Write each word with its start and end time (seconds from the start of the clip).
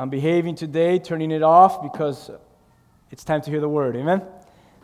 I'm 0.00 0.10
behaving 0.10 0.54
today, 0.54 1.00
turning 1.00 1.32
it 1.32 1.42
off 1.42 1.82
because 1.82 2.30
it's 3.10 3.24
time 3.24 3.40
to 3.40 3.50
hear 3.50 3.58
the 3.58 3.68
word. 3.68 3.96
Amen? 3.96 4.22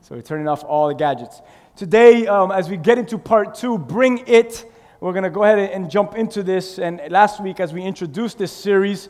So 0.02 0.16
we're 0.16 0.22
turning 0.22 0.48
off 0.48 0.64
all 0.64 0.88
the 0.88 0.94
gadgets. 0.96 1.40
Today, 1.76 2.26
um, 2.26 2.50
as 2.50 2.68
we 2.68 2.76
get 2.76 2.98
into 2.98 3.16
part 3.16 3.54
two, 3.54 3.78
bring 3.78 4.24
it. 4.26 4.68
We're 4.98 5.12
going 5.12 5.22
to 5.22 5.30
go 5.30 5.44
ahead 5.44 5.70
and 5.70 5.88
jump 5.88 6.16
into 6.16 6.42
this. 6.42 6.80
And 6.80 7.00
last 7.10 7.40
week, 7.40 7.60
as 7.60 7.72
we 7.72 7.82
introduced 7.82 8.38
this 8.38 8.50
series, 8.50 9.08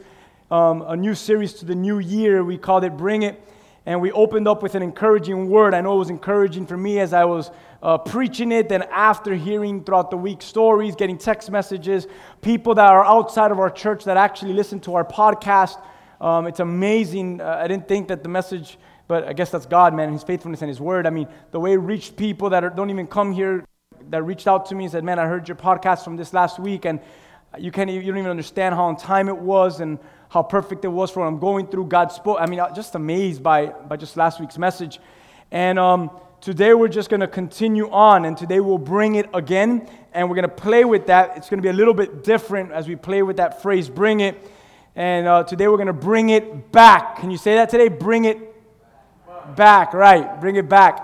um, 0.50 0.82
a 0.82 0.94
new 0.94 1.14
series 1.14 1.54
to 1.54 1.64
the 1.64 1.74
new 1.74 2.00
year, 2.00 2.44
we 2.44 2.58
called 2.58 2.84
it 2.84 2.98
Bring 2.98 3.22
It. 3.22 3.42
And 3.86 4.02
we 4.02 4.12
opened 4.12 4.46
up 4.46 4.62
with 4.62 4.74
an 4.74 4.82
encouraging 4.82 5.48
word. 5.48 5.72
I 5.72 5.80
know 5.80 5.94
it 5.94 6.00
was 6.00 6.10
encouraging 6.10 6.66
for 6.66 6.76
me 6.76 6.98
as 6.98 7.14
I 7.14 7.24
was 7.24 7.50
uh, 7.82 7.96
preaching 7.96 8.52
it, 8.52 8.68
then 8.68 8.82
after 8.92 9.34
hearing 9.34 9.82
throughout 9.82 10.10
the 10.10 10.18
week 10.18 10.42
stories, 10.42 10.96
getting 10.96 11.16
text 11.16 11.50
messages, 11.50 12.06
people 12.42 12.74
that 12.74 12.90
are 12.92 13.06
outside 13.06 13.50
of 13.50 13.58
our 13.58 13.70
church 13.70 14.04
that 14.04 14.18
actually 14.18 14.52
listen 14.52 14.80
to 14.80 14.96
our 14.96 15.04
podcast 15.04 15.78
um, 16.24 16.46
it's 16.46 16.60
amazing. 16.60 17.42
Uh, 17.42 17.60
I 17.62 17.68
didn't 17.68 17.86
think 17.86 18.08
that 18.08 18.22
the 18.22 18.30
message, 18.30 18.78
but 19.08 19.24
I 19.24 19.34
guess 19.34 19.50
that's 19.50 19.66
God, 19.66 19.92
man, 19.92 20.10
His 20.10 20.22
faithfulness 20.22 20.62
and 20.62 20.70
His 20.70 20.80
word. 20.80 21.06
I 21.06 21.10
mean, 21.10 21.28
the 21.50 21.60
way 21.60 21.76
reached 21.76 22.16
people 22.16 22.48
that 22.50 22.64
are, 22.64 22.70
don't 22.70 22.88
even 22.88 23.06
come 23.06 23.30
here, 23.32 23.66
that 24.08 24.22
reached 24.22 24.46
out 24.46 24.64
to 24.66 24.74
me 24.74 24.84
and 24.84 24.92
said, 24.92 25.04
man, 25.04 25.18
I 25.18 25.26
heard 25.26 25.46
your 25.46 25.56
podcast 25.58 26.02
from 26.02 26.16
this 26.16 26.32
last 26.32 26.58
week, 26.58 26.86
and 26.86 26.98
you, 27.58 27.70
can't, 27.70 27.90
you 27.90 28.00
don't 28.00 28.16
even 28.16 28.30
understand 28.30 28.74
how 28.74 28.86
on 28.86 28.96
time 28.96 29.28
it 29.28 29.36
was 29.36 29.80
and 29.80 29.98
how 30.30 30.42
perfect 30.42 30.86
it 30.86 30.88
was 30.88 31.10
for 31.10 31.20
what 31.20 31.26
I'm 31.26 31.38
going 31.38 31.66
through. 31.66 31.88
God 31.88 32.10
spoke. 32.10 32.38
I 32.40 32.46
mean, 32.46 32.58
I'm 32.58 32.74
just 32.74 32.94
amazed 32.94 33.42
by, 33.42 33.66
by 33.66 33.98
just 33.98 34.16
last 34.16 34.40
week's 34.40 34.56
message. 34.56 35.00
And 35.50 35.78
um, 35.78 36.10
today 36.40 36.72
we're 36.72 36.88
just 36.88 37.10
going 37.10 37.20
to 37.20 37.28
continue 37.28 37.90
on, 37.90 38.24
and 38.24 38.34
today 38.34 38.60
we'll 38.60 38.78
bring 38.78 39.16
it 39.16 39.28
again, 39.34 39.90
and 40.14 40.30
we're 40.30 40.36
going 40.36 40.48
to 40.48 40.56
play 40.56 40.86
with 40.86 41.06
that. 41.08 41.36
It's 41.36 41.50
going 41.50 41.58
to 41.58 41.62
be 41.62 41.68
a 41.68 41.74
little 41.74 41.92
bit 41.92 42.24
different 42.24 42.72
as 42.72 42.88
we 42.88 42.96
play 42.96 43.22
with 43.22 43.36
that 43.36 43.60
phrase, 43.60 43.90
bring 43.90 44.20
it. 44.20 44.52
And 44.96 45.26
uh, 45.26 45.42
today 45.42 45.66
we're 45.66 45.76
going 45.76 45.88
to 45.88 45.92
bring 45.92 46.28
it 46.28 46.70
back. 46.70 47.18
Can 47.18 47.30
you 47.30 47.36
say 47.36 47.56
that 47.56 47.68
today? 47.68 47.88
Bring 47.88 48.26
it 48.26 48.38
back, 49.56 49.92
right? 49.92 50.40
Bring 50.40 50.54
it 50.54 50.68
back. 50.68 51.02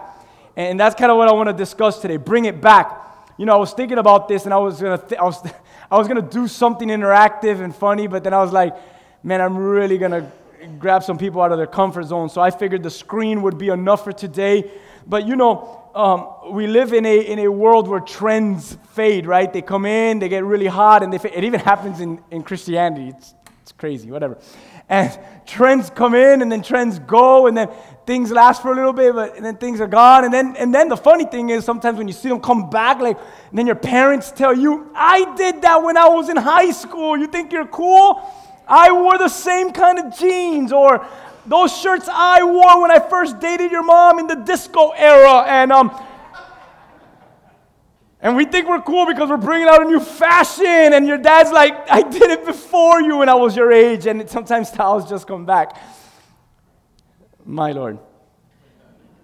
And 0.57 0.79
that's 0.79 0.95
kind 0.95 1.11
of 1.11 1.19
what 1.19 1.29
I 1.29 1.33
want 1.33 1.49
to 1.49 1.53
discuss 1.53 2.01
today. 2.01 2.17
Bring 2.17 2.45
it 2.45 2.61
back. 2.61 2.97
You 3.37 3.47
know, 3.47 3.55
I 3.55 3.59
was 3.59 3.73
thinking 3.73 3.99
about 3.99 4.29
this 4.29 4.45
and 4.45 4.55
I 4.55 4.59
was 4.59 4.81
going 4.81 4.97
to 4.97 5.07
th- 5.07 5.21
I 5.21 5.25
was 5.25 5.45
I 5.91 5.99
was 5.99 6.07
going 6.07 6.23
to 6.23 6.29
do 6.29 6.47
something 6.47 6.89
interactive 6.89 7.61
and 7.61 7.75
funny, 7.75 8.07
but 8.07 8.23
then 8.23 8.33
I 8.33 8.41
was 8.41 8.53
like, 8.53 8.77
man, 9.25 9.41
I'm 9.41 9.57
really 9.57 9.99
going 9.99 10.13
to 10.13 10.31
grab 10.79 11.03
some 11.03 11.19
people 11.19 11.43
out 11.43 11.51
of 11.51 11.59
their 11.59 11.67
comfort 11.67 12.05
zone. 12.05 12.29
So 12.29 12.41
I 12.41 12.53
figured 12.53 12.85
the 12.85 12.91
screen 12.91 13.43
would 13.43 13.59
be 13.59 13.71
enough 13.71 14.05
for 14.05 14.13
today. 14.13 14.71
But 15.05 15.27
you 15.27 15.35
know, 15.35 15.91
um, 15.97 16.55
we 16.55 16.69
live 16.69 16.93
in 16.93 17.05
a, 17.07 17.19
in 17.19 17.41
a 17.41 17.49
world 17.49 17.89
where 17.89 17.99
trends 17.99 18.79
fade, 18.93 19.27
right? 19.27 19.53
They 19.53 19.63
come 19.63 19.85
in, 19.85 20.21
they 20.21 20.29
get 20.29 20.45
really 20.45 20.69
hot, 20.69 21.03
and 21.03 21.13
they. 21.13 21.31
It 21.31 21.43
even 21.43 21.59
happens 21.59 21.99
in, 21.99 22.23
in 22.31 22.45
Christianity. 22.45 23.09
It's, 23.09 23.35
it's 23.71 23.79
crazy, 23.79 24.11
whatever. 24.11 24.37
And 24.89 25.17
trends 25.47 25.91
come 25.91 26.17
in 26.17 26.43
and 26.43 26.51
then 26.51 26.61
trends 26.61 26.99
go 26.99 27.47
and 27.47 27.57
then 27.57 27.69
things 28.05 28.33
last 28.33 28.63
for 28.63 28.73
a 28.73 28.75
little 28.75 28.93
bit, 28.93 29.15
but 29.15 29.37
and 29.37 29.45
then 29.45 29.59
things 29.59 29.81
are 29.81 29.87
gone. 29.87 30.25
And 30.25 30.35
then 30.35 30.57
and 30.57 30.75
then 30.75 30.89
the 30.89 30.97
funny 30.97 31.25
thing 31.25 31.51
is 31.51 31.65
sometimes 31.65 31.97
when 31.97 32.09
you 32.09 32.13
see 32.13 32.29
them 32.29 32.41
come 32.41 32.69
back, 32.69 32.99
like 32.99 33.17
then 33.53 33.69
your 33.69 33.77
parents 33.77 34.33
tell 34.33 34.53
you, 34.53 34.91
I 34.93 35.37
did 35.37 35.63
that 35.63 35.81
when 35.85 35.97
I 35.97 36.09
was 36.09 36.29
in 36.29 36.37
high 36.37 36.73
school. 36.73 37.17
You 37.17 37.29
think 37.29 37.53
you're 37.53 37.69
cool? 37.69 38.21
I 38.67 38.91
wore 38.91 39.19
the 39.19 39.29
same 39.29 39.71
kind 39.71 40.01
of 40.01 40.19
jeans 40.19 40.73
or 40.73 41.07
those 41.47 41.77
shirts 41.77 42.09
I 42.11 42.43
wore 42.43 42.83
when 42.83 42.91
I 42.91 42.99
first 42.99 43.39
dated 43.39 43.71
your 43.71 43.85
mom 43.85 44.19
in 44.19 44.27
the 44.27 44.35
disco 44.35 44.91
era. 44.91 45.45
And 45.47 45.71
um, 45.71 45.91
and 48.23 48.37
we 48.37 48.45
think 48.45 48.69
we're 48.69 48.83
cool 48.83 49.07
because 49.07 49.31
we're 49.31 49.39
bringing 49.39 49.69
out 49.69 49.83
a 49.83 49.87
new 49.87 50.01
fashion, 50.01 50.93
and 50.93 51.07
your 51.07 51.19
dad's 51.19 51.51
like, 51.51 51.91
I 51.91 52.03
did 52.03 52.31
it 52.31 52.45
before 52.45 53.01
you 53.01 53.19
when 53.19 53.29
I 53.29 53.35
was 53.35 53.57
your 53.57 53.73
age, 53.73 54.07
and 54.07 54.29
sometimes 54.29 54.69
styles 54.73 55.09
just 55.09 55.27
come 55.27 55.47
back. 55.47 55.77
My 57.47 57.73
Lord. 57.73 57.99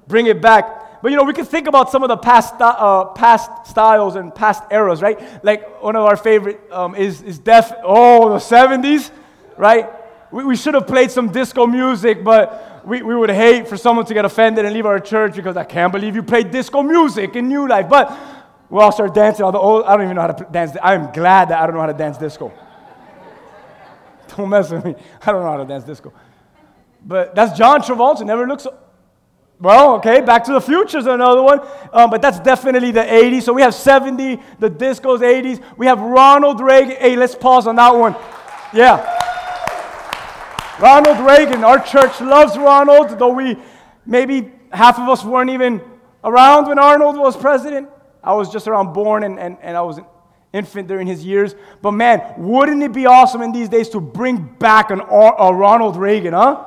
Bring 0.08 0.26
it 0.26 0.40
back. 0.40 1.02
But 1.02 1.10
you 1.10 1.18
know, 1.18 1.24
we 1.24 1.34
can 1.34 1.44
think 1.44 1.68
about 1.68 1.90
some 1.90 2.02
of 2.02 2.08
the 2.08 2.16
past, 2.16 2.54
uh, 2.58 3.04
past 3.06 3.66
styles 3.66 4.16
and 4.16 4.34
past 4.34 4.62
eras, 4.70 5.02
right? 5.02 5.44
Like 5.44 5.82
one 5.82 5.94
of 5.94 6.02
our 6.02 6.16
favorite 6.16 6.60
um, 6.72 6.94
is, 6.94 7.20
is 7.22 7.38
Def, 7.38 7.72
oh, 7.84 8.30
the 8.30 8.36
70s, 8.36 9.10
right? 9.58 9.90
We, 10.32 10.44
we 10.44 10.56
should 10.56 10.74
have 10.74 10.86
played 10.86 11.10
some 11.10 11.30
disco 11.30 11.66
music, 11.66 12.24
but 12.24 12.82
we, 12.86 13.02
we 13.02 13.14
would 13.14 13.30
hate 13.30 13.68
for 13.68 13.76
someone 13.76 14.06
to 14.06 14.14
get 14.14 14.24
offended 14.24 14.64
and 14.64 14.72
leave 14.72 14.86
our 14.86 14.98
church 14.98 15.36
because 15.36 15.56
I 15.56 15.64
can't 15.64 15.92
believe 15.92 16.14
you 16.14 16.22
played 16.22 16.50
disco 16.50 16.82
music 16.82 17.36
in 17.36 17.48
New 17.48 17.68
Life. 17.68 17.88
But 17.88 18.16
we 18.70 18.80
all 18.80 18.92
start 18.92 19.14
dancing. 19.14 19.44
Although 19.44 19.84
I 19.84 19.96
don't 19.96 20.04
even 20.04 20.16
know 20.16 20.22
how 20.22 20.28
to 20.28 20.46
dance. 20.50 20.76
I'm 20.82 21.12
glad 21.12 21.50
that 21.50 21.60
I 21.60 21.66
don't 21.66 21.74
know 21.74 21.80
how 21.80 21.86
to 21.86 21.92
dance 21.92 22.18
disco. 22.18 22.52
don't 24.36 24.48
mess 24.48 24.70
with 24.70 24.84
me. 24.84 24.94
I 25.22 25.32
don't 25.32 25.42
know 25.42 25.50
how 25.50 25.58
to 25.58 25.64
dance 25.64 25.84
disco. 25.84 26.12
But 27.04 27.34
that's 27.34 27.56
John 27.56 27.80
Travolta. 27.80 28.26
Never 28.26 28.46
looks. 28.46 28.64
So, 28.64 28.76
well, 29.58 29.94
okay, 29.96 30.20
Back 30.20 30.44
to 30.44 30.52
the 30.52 30.60
Future 30.60 30.98
is 30.98 31.06
another 31.06 31.42
one, 31.42 31.60
um, 31.92 32.10
but 32.10 32.20
that's 32.20 32.38
definitely 32.40 32.90
the 32.90 33.00
80s. 33.00 33.42
So 33.42 33.54
we 33.54 33.62
have 33.62 33.74
70, 33.74 34.38
the 34.58 34.68
disco's 34.68 35.20
80s. 35.20 35.62
We 35.78 35.86
have 35.86 35.98
Ronald 35.98 36.60
Reagan. 36.60 36.96
Hey, 36.96 37.16
let's 37.16 37.34
pause 37.34 37.66
on 37.66 37.76
that 37.76 37.94
one. 37.94 38.14
Yeah. 38.74 39.00
Ronald 40.78 41.20
Reagan. 41.26 41.64
Our 41.64 41.78
church 41.78 42.20
loves 42.20 42.58
Ronald, 42.58 43.18
though 43.18 43.32
we 43.32 43.56
maybe 44.04 44.52
half 44.70 44.98
of 44.98 45.08
us 45.08 45.24
weren't 45.24 45.48
even 45.48 45.80
around 46.22 46.68
when 46.68 46.78
Arnold 46.78 47.16
was 47.16 47.34
president. 47.34 47.88
I 48.26 48.32
was 48.32 48.50
just 48.50 48.66
around 48.66 48.92
born 48.92 49.22
and, 49.22 49.38
and, 49.38 49.56
and 49.62 49.76
I 49.76 49.82
was 49.82 49.98
an 49.98 50.04
infant 50.52 50.88
during 50.88 51.06
his 51.06 51.24
years. 51.24 51.54
But 51.80 51.92
man, 51.92 52.34
wouldn't 52.36 52.82
it 52.82 52.92
be 52.92 53.06
awesome 53.06 53.40
in 53.40 53.52
these 53.52 53.68
days 53.68 53.88
to 53.90 54.00
bring 54.00 54.38
back 54.38 54.90
an, 54.90 55.00
a 55.00 55.54
Ronald 55.54 55.96
Reagan, 55.96 56.34
huh? 56.34 56.64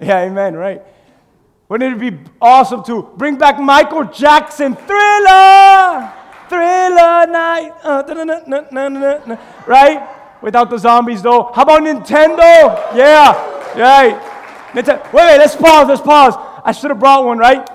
Yeah, 0.00 0.20
amen, 0.20 0.54
right? 0.54 0.82
Wouldn't 1.68 2.00
it 2.00 2.10
be 2.10 2.30
awesome 2.40 2.84
to 2.84 3.02
bring 3.16 3.36
back 3.36 3.58
Michael 3.58 4.04
Jackson, 4.04 4.76
Thriller, 4.76 6.12
Thriller 6.48 7.26
Night, 7.26 7.72
uh, 7.82 8.02
na, 8.06 8.68
na, 8.68 9.18
na, 9.18 9.36
right? 9.66 10.08
Without 10.42 10.70
the 10.70 10.76
zombies, 10.76 11.22
though. 11.22 11.50
How 11.54 11.62
about 11.62 11.82
Nintendo? 11.82 12.94
Yeah, 12.94 13.32
right. 13.76 14.20
Nintendo. 14.72 15.02
Wait, 15.12 15.24
wait, 15.24 15.38
let's 15.38 15.56
pause, 15.56 15.88
let's 15.88 16.02
pause. 16.02 16.34
I 16.64 16.72
should 16.72 16.90
have 16.90 17.00
brought 17.00 17.24
one, 17.24 17.38
right? 17.38 17.68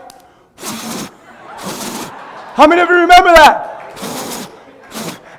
How 2.57 2.65
many 2.65 2.81
of 2.81 2.89
you 2.89 2.95
remember 2.95 3.29
that? 3.33 4.49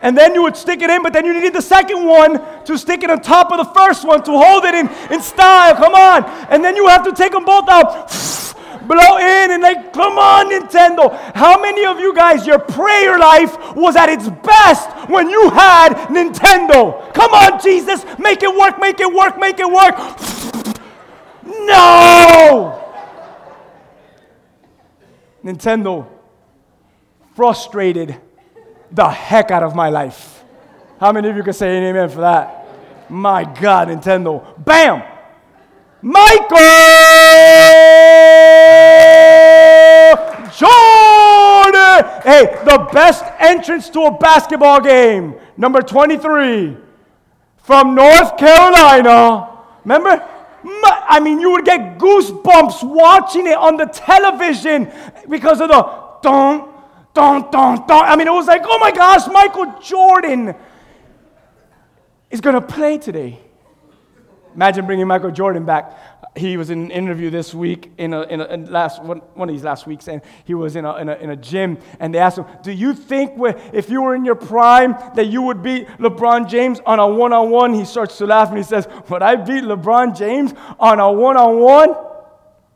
And 0.03 0.17
then 0.17 0.35
you 0.35 0.43
would 0.45 0.57
stick 0.57 0.83
it 0.83 0.89
in, 0.89 1.03
but 1.03 1.13
then 1.13 1.27
you 1.27 1.35
needed 1.35 1.53
the 1.53 1.61
second 1.61 2.07
one 2.07 2.41
to 2.65 2.79
stick 2.79 3.03
it 3.03 3.11
on 3.11 3.21
top 3.21 3.51
of 3.51 3.59
the 3.59 3.75
first 3.75 4.07
one 4.07 4.23
to 4.23 4.31
hold 4.31 4.63
it 4.65 4.73
in, 4.73 4.89
in 5.13 5.21
style. 5.21 5.75
Come 5.75 5.97
on. 5.97 6.25
And 6.49 6.65
then 6.65 6.77
you 6.77 6.87
have 6.87 7.03
to 7.03 7.13
take 7.13 7.33
them 7.33 7.45
both 7.45 7.69
out, 7.69 8.09
blow 8.87 9.19
in, 9.19 9.51
and 9.51 9.61
like, 9.61 9.93
come 9.93 10.17
on, 10.17 10.53
Nintendo. 10.53 11.13
How 11.35 11.61
many 11.61 11.85
of 11.87 11.99
you 11.99 12.15
guys, 12.15 12.47
your 12.47 12.61
prayer 12.61 13.19
life 13.19 13.75
was 13.75 13.97
at 13.97 14.09
its 14.09 14.29
best 14.29 14.89
when 15.11 15.29
you 15.29 15.51
had 15.51 15.95
Nintendo? 16.11 17.13
Come 17.15 17.33
on, 17.33 17.61
Jesus. 17.61 18.05
Make 18.21 18.45
it 18.45 18.57
work, 18.57 18.79
make 18.79 19.01
it 19.01 19.13
work, 19.13 19.41
make 19.41 19.59
it 19.59 19.69
work. 19.69 19.97
No! 21.67 22.95
Nintendo 25.45 26.18
frustrated 27.39 28.21
the 28.91 29.09
heck 29.09 29.53
out 29.53 29.63
of 29.63 29.73
my 29.73 29.89
life. 29.89 30.43
How 30.99 31.13
many 31.13 31.29
of 31.29 31.37
you 31.37 31.45
can 31.45 31.53
say 31.53 31.79
an 31.79 31.85
amen 31.85 32.09
for 32.09 32.23
that? 32.23 32.67
My 33.09 33.45
God, 33.45 33.87
Nintendo. 33.87 34.43
Bam! 34.65 35.05
Michael 36.03 36.59
Jordan! 40.51 42.11
Hey, 42.25 42.59
the 42.65 42.89
best 42.93 43.25
entrance 43.39 43.89
to 43.91 44.01
a 44.07 44.19
basketball 44.19 44.81
game, 44.81 45.37
number 45.57 45.81
23, 45.81 46.77
from 47.59 47.95
North 47.95 48.37
Carolina. 48.37 49.49
Remember? 49.85 50.29
I 50.83 51.21
mean, 51.23 51.39
you 51.39 51.53
would 51.53 51.65
get 51.65 51.99
goosebumps 51.99 52.83
watching 52.83 53.47
it 53.47 53.57
on 53.57 53.77
the 53.77 53.87
television 53.87 54.91
because 55.29 55.61
of 55.61 55.69
the 55.69 56.09
don't 56.21 56.78
dun, 57.19 57.51
dun, 57.51 57.87
dun. 57.87 58.05
I 58.05 58.15
mean, 58.15 58.29
it 58.29 58.33
was 58.33 58.47
like, 58.47 58.63
oh 58.65 58.79
my 58.79 58.93
gosh, 58.93 59.27
Michael 59.27 59.75
Jordan 59.83 60.55
is 62.31 62.41
going 62.41 62.55
to 62.55 62.61
play 62.61 62.97
today. 62.99 63.41
Imagine 64.55 64.87
bringing 64.87 65.07
Michael 65.07 65.33
Jordan 65.33 65.65
back. 65.65 65.99
He 66.37 66.57
was 66.57 66.71
in 66.71 66.85
an 66.85 66.91
interview 66.93 67.31
this 67.31 67.53
week 67.53 67.91
in 67.99 68.15
a, 68.15 68.23
in 68.23 68.41
a 68.41 68.45
in 68.45 68.71
last 68.71 69.03
one, 69.03 69.19
one 69.35 69.49
of 69.49 69.55
these 69.55 69.65
last 69.65 69.87
weeks, 69.87 70.07
and 70.09 70.23
he 70.45 70.55
was 70.55 70.77
in 70.77 70.85
a, 70.85 70.95
in 70.97 71.09
a, 71.09 71.15
in 71.17 71.31
a 71.31 71.37
gym, 71.37 71.79
and 71.99 72.15
they 72.15 72.19
asked 72.19 72.39
him, 72.39 72.47
"Do 72.63 72.71
you 72.71 72.95
think 72.95 73.33
if 73.73 73.91
you 73.91 74.03
were 74.03 74.15
in 74.15 74.25
your 74.25 74.37
prime 74.37 74.95
that 75.17 75.27
you 75.27 75.43
would 75.43 75.63
beat 75.63 75.89
LeBron 75.99 76.49
James 76.49 76.81
on 76.87 77.01
a 77.01 77.09
one-on-one?" 77.09 77.75
He 77.75 77.85
starts 77.85 78.19
to 78.19 78.27
laugh 78.27 78.49
and 78.49 78.57
he 78.57 78.65
says, 78.65 78.87
"Would 79.11 79.23
I 79.23 79.37
beat 79.37 79.65
LeBron 79.65 80.17
James 80.17 80.55
on 80.79 81.01
a 81.01 81.11
one-on-one? 81.11 81.97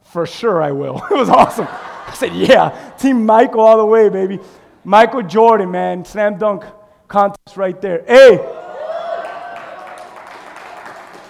For 0.02 0.26
sure, 0.26 0.60
I 0.62 0.72
will." 0.72 1.00
It 1.10 1.14
was 1.14 1.28
awesome. 1.28 1.68
I 2.06 2.14
said, 2.14 2.34
yeah, 2.34 2.93
Team 2.99 3.25
Michael 3.25 3.60
all 3.60 3.78
the 3.78 3.87
way, 3.87 4.08
baby. 4.08 4.38
Michael 4.84 5.22
Jordan, 5.22 5.70
man, 5.70 6.04
slam 6.04 6.38
dunk 6.38 6.64
contest 7.08 7.56
right 7.56 7.81
there. 7.81 8.04
Hey. 8.06 8.38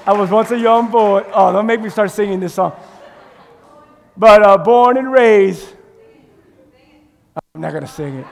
I 0.05 0.13
was 0.13 0.31
once 0.31 0.51
a 0.51 0.59
young 0.59 0.91
boy. 0.91 1.25
Oh, 1.33 1.53
don't 1.53 1.67
make 1.67 1.81
me 1.81 1.89
start 1.89 2.11
singing 2.11 2.41
this 2.41 2.55
song. 2.55 2.73
But 4.17 4.43
uh, 4.43 4.59
born 4.59 4.97
and 4.97 5.13
raised. 5.13 5.69
I'm 7.55 7.61
not 7.61 7.73
gonna 7.73 7.87
sing 7.87 8.17
it. 8.17 8.27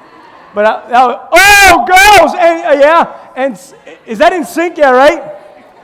But 0.53 0.67
I, 0.67 0.73
I, 0.93 1.29
oh, 1.33 1.85
girls, 1.87 2.35
and 2.35 2.67
uh, 2.67 2.85
yeah, 2.85 3.31
and 3.37 3.53
is 4.05 4.19
that 4.19 4.33
NSYNC? 4.33 4.79
Yeah, 4.79 4.91
right. 4.91 5.37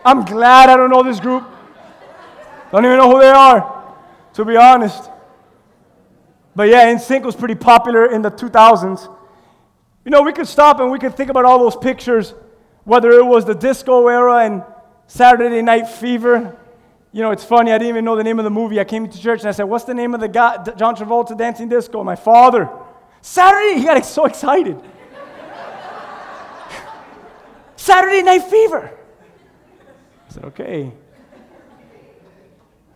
I'm 0.05 0.25
glad 0.25 0.69
I 0.69 0.77
don't 0.77 0.91
know 0.91 1.03
this 1.03 1.21
group. 1.21 1.45
Don't 2.73 2.85
even 2.85 2.99
know 2.99 3.11
who 3.11 3.21
they 3.21 3.31
are, 3.31 3.95
to 4.35 4.45
be 4.45 4.57
honest. 4.57 5.11
But 6.57 6.71
yeah, 6.71 6.91
NSYNC 6.93 7.23
was 7.23 7.37
pretty 7.37 7.55
popular 7.55 8.11
in 8.11 8.23
the 8.23 8.31
2000s. 8.31 9.15
You 10.07 10.11
know, 10.11 10.23
we 10.23 10.33
could 10.33 10.49
stop 10.49 10.81
and 10.81 10.91
we 10.91 10.99
could 10.99 11.15
think 11.15 11.29
about 11.29 11.45
all 11.45 11.59
those 11.59 11.77
pictures, 11.77 12.33
whether 12.85 13.11
it 13.11 13.25
was 13.25 13.45
the 13.45 13.55
disco 13.55 14.09
era 14.09 14.39
and 14.39 14.65
Saturday 15.07 15.61
Night 15.61 15.87
Fever. 15.87 16.57
You 17.13 17.21
know, 17.21 17.31
it's 17.31 17.45
funny, 17.45 17.73
I 17.73 17.79
didn't 17.79 17.91
even 17.91 18.07
know 18.07 18.17
the 18.17 18.25
name 18.25 18.39
of 18.39 18.45
the 18.45 18.51
movie. 18.51 18.81
I 18.81 18.85
came 18.85 19.07
to 19.07 19.21
church 19.21 19.41
and 19.41 19.51
I 19.51 19.53
said, 19.53 19.65
What's 19.65 19.85
the 19.85 19.93
name 19.93 20.15
of 20.15 20.21
the 20.21 20.29
guy, 20.29 20.63
John 20.77 20.97
Travolta 20.97 21.37
dancing 21.37 21.69
disco? 21.69 22.03
My 22.03 22.17
father. 22.17 22.71
Saturday, 23.21 23.79
he 23.79 23.85
got 23.85 24.03
so 24.07 24.25
excited. 24.25 24.81
Saturday 27.77 28.23
Night 28.23 28.45
Fever. 28.45 28.91
I 30.29 30.33
said, 30.33 30.45
Okay. 30.45 30.91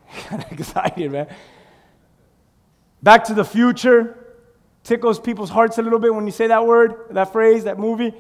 He 0.07 0.23
got 0.31 0.51
excited, 0.51 1.13
man. 1.13 1.27
Back 3.03 3.25
to 3.25 3.35
the 3.35 3.45
future 3.45 4.17
tickles 4.83 5.21
people's 5.21 5.51
hearts 5.51 5.79
a 5.79 5.83
little 5.83 5.99
bit 5.99 6.15
when 6.15 6.27
you 6.27 6.33
say 6.33 6.47
that 6.47 6.67
word, 6.67 6.95
that 7.11 7.33
phrase, 7.33 7.65
that 7.65 7.79
movie. 7.79 8.15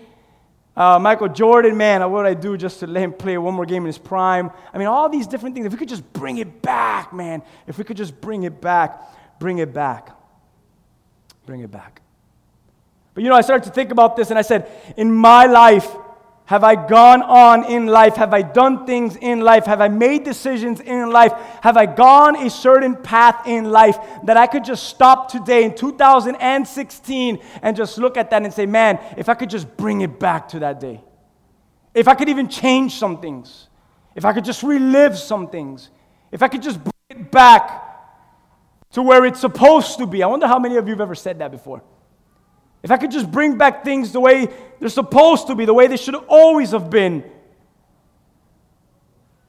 Uh, 0.76 0.98
Michael 0.98 1.28
Jordan, 1.28 1.76
man, 1.76 2.00
what 2.02 2.10
would 2.10 2.26
I 2.26 2.34
do 2.34 2.56
just 2.56 2.80
to 2.80 2.86
let 2.86 3.02
him 3.02 3.12
play 3.12 3.36
one 3.38 3.54
more 3.54 3.66
game 3.66 3.82
in 3.82 3.86
his 3.86 3.98
prime? 3.98 4.50
I 4.72 4.78
mean, 4.78 4.86
all 4.86 5.08
these 5.08 5.26
different 5.26 5.54
things. 5.54 5.66
If 5.66 5.72
we 5.72 5.78
could 5.78 5.88
just 5.88 6.10
bring 6.12 6.38
it 6.38 6.62
back, 6.62 7.12
man. 7.12 7.42
If 7.66 7.76
we 7.76 7.84
could 7.84 7.96
just 7.96 8.20
bring 8.20 8.44
it 8.44 8.60
back, 8.60 9.02
bring 9.38 9.58
it 9.58 9.72
back. 9.74 10.16
Bring 11.44 11.60
it 11.60 11.70
back. 11.70 12.00
But 13.14 13.24
you 13.24 13.30
know, 13.30 13.36
I 13.36 13.40
started 13.40 13.64
to 13.64 13.72
think 13.72 13.90
about 13.90 14.16
this 14.16 14.30
and 14.30 14.38
I 14.38 14.42
said, 14.42 14.70
in 14.96 15.12
my 15.12 15.46
life, 15.46 15.90
have 16.50 16.64
I 16.64 16.74
gone 16.74 17.22
on 17.22 17.62
in 17.62 17.86
life? 17.86 18.16
Have 18.16 18.34
I 18.34 18.42
done 18.42 18.84
things 18.84 19.14
in 19.14 19.40
life? 19.40 19.66
Have 19.66 19.80
I 19.80 19.86
made 19.86 20.24
decisions 20.24 20.80
in 20.80 21.12
life? 21.12 21.32
Have 21.62 21.76
I 21.76 21.86
gone 21.86 22.44
a 22.44 22.50
certain 22.50 22.96
path 22.96 23.46
in 23.46 23.70
life 23.70 23.96
that 24.24 24.36
I 24.36 24.48
could 24.48 24.64
just 24.64 24.88
stop 24.88 25.30
today 25.30 25.62
in 25.62 25.76
2016 25.76 27.38
and 27.62 27.76
just 27.76 27.98
look 27.98 28.16
at 28.16 28.30
that 28.30 28.42
and 28.42 28.52
say, 28.52 28.66
man, 28.66 28.98
if 29.16 29.28
I 29.28 29.34
could 29.34 29.48
just 29.48 29.76
bring 29.76 30.00
it 30.00 30.18
back 30.18 30.48
to 30.48 30.58
that 30.58 30.80
day? 30.80 31.00
If 31.94 32.08
I 32.08 32.16
could 32.16 32.28
even 32.28 32.48
change 32.48 32.96
some 32.96 33.20
things? 33.20 33.68
If 34.16 34.24
I 34.24 34.32
could 34.32 34.44
just 34.44 34.64
relive 34.64 35.16
some 35.16 35.46
things? 35.50 35.90
If 36.32 36.42
I 36.42 36.48
could 36.48 36.62
just 36.62 36.82
bring 36.82 37.20
it 37.20 37.30
back 37.30 37.80
to 38.94 39.02
where 39.02 39.24
it's 39.24 39.38
supposed 39.38 39.98
to 39.98 40.06
be? 40.06 40.24
I 40.24 40.26
wonder 40.26 40.48
how 40.48 40.58
many 40.58 40.78
of 40.78 40.88
you 40.88 40.94
have 40.94 41.00
ever 41.00 41.14
said 41.14 41.38
that 41.38 41.52
before. 41.52 41.80
If 42.82 42.90
I 42.90 42.96
could 42.96 43.10
just 43.10 43.30
bring 43.30 43.58
back 43.58 43.84
things 43.84 44.12
the 44.12 44.20
way 44.20 44.48
they're 44.78 44.88
supposed 44.88 45.46
to 45.48 45.54
be, 45.54 45.64
the 45.64 45.74
way 45.74 45.86
they 45.86 45.96
should 45.96 46.14
always 46.14 46.70
have 46.70 46.88
been. 46.88 47.24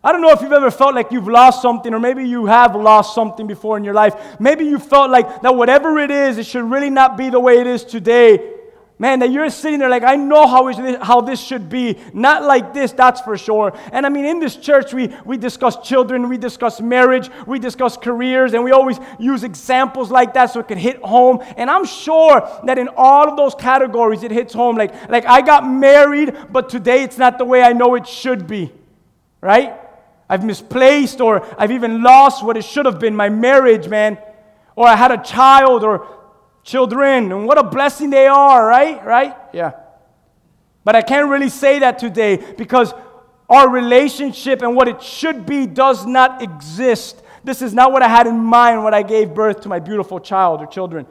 I 0.03 0.11
don't 0.11 0.21
know 0.21 0.31
if 0.31 0.41
you've 0.41 0.51
ever 0.51 0.71
felt 0.71 0.95
like 0.95 1.11
you've 1.11 1.27
lost 1.27 1.61
something, 1.61 1.93
or 1.93 1.99
maybe 1.99 2.27
you 2.27 2.47
have 2.47 2.75
lost 2.75 3.13
something 3.13 3.45
before 3.45 3.77
in 3.77 3.83
your 3.83 3.93
life. 3.93 4.39
Maybe 4.39 4.65
you 4.65 4.79
felt 4.79 5.11
like 5.11 5.43
that 5.43 5.55
whatever 5.55 5.99
it 5.99 6.09
is, 6.09 6.39
it 6.39 6.45
should 6.45 6.63
really 6.63 6.89
not 6.89 7.17
be 7.17 7.29
the 7.29 7.39
way 7.39 7.59
it 7.59 7.67
is 7.67 7.83
today. 7.83 8.60
Man, 9.01 9.17
that 9.21 9.31
you're 9.31 9.49
sitting 9.49 9.79
there 9.79 9.89
like, 9.89 10.03
I 10.03 10.15
know 10.15 10.45
how, 10.45 10.71
this, 10.71 10.97
how 11.01 11.21
this 11.21 11.41
should 11.41 11.69
be. 11.69 11.97
Not 12.13 12.43
like 12.43 12.71
this, 12.71 12.91
that's 12.91 13.19
for 13.19 13.35
sure. 13.35 13.75
And 13.91 14.05
I 14.05 14.09
mean, 14.09 14.25
in 14.25 14.37
this 14.37 14.55
church, 14.55 14.93
we, 14.93 15.07
we 15.25 15.37
discuss 15.37 15.77
children, 15.77 16.29
we 16.29 16.37
discuss 16.37 16.79
marriage, 16.79 17.31
we 17.47 17.57
discuss 17.57 17.97
careers, 17.97 18.53
and 18.53 18.63
we 18.63 18.71
always 18.71 18.99
use 19.17 19.43
examples 19.43 20.11
like 20.11 20.35
that 20.35 20.51
so 20.51 20.59
it 20.59 20.67
can 20.67 20.77
hit 20.77 20.97
home. 20.97 21.39
And 21.57 21.67
I'm 21.67 21.83
sure 21.83 22.47
that 22.65 22.77
in 22.77 22.89
all 22.95 23.27
of 23.27 23.37
those 23.37 23.55
categories, 23.55 24.21
it 24.21 24.29
hits 24.29 24.53
home. 24.53 24.75
Like, 24.77 25.09
like 25.09 25.25
I 25.25 25.41
got 25.41 25.67
married, 25.67 26.37
but 26.51 26.69
today 26.69 27.01
it's 27.01 27.17
not 27.17 27.39
the 27.39 27.45
way 27.45 27.63
I 27.63 27.73
know 27.73 27.95
it 27.95 28.05
should 28.05 28.45
be. 28.45 28.71
Right? 29.41 29.73
I've 30.29 30.45
misplaced, 30.45 31.21
or 31.21 31.43
I've 31.59 31.71
even 31.71 32.03
lost 32.03 32.45
what 32.45 32.55
it 32.55 32.65
should 32.65 32.85
have 32.85 32.99
been 32.99 33.15
my 33.15 33.29
marriage, 33.29 33.87
man. 33.87 34.19
Or 34.75 34.85
I 34.87 34.95
had 34.95 35.11
a 35.11 35.23
child, 35.23 35.83
or 35.83 36.20
children, 36.63 37.31
and 37.31 37.45
what 37.45 37.57
a 37.57 37.63
blessing 37.63 38.09
they 38.09 38.27
are, 38.27 38.65
right? 38.65 39.03
Right? 39.03 39.35
Yeah. 39.53 39.71
But 40.83 40.95
I 40.95 41.01
can't 41.01 41.29
really 41.29 41.49
say 41.49 41.79
that 41.79 41.99
today 41.99 42.37
because 42.57 42.93
our 43.49 43.69
relationship 43.69 44.61
and 44.61 44.75
what 44.75 44.87
it 44.87 45.01
should 45.01 45.45
be 45.45 45.67
does 45.67 46.05
not 46.05 46.41
exist. 46.41 47.21
This 47.43 47.61
is 47.61 47.73
not 47.73 47.91
what 47.91 48.01
I 48.01 48.07
had 48.07 48.27
in 48.27 48.37
mind 48.37 48.83
when 48.83 48.93
I 48.93 49.03
gave 49.03 49.33
birth 49.33 49.61
to 49.61 49.69
my 49.69 49.79
beautiful 49.79 50.19
child 50.19 50.61
or 50.61 50.67
children. 50.67 51.05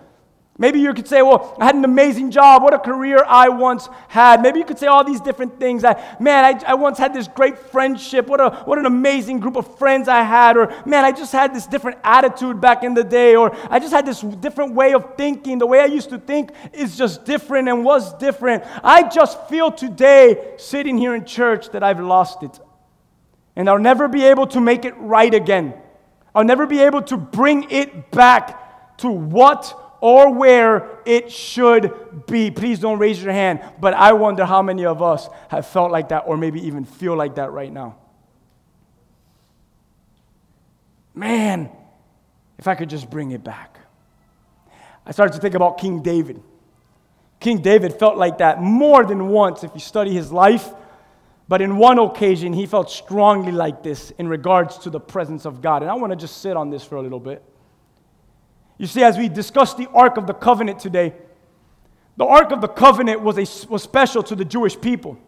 Maybe 0.60 0.78
you 0.78 0.92
could 0.92 1.08
say, 1.08 1.22
well, 1.22 1.56
I 1.58 1.64
had 1.64 1.74
an 1.74 1.86
amazing 1.86 2.30
job. 2.30 2.62
What 2.62 2.74
a 2.74 2.78
career 2.78 3.24
I 3.26 3.48
once 3.48 3.88
had. 4.08 4.42
Maybe 4.42 4.58
you 4.58 4.66
could 4.66 4.78
say 4.78 4.88
all 4.88 5.02
these 5.02 5.22
different 5.22 5.58
things. 5.58 5.84
I, 5.84 5.94
man, 6.20 6.44
I, 6.44 6.72
I 6.72 6.74
once 6.74 6.98
had 6.98 7.14
this 7.14 7.28
great 7.28 7.58
friendship. 7.58 8.26
What, 8.26 8.42
a, 8.42 8.50
what 8.66 8.78
an 8.78 8.84
amazing 8.84 9.40
group 9.40 9.56
of 9.56 9.78
friends 9.78 10.06
I 10.06 10.22
had. 10.22 10.58
Or, 10.58 10.70
man, 10.84 11.06
I 11.06 11.12
just 11.12 11.32
had 11.32 11.54
this 11.54 11.66
different 11.66 11.96
attitude 12.04 12.60
back 12.60 12.84
in 12.84 12.92
the 12.92 13.02
day. 13.02 13.36
Or, 13.36 13.56
I 13.70 13.78
just 13.78 13.90
had 13.90 14.04
this 14.04 14.20
different 14.20 14.74
way 14.74 14.92
of 14.92 15.16
thinking. 15.16 15.58
The 15.58 15.66
way 15.66 15.80
I 15.80 15.86
used 15.86 16.10
to 16.10 16.18
think 16.18 16.50
is 16.74 16.94
just 16.94 17.24
different 17.24 17.66
and 17.70 17.82
was 17.82 18.12
different. 18.18 18.62
I 18.84 19.08
just 19.08 19.48
feel 19.48 19.72
today, 19.72 20.56
sitting 20.58 20.98
here 20.98 21.14
in 21.14 21.24
church, 21.24 21.70
that 21.70 21.82
I've 21.82 22.00
lost 22.00 22.42
it. 22.42 22.60
And 23.56 23.66
I'll 23.66 23.78
never 23.78 24.08
be 24.08 24.24
able 24.24 24.46
to 24.48 24.60
make 24.60 24.84
it 24.84 24.92
right 24.98 25.32
again. 25.32 25.72
I'll 26.34 26.44
never 26.44 26.66
be 26.66 26.80
able 26.80 27.00
to 27.04 27.16
bring 27.16 27.70
it 27.70 28.10
back 28.10 28.98
to 28.98 29.10
what 29.10 29.74
or 30.00 30.32
where 30.32 30.98
it 31.04 31.30
should 31.30 32.26
be. 32.26 32.50
Please 32.50 32.78
don't 32.78 32.98
raise 32.98 33.22
your 33.22 33.32
hand, 33.32 33.60
but 33.80 33.94
I 33.94 34.12
wonder 34.12 34.44
how 34.44 34.62
many 34.62 34.86
of 34.86 35.02
us 35.02 35.28
have 35.48 35.66
felt 35.66 35.90
like 35.90 36.08
that 36.08 36.24
or 36.26 36.36
maybe 36.36 36.66
even 36.66 36.84
feel 36.84 37.16
like 37.16 37.36
that 37.36 37.52
right 37.52 37.72
now. 37.72 37.96
Man, 41.14 41.70
if 42.58 42.68
I 42.68 42.74
could 42.74 42.90
just 42.90 43.10
bring 43.10 43.30
it 43.32 43.42
back. 43.42 43.78
I 45.04 45.12
started 45.12 45.34
to 45.34 45.40
think 45.40 45.54
about 45.54 45.78
King 45.78 46.02
David. 46.02 46.42
King 47.40 47.62
David 47.62 47.94
felt 47.94 48.16
like 48.16 48.38
that 48.38 48.60
more 48.60 49.04
than 49.04 49.28
once 49.28 49.64
if 49.64 49.70
you 49.74 49.80
study 49.80 50.12
his 50.12 50.30
life. 50.30 50.68
But 51.48 51.62
in 51.62 51.78
one 51.78 51.98
occasion, 51.98 52.52
he 52.52 52.66
felt 52.66 52.90
strongly 52.90 53.50
like 53.50 53.82
this 53.82 54.12
in 54.18 54.28
regards 54.28 54.78
to 54.78 54.90
the 54.90 55.00
presence 55.00 55.46
of 55.46 55.60
God. 55.60 55.82
And 55.82 55.90
I 55.90 55.94
want 55.94 56.12
to 56.12 56.16
just 56.16 56.42
sit 56.42 56.56
on 56.56 56.70
this 56.70 56.84
for 56.84 56.96
a 56.96 57.02
little 57.02 57.18
bit. 57.18 57.42
You 58.80 58.86
see, 58.86 59.02
as 59.02 59.18
we 59.18 59.28
discuss 59.28 59.74
the 59.74 59.90
Ark 59.90 60.16
of 60.16 60.26
the 60.26 60.32
Covenant 60.32 60.78
today, 60.78 61.12
the 62.16 62.24
Ark 62.24 62.50
of 62.50 62.62
the 62.62 62.66
Covenant 62.66 63.20
was, 63.20 63.36
a, 63.36 63.68
was 63.68 63.82
special 63.82 64.22
to 64.22 64.34
the 64.34 64.44
Jewish 64.44 64.80
people. 64.80 65.18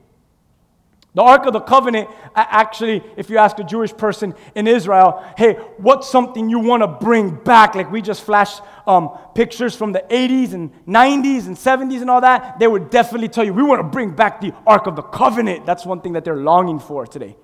The 1.15 1.21
Ark 1.21 1.45
of 1.45 1.53
the 1.53 1.61
Covenant, 1.61 2.09
actually, 2.35 3.03
if 3.15 3.29
you 3.29 3.37
ask 3.37 3.59
a 3.59 3.63
Jewish 3.63 3.95
person 3.95 4.35
in 4.55 4.67
Israel, 4.67 5.23
hey, 5.37 5.57
what's 5.77 6.09
something 6.09 6.49
you 6.49 6.61
want 6.61 6.83
to 6.83 6.87
bring 6.87 7.35
back? 7.45 7.75
Like 7.75 7.93
we 7.93 8.01
just 8.01 8.23
flashed 8.23 8.63
um, 8.87 9.11
pictures 9.35 9.77
from 9.77 9.93
the 9.93 10.03
80s 10.09 10.55
and 10.55 10.73
90s 10.87 11.47
and 11.47 11.55
70s 11.55 12.01
and 12.01 12.09
all 12.09 12.23
that, 12.23 12.59
they 12.59 12.67
would 12.67 12.89
definitely 12.89 13.29
tell 13.29 13.45
you, 13.45 13.53
we 13.53 13.63
want 13.63 13.81
to 13.81 13.87
bring 13.87 14.13
back 14.13 14.41
the 14.41 14.55
Ark 14.67 14.87
of 14.87 14.97
the 14.97 15.03
Covenant. 15.03 15.67
That's 15.67 15.85
one 15.85 16.01
thing 16.01 16.15
that 16.15 16.25
they're 16.25 16.37
longing 16.37 16.79
for 16.79 17.07
today. 17.07 17.37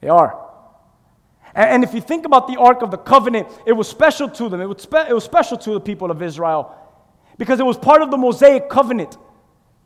They 0.00 0.08
are. 0.08 0.49
And 1.54 1.82
if 1.82 1.94
you 1.94 2.00
think 2.00 2.26
about 2.26 2.46
the 2.46 2.58
Ark 2.58 2.82
of 2.82 2.90
the 2.90 2.98
Covenant, 2.98 3.48
it 3.66 3.72
was 3.72 3.88
special 3.88 4.28
to 4.28 4.48
them. 4.48 4.60
It 4.60 4.66
was, 4.66 4.82
spe- 4.82 5.08
it 5.08 5.14
was 5.14 5.24
special 5.24 5.56
to 5.58 5.72
the 5.74 5.80
people 5.80 6.10
of 6.10 6.22
Israel 6.22 6.74
because 7.38 7.58
it 7.58 7.66
was 7.66 7.76
part 7.76 8.02
of 8.02 8.10
the 8.10 8.16
Mosaic 8.16 8.68
covenant, 8.68 9.16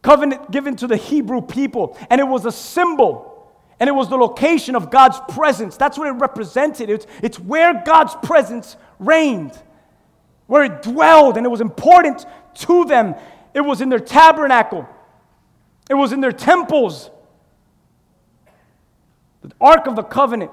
covenant 0.02 0.50
given 0.50 0.76
to 0.76 0.86
the 0.86 0.96
Hebrew 0.96 1.40
people. 1.40 1.96
And 2.10 2.20
it 2.20 2.24
was 2.24 2.44
a 2.44 2.52
symbol 2.52 3.34
and 3.80 3.88
it 3.88 3.92
was 3.92 4.08
the 4.08 4.16
location 4.16 4.76
of 4.76 4.90
God's 4.90 5.18
presence. 5.28 5.76
That's 5.76 5.98
what 5.98 6.08
it 6.08 6.12
represented. 6.12 6.90
It's, 6.90 7.06
it's 7.22 7.40
where 7.40 7.82
God's 7.84 8.14
presence 8.22 8.76
reigned, 8.98 9.58
where 10.46 10.64
it 10.64 10.82
dwelled, 10.82 11.36
and 11.36 11.44
it 11.44 11.48
was 11.48 11.60
important 11.60 12.24
to 12.54 12.84
them. 12.84 13.14
It 13.52 13.60
was 13.60 13.80
in 13.80 13.88
their 13.88 13.98
tabernacle, 13.98 14.88
it 15.90 15.94
was 15.94 16.12
in 16.12 16.20
their 16.20 16.32
temples. 16.32 17.10
The 19.42 19.52
Ark 19.60 19.86
of 19.86 19.94
the 19.94 20.02
Covenant 20.02 20.50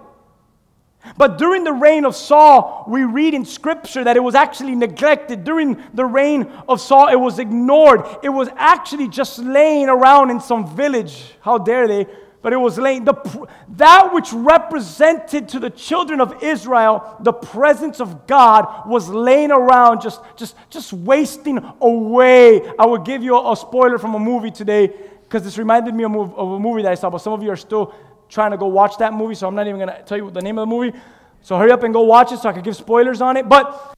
but 1.17 1.38
during 1.38 1.63
the 1.63 1.74
reign 1.74 2.05
of 2.05 2.15
Saul, 2.15 2.86
we 2.88 3.03
read 3.03 3.34
in 3.34 3.46
scripture 3.46 4.03
that 4.03 4.15
it 4.15 4.22
was 4.22 4.36
actually 4.36 4.75
neglected. 4.75 5.43
During 5.43 5.81
the 5.93 6.05
reign 6.05 6.51
of 6.67 6.79
Saul, 6.79 7.08
it 7.08 7.15
was 7.15 7.39
ignored. 7.39 8.03
It 8.24 8.29
was 8.29 8.50
actually 8.55 9.08
just 9.08 9.39
laying 9.39 9.89
around 9.89 10.29
in 10.29 10.39
some 10.39 10.75
village. 10.75 11.34
How 11.41 11.58
dare 11.58 11.88
they? 11.88 12.08
But 12.41 12.53
it 12.53 12.58
was 12.58 12.77
laying. 12.77 13.05
The, 13.05 13.48
that 13.77 14.13
which 14.13 14.34
represented 14.34 15.50
to 15.50 15.60
the 15.60 15.70
children 15.70 16.22
of 16.22 16.41
Israel 16.43 17.17
the 17.20 17.34
presence 17.34 18.00
of 18.00 18.25
God 18.25 18.88
was 18.88 19.10
laying 19.10 19.51
around, 19.51 20.01
just, 20.01 20.22
just, 20.36 20.55
just 20.70 20.91
wasting 20.91 21.60
away. 21.79 22.67
I 22.79 22.86
will 22.86 22.98
give 22.98 23.22
you 23.22 23.36
a, 23.36 23.51
a 23.51 23.55
spoiler 23.55 24.00
from 24.00 24.15
a 24.15 24.20
movie 24.20 24.51
today 24.51 24.91
because 25.24 25.43
this 25.43 25.58
reminded 25.58 25.93
me 25.96 26.03
of, 26.03 26.13
of 26.13 26.51
a 26.51 26.60
movie 26.60 26.81
that 26.81 26.91
I 26.91 26.96
saw, 26.96 27.10
but 27.10 27.20
some 27.20 27.34
of 27.34 27.41
you 27.41 27.51
are 27.51 27.58
still 27.58 27.93
trying 28.31 28.51
to 28.51 28.57
go 28.57 28.67
watch 28.67 28.97
that 28.97 29.13
movie, 29.13 29.35
so 29.35 29.47
I'm 29.47 29.55
not 29.55 29.67
even 29.67 29.77
going 29.77 29.95
to 29.95 30.03
tell 30.03 30.17
you 30.17 30.31
the 30.31 30.41
name 30.41 30.57
of 30.57 30.67
the 30.67 30.73
movie. 30.73 30.97
So 31.41 31.57
hurry 31.57 31.71
up 31.71 31.83
and 31.83 31.93
go 31.93 32.01
watch 32.01 32.31
it 32.31 32.39
so 32.39 32.50
I 32.50 32.53
can 32.53 32.63
give 32.63 32.75
spoilers 32.75 33.21
on 33.21 33.35
it. 33.38 33.47
But 33.47 33.93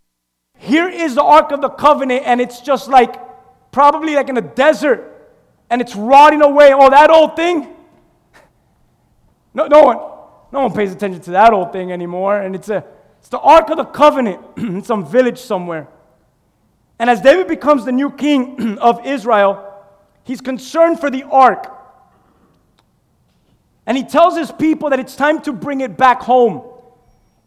here 0.58 0.90
is 0.90 1.16
the 1.16 1.24
Ark 1.24 1.52
of 1.52 1.62
the 1.62 1.70
Covenant, 1.70 2.24
and 2.26 2.42
it's 2.42 2.60
just 2.60 2.90
like 2.90 3.16
probably 3.72 4.16
like 4.16 4.30
in 4.30 4.38
a 4.38 4.42
desert, 4.42 5.32
and 5.70 5.82
it's 5.82 5.96
rotting 5.96 6.42
away. 6.42 6.74
Oh, 6.74 6.90
that 6.90 7.10
old 7.10 7.36
thing? 7.36 7.76
No, 9.54 9.68
no 9.68 9.84
one, 9.84 9.98
no 10.52 10.62
one 10.62 10.74
pays 10.74 10.92
attention 10.92 11.22
to 11.22 11.32
that 11.32 11.54
old 11.54 11.72
thing 11.72 11.92
anymore. 11.92 12.42
And 12.42 12.56
it's 12.56 12.70
a 12.70 12.84
it's 13.20 13.30
the 13.30 13.40
Ark 13.40 13.70
of 13.70 13.78
the 13.78 13.86
Covenant 13.86 14.42
in 14.58 14.84
some 14.84 15.06
village 15.06 15.40
somewhere. 15.40 15.88
And 17.00 17.10
as 17.10 17.22
David 17.22 17.48
becomes 17.48 17.86
the 17.86 17.92
new 17.92 18.10
king 18.12 18.78
of 18.82 19.06
Israel, 19.06 19.74
he's 20.24 20.42
concerned 20.42 21.00
for 21.00 21.10
the 21.10 21.24
ark. 21.24 21.83
And 23.86 23.98
he 23.98 24.04
tells 24.04 24.38
his 24.38 24.52
people 24.52 24.90
that 24.92 25.00
it's 25.00 25.16
time 25.16 25.42
to 25.42 25.54
bring 25.54 25.82
it 25.82 25.98
back 25.98 26.22
home. 26.22 26.64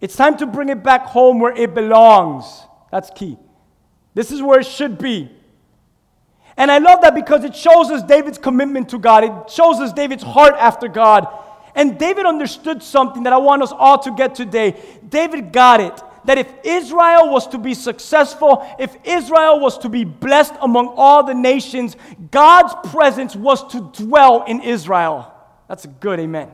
It's 0.01 0.17
time 0.17 0.37
to 0.39 0.47
bring 0.47 0.69
it 0.69 0.83
back 0.83 1.07
home 1.07 1.41
where 1.41 1.55
it 1.57 1.75
belongs. 1.75 2.63
That's 2.91 3.11
key. 3.11 3.39
This 4.15 4.31
is 4.31 4.43
where 4.43 4.61
it 4.61 4.67
should 4.67 4.99
be. 4.99 5.31
And 6.57 6.71
I 6.71 6.79
love 6.79 7.03
that 7.03 7.15
because 7.15 7.45
it 7.45 7.55
shows 7.55 7.91
us 7.91 8.03
David's 8.03 8.39
commitment 8.39 8.91
to 8.91 8.99
God. 8.99 9.25
It 9.25 9.51
shows 9.51 9.79
us 9.79 9.93
David's 9.93 10.23
heart 10.23 10.55
after 10.59 10.89
God. 10.89 11.27
And 11.75 11.99
David 11.99 12.25
understood 12.25 12.83
something 12.83 13.25
that 13.25 13.33
I 13.33 13.39
want 13.39 13.63
us 13.63 13.73
all 13.73 13.99
to 14.01 14.11
get 14.11 14.35
today. 14.35 14.77
David 15.09 15.53
got 15.53 15.81
it 15.81 16.01
that 16.25 16.39
if 16.39 16.53
Israel 16.65 17.31
was 17.31 17.47
to 17.49 17.59
be 17.59 17.75
successful, 17.75 18.67
if 18.79 18.97
Israel 19.05 19.61
was 19.61 19.79
to 19.79 19.89
be 19.89 20.05
blessed 20.05 20.55
among 20.61 20.89
all 20.97 21.23
the 21.23 21.35
nations, 21.35 21.97
God's 22.31 22.75
presence 22.91 23.37
was 23.37 23.67
to 23.73 23.81
dwell 23.93 24.45
in 24.45 24.61
Israel. 24.61 25.33
That's 25.69 25.85
a 25.85 25.89
good 25.89 26.21
amen. 26.21 26.51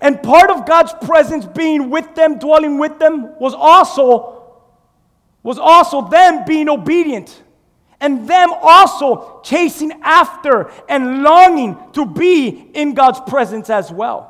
And 0.00 0.22
part 0.22 0.50
of 0.50 0.66
God's 0.66 0.94
presence 1.04 1.44
being 1.44 1.90
with 1.90 2.14
them, 2.14 2.38
dwelling 2.38 2.78
with 2.78 2.98
them, 2.98 3.38
was 3.38 3.54
also 3.54 4.38
was 5.42 5.58
also 5.58 6.08
them 6.08 6.44
being 6.44 6.68
obedient 6.68 7.42
and 8.00 8.28
them 8.28 8.52
also 8.62 9.40
chasing 9.44 9.92
after 10.02 10.70
and 10.88 11.22
longing 11.22 11.76
to 11.92 12.06
be 12.06 12.48
in 12.74 12.94
God's 12.94 13.20
presence 13.28 13.68
as 13.70 13.90
well. 13.90 14.28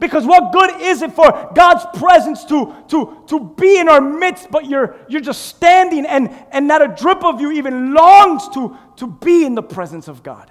Because 0.00 0.26
what 0.26 0.52
good 0.52 0.80
is 0.80 1.02
it 1.02 1.12
for 1.12 1.52
God's 1.54 1.84
presence 1.98 2.44
to, 2.46 2.74
to, 2.88 3.22
to 3.28 3.54
be 3.56 3.78
in 3.78 3.88
our 3.88 4.00
midst, 4.00 4.50
but 4.50 4.66
you're, 4.66 4.96
you're 5.08 5.20
just 5.20 5.46
standing 5.46 6.04
and, 6.04 6.30
and 6.50 6.66
not 6.66 6.82
a 6.82 6.88
drip 6.88 7.22
of 7.22 7.40
you 7.40 7.52
even 7.52 7.94
longs 7.94 8.48
to, 8.50 8.76
to 8.96 9.06
be 9.06 9.44
in 9.44 9.54
the 9.54 9.62
presence 9.62 10.08
of 10.08 10.22
God? 10.22 10.50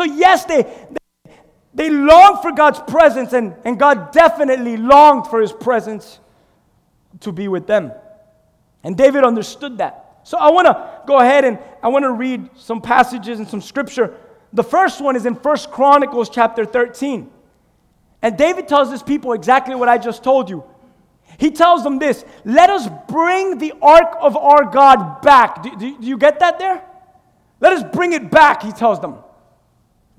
So, 0.00 0.04
yes, 0.04 0.46
they, 0.46 0.62
they, 0.62 1.32
they 1.74 1.90
long 1.90 2.40
for 2.40 2.52
God's 2.52 2.80
presence, 2.90 3.34
and, 3.34 3.54
and 3.66 3.78
God 3.78 4.12
definitely 4.12 4.78
longed 4.78 5.26
for 5.26 5.42
his 5.42 5.52
presence 5.52 6.20
to 7.20 7.30
be 7.30 7.48
with 7.48 7.66
them. 7.66 7.92
And 8.82 8.96
David 8.96 9.24
understood 9.24 9.76
that. 9.76 10.20
So, 10.22 10.38
I 10.38 10.52
want 10.52 10.68
to 10.68 11.02
go 11.06 11.18
ahead 11.18 11.44
and 11.44 11.58
I 11.82 11.88
want 11.88 12.04
to 12.04 12.12
read 12.12 12.48
some 12.56 12.80
passages 12.80 13.40
and 13.40 13.46
some 13.46 13.60
scripture. 13.60 14.16
The 14.54 14.64
first 14.64 15.02
one 15.02 15.16
is 15.16 15.26
in 15.26 15.34
First 15.34 15.70
Chronicles 15.70 16.30
chapter 16.30 16.64
13. 16.64 17.30
And 18.22 18.38
David 18.38 18.68
tells 18.68 18.90
his 18.90 19.02
people 19.02 19.34
exactly 19.34 19.74
what 19.74 19.90
I 19.90 19.98
just 19.98 20.24
told 20.24 20.48
you. 20.48 20.64
He 21.36 21.50
tells 21.50 21.84
them 21.84 21.98
this 21.98 22.24
Let 22.46 22.70
us 22.70 22.88
bring 23.06 23.58
the 23.58 23.74
ark 23.82 24.16
of 24.18 24.34
our 24.34 24.64
God 24.64 25.20
back. 25.20 25.62
Do, 25.62 25.76
do, 25.76 25.98
do, 26.00 26.06
you 26.06 26.16
get 26.16 26.40
that 26.40 26.58
there? 26.58 26.82
Let 27.60 27.74
us 27.74 27.84
bring 27.92 28.14
it 28.14 28.30
back, 28.30 28.62
he 28.62 28.72
tells 28.72 28.98
them. 28.98 29.16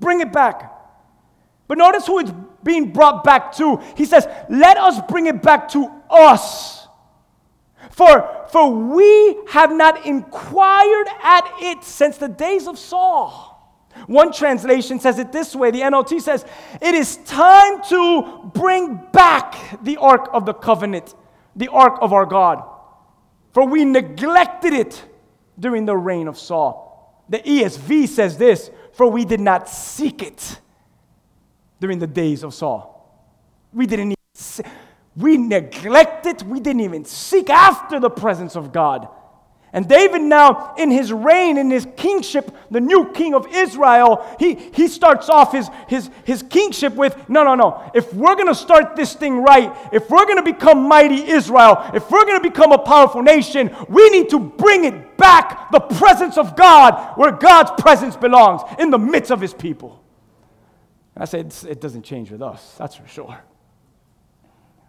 Bring 0.02 0.20
it 0.20 0.32
back. 0.32 0.70
But 1.66 1.78
notice 1.78 2.06
who 2.06 2.18
it's 2.18 2.32
being 2.62 2.92
brought 2.92 3.24
back 3.24 3.52
to. 3.52 3.78
He 3.96 4.04
says, 4.04 4.26
Let 4.50 4.76
us 4.76 5.00
bring 5.08 5.26
it 5.26 5.42
back 5.42 5.68
to 5.70 5.90
us. 6.10 6.86
For, 7.90 8.46
for 8.50 8.70
we 8.70 9.38
have 9.48 9.72
not 9.72 10.04
inquired 10.04 11.08
at 11.22 11.50
it 11.60 11.82
since 11.84 12.18
the 12.18 12.28
days 12.28 12.66
of 12.66 12.78
Saul. 12.78 13.48
One 14.06 14.32
translation 14.32 15.00
says 15.00 15.18
it 15.18 15.32
this 15.32 15.54
way 15.54 15.70
the 15.70 15.80
NLT 15.80 16.20
says, 16.20 16.44
It 16.80 16.94
is 16.94 17.16
time 17.18 17.82
to 17.88 18.50
bring 18.54 19.00
back 19.12 19.82
the 19.82 19.98
Ark 19.98 20.28
of 20.32 20.46
the 20.46 20.54
Covenant, 20.54 21.14
the 21.56 21.68
Ark 21.68 21.98
of 22.00 22.12
our 22.12 22.26
God. 22.26 22.62
For 23.52 23.66
we 23.66 23.84
neglected 23.84 24.72
it 24.72 25.04
during 25.58 25.84
the 25.84 25.96
reign 25.96 26.28
of 26.28 26.38
Saul. 26.38 27.24
The 27.28 27.38
ESV 27.38 28.08
says 28.08 28.36
this, 28.36 28.70
For 29.02 29.10
we 29.10 29.24
did 29.24 29.40
not 29.40 29.68
seek 29.68 30.22
it 30.22 30.60
during 31.80 31.98
the 31.98 32.06
days 32.06 32.44
of 32.44 32.54
Saul. 32.54 32.88
We 33.72 33.84
didn't 33.84 34.14
even, 34.14 34.72
we 35.16 35.36
neglected, 35.38 36.42
we 36.42 36.60
didn't 36.60 36.82
even 36.82 37.04
seek 37.04 37.50
after 37.50 37.98
the 37.98 38.10
presence 38.10 38.54
of 38.54 38.72
God. 38.72 39.08
And 39.74 39.88
David, 39.88 40.20
now 40.20 40.74
in 40.76 40.90
his 40.90 41.10
reign, 41.10 41.56
in 41.56 41.70
his 41.70 41.86
kingship, 41.96 42.54
the 42.70 42.80
new 42.80 43.10
king 43.12 43.34
of 43.34 43.46
Israel, 43.50 44.24
he, 44.38 44.54
he 44.54 44.86
starts 44.86 45.30
off 45.30 45.52
his, 45.52 45.70
his, 45.88 46.10
his 46.24 46.42
kingship 46.42 46.94
with 46.94 47.16
no, 47.30 47.42
no, 47.42 47.54
no. 47.54 47.90
If 47.94 48.12
we're 48.12 48.34
going 48.34 48.48
to 48.48 48.54
start 48.54 48.96
this 48.96 49.14
thing 49.14 49.38
right, 49.38 49.74
if 49.90 50.10
we're 50.10 50.26
going 50.26 50.36
to 50.36 50.42
become 50.42 50.86
mighty 50.86 51.22
Israel, 51.26 51.90
if 51.94 52.10
we're 52.10 52.26
going 52.26 52.42
to 52.42 52.48
become 52.48 52.72
a 52.72 52.78
powerful 52.78 53.22
nation, 53.22 53.74
we 53.88 54.10
need 54.10 54.28
to 54.30 54.38
bring 54.38 54.84
it 54.84 55.16
back 55.16 55.70
the 55.72 55.80
presence 55.80 56.36
of 56.36 56.54
God 56.54 57.16
where 57.16 57.32
God's 57.32 57.70
presence 57.80 58.14
belongs 58.14 58.60
in 58.78 58.90
the 58.90 58.98
midst 58.98 59.30
of 59.30 59.40
his 59.40 59.54
people. 59.54 60.04
And 61.14 61.22
I 61.22 61.24
said, 61.24 61.54
it 61.66 61.80
doesn't 61.80 62.02
change 62.02 62.30
with 62.30 62.42
us, 62.42 62.74
that's 62.76 62.96
for 62.96 63.06
sure. 63.06 63.42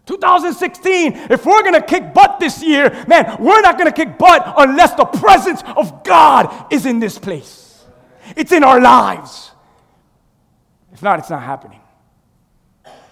2016, 0.05 1.13
if 1.31 1.45
we're 1.45 1.63
gonna 1.63 1.81
kick 1.81 2.13
butt 2.13 2.39
this 2.39 2.62
year, 2.62 2.89
man, 3.07 3.38
we're 3.39 3.62
not 3.62 3.77
gonna 3.77 3.91
kick 3.91 4.17
butt 4.17 4.53
unless 4.57 4.93
the 4.95 5.05
presence 5.05 5.63
of 5.77 6.03
God 6.03 6.72
is 6.72 6.86
in 6.86 7.00
this 7.00 7.17
place. 7.17 7.86
It's 8.36 8.51
in 8.51 8.63
our 8.63 8.81
lives. 8.81 9.51
If 10.91 11.01
not, 11.01 11.19
it's 11.19 11.29
not 11.29 11.41
happening. 11.41 11.79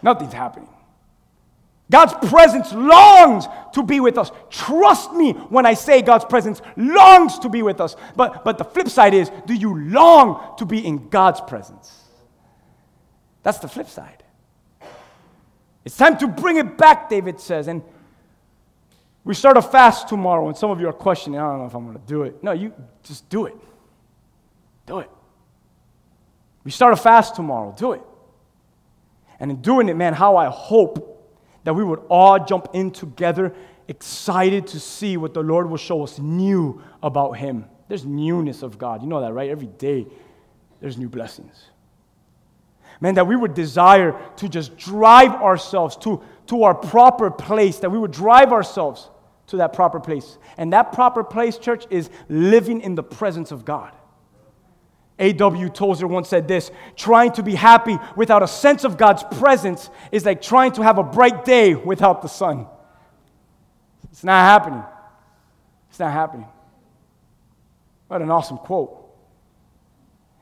Nothing's 0.01 0.33
happening. 0.33 0.69
God's 1.91 2.13
presence 2.29 2.71
longs 2.71 3.45
to 3.73 3.83
be 3.83 3.99
with 3.99 4.17
us. 4.17 4.31
Trust 4.49 5.11
me 5.11 5.33
when 5.33 5.65
I 5.65 5.73
say 5.73 6.01
God's 6.01 6.23
presence 6.23 6.61
longs 6.77 7.37
to 7.39 7.49
be 7.49 7.61
with 7.63 7.81
us. 7.81 7.97
But, 8.15 8.45
but 8.45 8.57
the 8.57 8.63
flip 8.63 8.87
side 8.87 9.13
is 9.13 9.29
do 9.45 9.53
you 9.53 9.77
long 9.77 10.55
to 10.57 10.65
be 10.65 10.85
in 10.85 11.09
God's 11.09 11.41
presence? 11.41 11.93
That's 13.43 13.59
the 13.59 13.67
flip 13.67 13.89
side. 13.89 14.20
It's 15.83 15.97
time 15.97 16.17
to 16.19 16.27
bring 16.27 16.57
it 16.57 16.77
back, 16.77 17.09
David 17.09 17.39
says. 17.39 17.67
And 17.67 17.81
we 19.23 19.33
start 19.33 19.57
a 19.57 19.61
fast 19.61 20.07
tomorrow, 20.07 20.47
and 20.47 20.57
some 20.57 20.71
of 20.71 20.79
you 20.79 20.87
are 20.87 20.93
questioning, 20.93 21.39
I 21.39 21.43
don't 21.43 21.59
know 21.59 21.65
if 21.65 21.75
I'm 21.75 21.85
going 21.85 21.99
to 21.99 22.07
do 22.07 22.23
it. 22.23 22.43
No, 22.43 22.51
you 22.51 22.73
just 23.03 23.29
do 23.29 23.45
it. 23.45 23.55
Do 24.85 24.99
it. 24.99 25.09
We 26.63 26.71
start 26.71 26.93
a 26.93 26.97
fast 26.97 27.35
tomorrow. 27.35 27.73
Do 27.77 27.93
it. 27.93 28.01
And 29.39 29.51
in 29.51 29.61
doing 29.61 29.89
it, 29.89 29.95
man, 29.95 30.13
how 30.13 30.37
I 30.37 30.47
hope 30.47 31.07
that 31.63 31.73
we 31.73 31.83
would 31.83 32.01
all 32.09 32.43
jump 32.43 32.69
in 32.73 32.91
together, 32.91 33.53
excited 33.87 34.67
to 34.67 34.79
see 34.79 35.17
what 35.17 35.33
the 35.33 35.41
Lord 35.41 35.69
will 35.69 35.77
show 35.77 36.03
us 36.03 36.19
new 36.19 36.81
about 37.03 37.33
Him. 37.33 37.65
There's 37.87 38.05
newness 38.05 38.63
of 38.63 38.77
God. 38.77 39.01
You 39.01 39.07
know 39.07 39.21
that, 39.21 39.33
right? 39.33 39.49
Every 39.49 39.67
day, 39.67 40.07
there's 40.79 40.97
new 40.97 41.09
blessings. 41.09 41.65
Man, 43.01 43.15
that 43.15 43.25
we 43.25 43.35
would 43.35 43.55
desire 43.55 44.15
to 44.37 44.47
just 44.47 44.77
drive 44.77 45.31
ourselves 45.31 45.97
to, 45.97 46.21
to 46.47 46.63
our 46.63 46.75
proper 46.75 47.31
place, 47.31 47.79
that 47.79 47.89
we 47.89 47.97
would 47.97 48.11
drive 48.11 48.53
ourselves 48.53 49.09
to 49.47 49.57
that 49.57 49.73
proper 49.73 49.99
place. 49.99 50.37
And 50.55 50.71
that 50.73 50.93
proper 50.93 51.23
place, 51.23 51.57
church, 51.57 51.85
is 51.89 52.11
living 52.29 52.79
in 52.81 52.93
the 52.93 53.03
presence 53.03 53.51
of 53.51 53.65
God. 53.65 53.91
A.W. 55.17 55.69
Tozer 55.69 56.07
once 56.07 56.29
said 56.29 56.47
this 56.47 56.71
trying 56.95 57.31
to 57.33 57.43
be 57.43 57.55
happy 57.55 57.97
without 58.15 58.43
a 58.43 58.47
sense 58.47 58.83
of 58.83 58.97
God's 58.97 59.23
presence 59.39 59.89
is 60.11 60.25
like 60.25 60.41
trying 60.41 60.71
to 60.73 60.83
have 60.83 60.97
a 60.99 61.03
bright 61.03 61.43
day 61.43 61.73
without 61.73 62.21
the 62.21 62.27
sun. 62.27 62.67
It's 64.11 64.23
not 64.23 64.43
happening. 64.43 64.83
It's 65.89 65.99
not 65.99 66.11
happening. 66.11 66.47
What 68.07 68.21
an 68.21 68.29
awesome 68.29 68.57
quote 68.57 69.00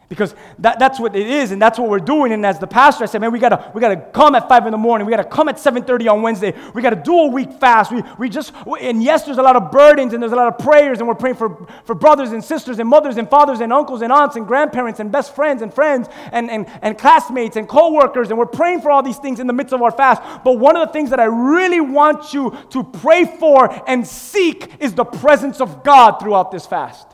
because 0.09 0.33
that, 0.57 0.79
that's 0.79 0.99
what 0.99 1.15
it 1.15 1.27
is 1.27 1.51
and 1.51 1.61
that's 1.61 1.77
what 1.77 1.87
we're 1.87 1.99
doing. 1.99 2.33
And 2.33 2.43
as 2.45 2.57
the 2.57 2.67
pastor 2.67 3.03
i 3.03 3.07
said 3.07 3.21
man 3.21 3.31
we 3.31 3.39
gotta 3.39 3.71
we 3.73 3.79
gotta 3.79 3.97
come 4.11 4.33
at 4.35 4.49
5 4.49 4.65
in 4.65 4.71
the 4.71 4.77
morning. 4.77 5.05
We 5.05 5.11
gotta 5.11 5.23
come 5.23 5.47
at 5.47 5.57
7.30 5.57 6.11
on 6.11 6.21
wednesday. 6.23 6.53
We 6.73 6.81
gotta 6.81 6.95
do 6.95 7.17
a 7.19 7.27
week 7.27 7.53
fast. 7.53 7.91
We, 7.91 8.03
we 8.17 8.27
just 8.27 8.51
and 8.81 9.01
yes 9.01 9.23
there's 9.23 9.37
a 9.37 9.43
lot 9.43 9.55
of 9.55 9.71
burdens 9.71 10.13
and 10.13 10.21
there's 10.21 10.33
a 10.33 10.35
lot 10.35 10.47
of 10.47 10.57
prayers 10.57 10.99
and 10.99 11.07
we're 11.07 11.15
praying 11.15 11.35
for, 11.35 11.67
for 11.85 11.93
brothers 11.93 12.31
and 12.31 12.43
sisters 12.43 12.79
and 12.79 12.89
mothers 12.89 13.17
and 13.17 13.29
fathers 13.29 13.61
and 13.61 13.71
uncles 13.71 14.01
and 14.01 14.11
aunts 14.11 14.35
and 14.35 14.47
grandparents 14.47 14.99
and 14.99 15.11
best 15.11 15.35
friends 15.35 15.61
and 15.61 15.71
friends 15.73 16.09
and, 16.31 16.49
and, 16.49 16.65
and 16.81 16.97
classmates 16.97 17.55
and 17.55 17.69
co-workers 17.69 18.29
and 18.31 18.37
we're 18.37 18.47
praying 18.47 18.81
for 18.81 18.89
all 18.89 19.03
these 19.03 19.19
things 19.19 19.39
in 19.39 19.45
the 19.45 19.53
midst 19.53 19.73
of 19.73 19.81
our 19.81 19.91
fast. 19.91 20.21
But 20.43 20.53
one 20.57 20.75
of 20.75 20.87
the 20.87 20.91
things 20.91 21.11
that 21.11 21.19
i 21.19 21.25
really 21.25 21.81
want 21.81 22.33
you 22.33 22.57
to 22.71 22.83
pray 22.83 23.25
for 23.39 23.69
and 23.87 24.05
seek 24.07 24.71
is 24.79 24.93
the 24.95 25.05
presence 25.05 25.61
of 25.61 25.83
god 25.83 26.19
throughout 26.19 26.51
this 26.51 26.65
fast 26.65 27.09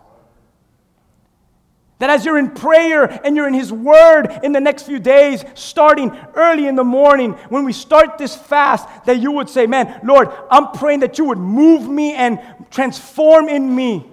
That 2.00 2.10
as 2.10 2.26
you're 2.26 2.38
in 2.38 2.52
prayer 2.52 3.06
and 3.24 3.36
you're 3.36 3.48
in 3.48 3.54
His 3.54 3.72
Word 3.72 4.28
in 4.44 4.52
the 4.52 4.60
next 4.60 4.84
few 4.84 5.00
days, 5.00 5.46
starting 5.54 6.12
early 6.36 6.68
in 6.68 6.76
the 6.76 6.84
morning, 6.84 7.34
when 7.50 7.64
we 7.64 7.72
start 7.72 8.18
this 8.18 8.36
fast, 8.36 8.88
that 9.06 9.20
you 9.20 9.32
would 9.32 9.50
say, 9.50 9.66
Man, 9.66 10.02
Lord, 10.04 10.30
I'm 10.52 10.72
praying 10.72 11.00
that 11.02 11.18
you 11.18 11.26
would 11.26 11.38
move 11.38 11.88
me 11.88 12.14
and 12.14 12.40
transform 12.70 13.48
in 13.48 13.74
me. 13.74 14.06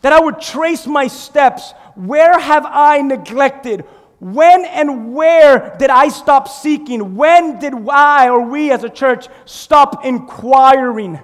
That 0.00 0.12
I 0.12 0.20
would 0.20 0.40
trace 0.40 0.86
my 0.86 1.06
steps. 1.06 1.72
Where 1.96 2.38
have 2.38 2.64
I 2.64 3.02
neglected? 3.02 3.84
When 4.20 4.64
and 4.64 5.14
where 5.14 5.76
did 5.78 5.90
I 5.90 6.08
stop 6.08 6.48
seeking? 6.48 7.14
When 7.14 7.58
did 7.58 7.74
I 7.88 8.28
or 8.28 8.40
we 8.40 8.72
as 8.72 8.84
a 8.84 8.88
church 8.88 9.28
stop 9.44 10.04
inquiring? 10.04 11.20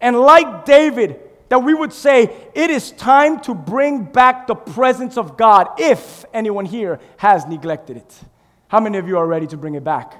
And 0.00 0.18
like 0.18 0.64
David, 0.64 1.20
that 1.50 1.58
we 1.58 1.74
would 1.74 1.92
say, 1.92 2.32
it 2.54 2.70
is 2.70 2.92
time 2.92 3.40
to 3.40 3.54
bring 3.54 4.04
back 4.04 4.46
the 4.46 4.54
presence 4.54 5.18
of 5.18 5.36
God 5.36 5.68
if 5.78 6.24
anyone 6.32 6.64
here 6.64 7.00
has 7.18 7.44
neglected 7.44 7.96
it. 7.96 8.20
How 8.68 8.80
many 8.80 8.98
of 8.98 9.08
you 9.08 9.18
are 9.18 9.26
ready 9.26 9.48
to 9.48 9.56
bring 9.56 9.74
it 9.74 9.82
back? 9.84 10.14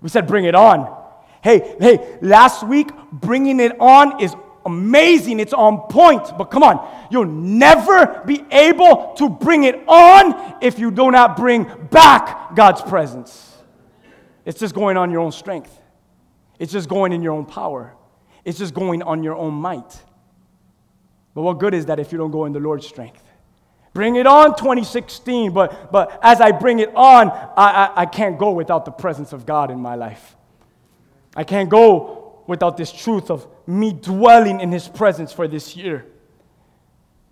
We 0.00 0.08
said, 0.08 0.26
bring 0.26 0.46
it 0.46 0.54
on. 0.54 1.00
Hey, 1.44 1.76
hey, 1.78 2.18
last 2.22 2.66
week, 2.66 2.88
bringing 3.12 3.60
it 3.60 3.78
on 3.78 4.22
is 4.22 4.34
amazing. 4.64 5.38
It's 5.38 5.52
on 5.52 5.80
point. 5.90 6.36
But 6.38 6.44
come 6.44 6.62
on, 6.62 7.06
you'll 7.10 7.26
never 7.26 8.22
be 8.24 8.42
able 8.50 9.12
to 9.18 9.28
bring 9.28 9.64
it 9.64 9.82
on 9.86 10.56
if 10.62 10.78
you 10.78 10.90
do 10.90 11.10
not 11.10 11.36
bring 11.36 11.66
back 11.90 12.54
God's 12.54 12.80
presence. 12.80 13.54
It's 14.46 14.58
just 14.58 14.74
going 14.74 14.96
on 14.96 15.10
your 15.10 15.20
own 15.20 15.32
strength, 15.32 15.78
it's 16.58 16.72
just 16.72 16.88
going 16.88 17.12
in 17.12 17.22
your 17.22 17.34
own 17.34 17.44
power, 17.44 17.94
it's 18.46 18.58
just 18.58 18.72
going 18.72 19.02
on 19.02 19.22
your 19.22 19.36
own 19.36 19.52
might. 19.52 20.02
But 21.34 21.42
what 21.42 21.58
good 21.58 21.74
is 21.74 21.86
that 21.86 21.98
if 21.98 22.12
you 22.12 22.18
don't 22.18 22.30
go 22.30 22.44
in 22.44 22.52
the 22.52 22.60
Lord's 22.60 22.86
strength? 22.86 23.22
Bring 23.94 24.16
it 24.16 24.26
on 24.26 24.56
2016, 24.56 25.52
but, 25.52 25.92
but 25.92 26.18
as 26.22 26.40
I 26.40 26.52
bring 26.52 26.78
it 26.78 26.94
on, 26.94 27.30
I, 27.30 27.52
I, 27.56 28.02
I 28.02 28.06
can't 28.06 28.38
go 28.38 28.52
without 28.52 28.84
the 28.84 28.90
presence 28.90 29.32
of 29.32 29.44
God 29.44 29.70
in 29.70 29.78
my 29.80 29.96
life. 29.96 30.34
I 31.36 31.44
can't 31.44 31.68
go 31.68 32.42
without 32.46 32.76
this 32.76 32.92
truth 32.92 33.30
of 33.30 33.46
me 33.66 33.92
dwelling 33.92 34.60
in 34.60 34.72
His 34.72 34.88
presence 34.88 35.32
for 35.32 35.46
this 35.46 35.76
year. 35.76 36.06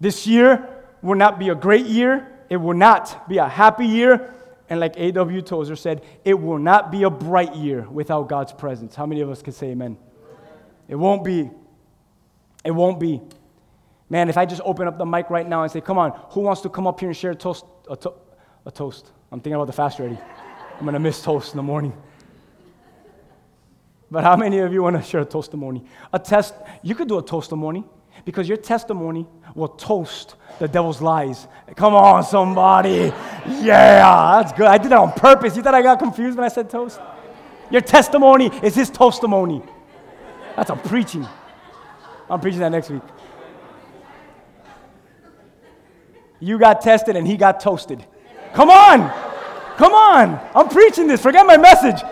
This 0.00 0.26
year 0.26 0.68
will 1.02 1.16
not 1.16 1.38
be 1.38 1.48
a 1.48 1.54
great 1.54 1.86
year, 1.86 2.26
it 2.50 2.56
will 2.56 2.76
not 2.76 3.28
be 3.28 3.38
a 3.38 3.48
happy 3.48 3.86
year, 3.86 4.34
and 4.68 4.80
like 4.80 4.94
A.W. 4.96 5.42
Tozer 5.42 5.76
said, 5.76 6.02
it 6.24 6.34
will 6.34 6.58
not 6.58 6.92
be 6.92 7.02
a 7.02 7.10
bright 7.10 7.56
year 7.56 7.88
without 7.90 8.28
God's 8.28 8.52
presence. 8.52 8.94
How 8.94 9.06
many 9.06 9.20
of 9.20 9.30
us 9.30 9.42
can 9.42 9.52
say 9.52 9.68
amen? 9.68 9.96
It 10.88 10.94
won't 10.94 11.24
be. 11.24 11.50
It 12.64 12.70
won't 12.70 13.00
be. 13.00 13.20
Man, 14.10 14.28
if 14.28 14.36
I 14.36 14.44
just 14.44 14.60
open 14.64 14.88
up 14.88 14.98
the 14.98 15.06
mic 15.06 15.30
right 15.30 15.48
now 15.48 15.62
and 15.62 15.70
say, 15.70 15.80
come 15.80 15.96
on, 15.96 16.10
who 16.30 16.40
wants 16.40 16.60
to 16.62 16.68
come 16.68 16.86
up 16.88 16.98
here 16.98 17.08
and 17.08 17.16
share 17.16 17.30
a 17.30 17.34
toast? 17.36 17.64
A, 17.88 17.96
to- 17.96 18.12
a 18.66 18.70
toast. 18.70 19.12
I'm 19.30 19.38
thinking 19.38 19.54
about 19.54 19.68
the 19.68 19.72
fast 19.72 20.00
already. 20.00 20.18
I'm 20.76 20.82
going 20.82 20.94
to 20.94 21.00
miss 21.00 21.22
toast 21.22 21.52
in 21.52 21.56
the 21.56 21.62
morning. 21.62 21.92
But 24.10 24.24
how 24.24 24.36
many 24.36 24.58
of 24.58 24.72
you 24.72 24.82
want 24.82 24.96
to 24.96 25.02
share 25.02 25.20
a 25.20 25.24
testimony? 25.24 25.84
A 26.12 26.18
test, 26.18 26.54
you 26.82 26.96
could 26.96 27.06
do 27.06 27.18
a 27.18 27.22
testimony 27.22 27.84
because 28.24 28.48
your 28.48 28.56
testimony 28.56 29.26
will 29.54 29.68
toast 29.68 30.34
the 30.58 30.66
devil's 30.66 31.00
lies. 31.00 31.46
Come 31.76 31.94
on, 31.94 32.24
somebody. 32.24 33.12
Yeah, 33.46 34.40
that's 34.42 34.52
good. 34.52 34.66
I 34.66 34.78
did 34.78 34.90
that 34.90 34.98
on 34.98 35.12
purpose. 35.12 35.56
You 35.56 35.62
thought 35.62 35.74
I 35.74 35.82
got 35.82 36.00
confused 36.00 36.36
when 36.36 36.44
I 36.44 36.48
said 36.48 36.68
toast? 36.68 37.00
Your 37.70 37.80
testimony 37.82 38.46
is 38.64 38.74
his 38.74 38.90
testimony. 38.90 39.62
That's 40.56 40.70
a 40.70 40.76
preaching. 40.76 41.26
I'm 42.28 42.40
preaching 42.40 42.60
that 42.60 42.70
next 42.70 42.90
week. 42.90 43.02
You 46.40 46.58
got 46.58 46.80
tested 46.80 47.16
and 47.16 47.26
he 47.26 47.36
got 47.36 47.60
toasted. 47.60 48.04
Come 48.54 48.70
on. 48.70 49.10
Come 49.76 49.92
on. 49.92 50.40
I'm 50.54 50.68
preaching 50.68 51.06
this. 51.06 51.20
Forget 51.22 51.46
my 51.46 51.56
message. 51.56 52.02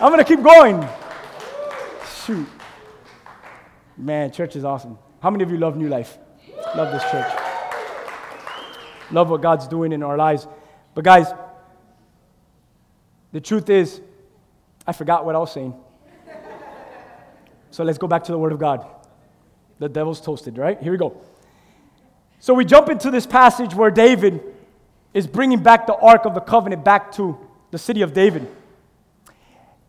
I'm 0.00 0.12
going 0.12 0.18
to 0.18 0.24
keep 0.24 0.42
going. 0.42 0.86
Shoot. 2.24 2.48
Man, 3.96 4.32
church 4.32 4.56
is 4.56 4.64
awesome. 4.64 4.98
How 5.20 5.30
many 5.30 5.44
of 5.44 5.50
you 5.50 5.58
love 5.58 5.76
New 5.76 5.88
Life? 5.88 6.18
Love 6.76 6.92
this 6.92 7.02
church. 7.10 7.32
Love 9.10 9.30
what 9.30 9.40
God's 9.40 9.68
doing 9.68 9.92
in 9.92 10.02
our 10.02 10.16
lives. 10.16 10.48
But, 10.94 11.04
guys, 11.04 11.28
the 13.30 13.40
truth 13.40 13.70
is, 13.70 14.00
I 14.86 14.92
forgot 14.92 15.24
what 15.24 15.36
I 15.36 15.38
was 15.38 15.52
saying. 15.52 15.74
So 17.70 17.84
let's 17.84 17.98
go 17.98 18.06
back 18.06 18.24
to 18.24 18.32
the 18.32 18.38
Word 18.38 18.52
of 18.52 18.58
God. 18.58 18.86
The 19.78 19.88
devil's 19.88 20.20
toasted, 20.20 20.58
right? 20.58 20.80
Here 20.82 20.92
we 20.92 20.98
go. 20.98 21.20
So 22.42 22.54
we 22.54 22.64
jump 22.64 22.88
into 22.88 23.12
this 23.12 23.24
passage 23.24 23.72
where 23.72 23.92
David 23.92 24.42
is 25.14 25.28
bringing 25.28 25.62
back 25.62 25.86
the 25.86 25.94
Ark 25.94 26.24
of 26.24 26.34
the 26.34 26.40
Covenant 26.40 26.84
back 26.84 27.12
to 27.12 27.38
the 27.70 27.78
city 27.78 28.02
of 28.02 28.12
David. 28.12 28.48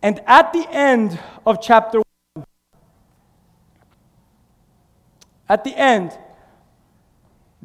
And 0.03 0.21
at 0.27 0.53
the 0.53 0.63
end 0.69 1.17
of 1.47 1.63
chapter 1.63 2.03
1, 2.35 2.45
at 5.49 5.63
the 5.63 5.75
end, 5.75 6.15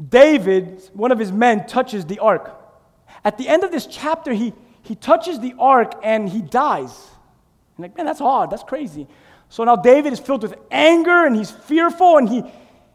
David, 0.08 0.80
one 0.94 1.12
of 1.12 1.18
his 1.18 1.32
men, 1.32 1.66
touches 1.66 2.06
the 2.06 2.20
ark. 2.20 2.58
At 3.22 3.36
the 3.36 3.46
end 3.46 3.64
of 3.64 3.70
this 3.70 3.84
chapter, 3.84 4.32
he, 4.32 4.54
he 4.84 4.94
touches 4.94 5.38
the 5.38 5.54
ark 5.58 6.00
and 6.02 6.30
he 6.30 6.40
dies. 6.40 7.08
And 7.76 7.82
like, 7.82 7.94
man, 7.94 8.06
that's 8.06 8.22
odd. 8.22 8.50
That's 8.50 8.64
crazy. 8.64 9.06
So 9.50 9.64
now 9.64 9.76
David 9.76 10.14
is 10.14 10.18
filled 10.18 10.44
with 10.44 10.54
anger 10.70 11.26
and 11.26 11.36
he's 11.36 11.50
fearful 11.50 12.16
and 12.16 12.26
he, 12.26 12.42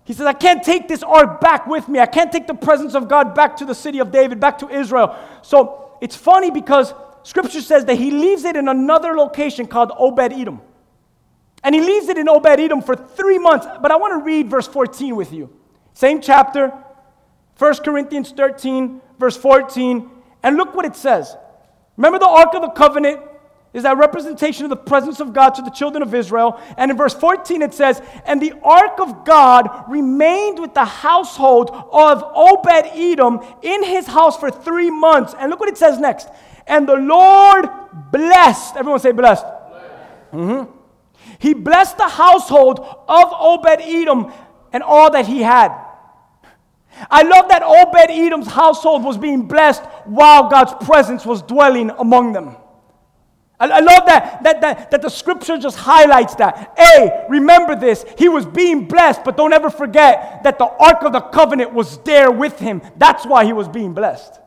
he 0.05 0.13
says, 0.13 0.25
I 0.25 0.33
can't 0.33 0.63
take 0.63 0.87
this 0.87 1.01
ark 1.01 1.39
back 1.39 1.65
with 1.65 1.87
me. 1.87 1.99
I 1.99 2.05
can't 2.05 2.31
take 2.31 2.45
the 2.45 2.53
presence 2.53 2.93
of 2.93 3.07
God 3.07 3.33
back 3.33 3.57
to 3.57 3.65
the 3.65 3.75
city 3.75 3.99
of 3.99 4.11
David, 4.11 4.39
back 4.39 4.57
to 4.59 4.69
Israel. 4.69 5.15
So 5.41 5.97
it's 6.01 6.15
funny 6.15 6.51
because 6.51 6.93
scripture 7.23 7.61
says 7.61 7.85
that 7.85 7.95
he 7.95 8.11
leaves 8.11 8.43
it 8.43 8.57
in 8.57 8.67
another 8.67 9.15
location 9.15 9.65
called 9.65 9.91
Obed 9.97 10.33
Edom. 10.33 10.61
And 11.63 11.73
he 11.73 11.79
leaves 11.79 12.09
it 12.09 12.17
in 12.17 12.27
Obed 12.27 12.59
Edom 12.59 12.81
for 12.81 12.95
three 12.95 13.39
months. 13.39 13.65
But 13.81 13.91
I 13.91 13.95
want 13.95 14.19
to 14.19 14.25
read 14.25 14.49
verse 14.49 14.67
14 14.67 15.15
with 15.15 15.31
you. 15.31 15.49
Same 15.93 16.19
chapter, 16.19 16.73
1 17.57 17.75
Corinthians 17.75 18.31
13, 18.31 18.99
verse 19.17 19.37
14. 19.37 20.09
And 20.43 20.57
look 20.57 20.75
what 20.75 20.83
it 20.83 20.97
says. 20.97 21.37
Remember 21.95 22.19
the 22.19 22.27
Ark 22.27 22.53
of 22.55 22.61
the 22.61 22.69
Covenant 22.69 23.21
is 23.73 23.83
that 23.83 23.97
representation 23.97 24.65
of 24.65 24.69
the 24.69 24.75
presence 24.75 25.19
of 25.19 25.33
God 25.33 25.51
to 25.55 25.63
the 25.63 25.71
children 25.71 26.03
of 26.03 26.13
Israel. 26.13 26.61
And 26.77 26.91
in 26.91 26.97
verse 26.97 27.15
14 27.15 27.63
it 27.63 27.73
says, 27.73 28.01
And 28.25 28.39
the 28.39 28.53
ark 28.63 28.99
of 28.99 29.25
God 29.25 29.85
remained 29.89 30.59
with 30.59 30.75
the 30.75 30.85
household 30.85 31.71
of 31.71 32.23
Obed 32.35 32.91
Edom 32.93 33.39
in 33.63 33.83
his 33.83 34.05
house 34.05 34.37
for 34.37 34.51
three 34.51 34.91
months. 34.91 35.33
And 35.37 35.49
look 35.49 35.59
what 35.59 35.69
it 35.69 35.77
says 35.77 35.99
next. 35.99 36.27
And 36.67 36.87
the 36.87 36.95
Lord 36.95 37.67
blessed, 38.11 38.75
everyone 38.75 38.99
say 38.99 39.11
blessed. 39.11 39.43
blessed. 39.43 40.31
Mm-hmm. 40.33 40.71
He 41.39 41.55
blessed 41.55 41.97
the 41.97 42.07
household 42.07 42.79
of 42.79 43.33
Obed 43.33 43.81
Edom 43.81 44.31
and 44.71 44.83
all 44.83 45.11
that 45.11 45.25
he 45.25 45.41
had. 45.41 45.75
I 47.09 47.23
love 47.23 47.49
that 47.49 47.63
Obed 47.63 48.11
Edom's 48.11 48.47
household 48.47 49.03
was 49.03 49.17
being 49.17 49.47
blessed 49.47 49.83
while 50.05 50.47
God's 50.47 50.85
presence 50.85 51.25
was 51.25 51.41
dwelling 51.41 51.89
among 51.89 52.33
them. 52.33 52.55
I, 53.65 53.79
love 53.79 54.05
that, 54.05 54.43
that, 54.43 54.61
that, 54.61 54.91
that 54.91 55.01
the 55.01 55.09
scripture 55.09 55.57
just 55.57 55.77
highlights 55.77 56.35
that. 56.35 56.77
A, 56.95 57.25
remember 57.29 57.75
this. 57.75 58.05
He 58.17 58.29
was 58.29 58.45
being 58.45 58.87
blessed, 58.87 59.23
but 59.23 59.37
don't 59.37 59.53
ever 59.53 59.69
forget 59.69 60.43
that 60.43 60.57
the 60.57 60.65
Ark 60.65 61.03
of 61.03 61.13
the 61.13 61.21
Covenant 61.21 61.73
was 61.73 61.97
there 61.99 62.31
with 62.31 62.59
him. 62.59 62.81
That's 62.97 63.25
why 63.25 63.45
he 63.45 63.53
was 63.53 63.67
being 63.67 63.93
blessed. 63.93 64.39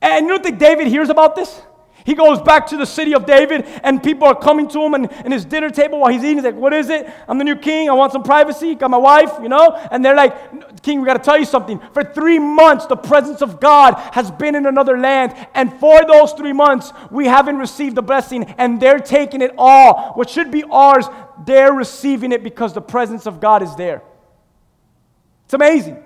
And 0.00 0.26
you 0.26 0.32
don't 0.32 0.42
think 0.42 0.58
David 0.58 0.86
hears 0.86 1.08
about 1.08 1.34
this? 1.34 1.62
He 2.04 2.14
goes 2.14 2.40
back 2.42 2.66
to 2.66 2.76
the 2.76 2.84
city 2.84 3.14
of 3.14 3.24
David, 3.24 3.64
and 3.82 4.02
people 4.02 4.28
are 4.28 4.38
coming 4.38 4.68
to 4.68 4.82
him 4.82 4.92
and, 4.92 5.10
and 5.10 5.32
his 5.32 5.46
dinner 5.46 5.70
table 5.70 6.00
while 6.00 6.12
he's 6.12 6.22
eating. 6.22 6.36
He's 6.36 6.44
like, 6.44 6.54
What 6.54 6.74
is 6.74 6.90
it? 6.90 7.10
I'm 7.26 7.38
the 7.38 7.44
new 7.44 7.56
king. 7.56 7.88
I 7.88 7.94
want 7.94 8.12
some 8.12 8.22
privacy. 8.22 8.74
Got 8.74 8.90
my 8.90 8.98
wife, 8.98 9.32
you 9.42 9.48
know? 9.48 9.74
And 9.90 10.04
they're 10.04 10.14
like, 10.14 10.82
King, 10.82 11.00
we 11.00 11.06
got 11.06 11.14
to 11.14 11.22
tell 11.22 11.38
you 11.38 11.46
something. 11.46 11.80
For 11.94 12.04
three 12.04 12.38
months, 12.38 12.84
the 12.84 12.96
presence 12.96 13.40
of 13.40 13.58
God 13.58 13.94
has 14.12 14.30
been 14.30 14.54
in 14.54 14.66
another 14.66 14.98
land. 14.98 15.34
And 15.54 15.72
for 15.80 16.04
those 16.04 16.34
three 16.34 16.52
months, 16.52 16.92
we 17.10 17.24
haven't 17.24 17.56
received 17.56 17.96
the 17.96 18.02
blessing, 18.02 18.44
and 18.58 18.78
they're 18.78 18.98
taking 18.98 19.40
it 19.40 19.54
all. 19.56 20.12
What 20.12 20.28
should 20.28 20.50
be 20.50 20.62
ours, 20.64 21.06
they're 21.46 21.72
receiving 21.72 22.32
it 22.32 22.44
because 22.44 22.74
the 22.74 22.82
presence 22.82 23.24
of 23.24 23.40
God 23.40 23.62
is 23.62 23.74
there. 23.76 24.02
It's 25.46 25.54
amazing. 25.54 26.03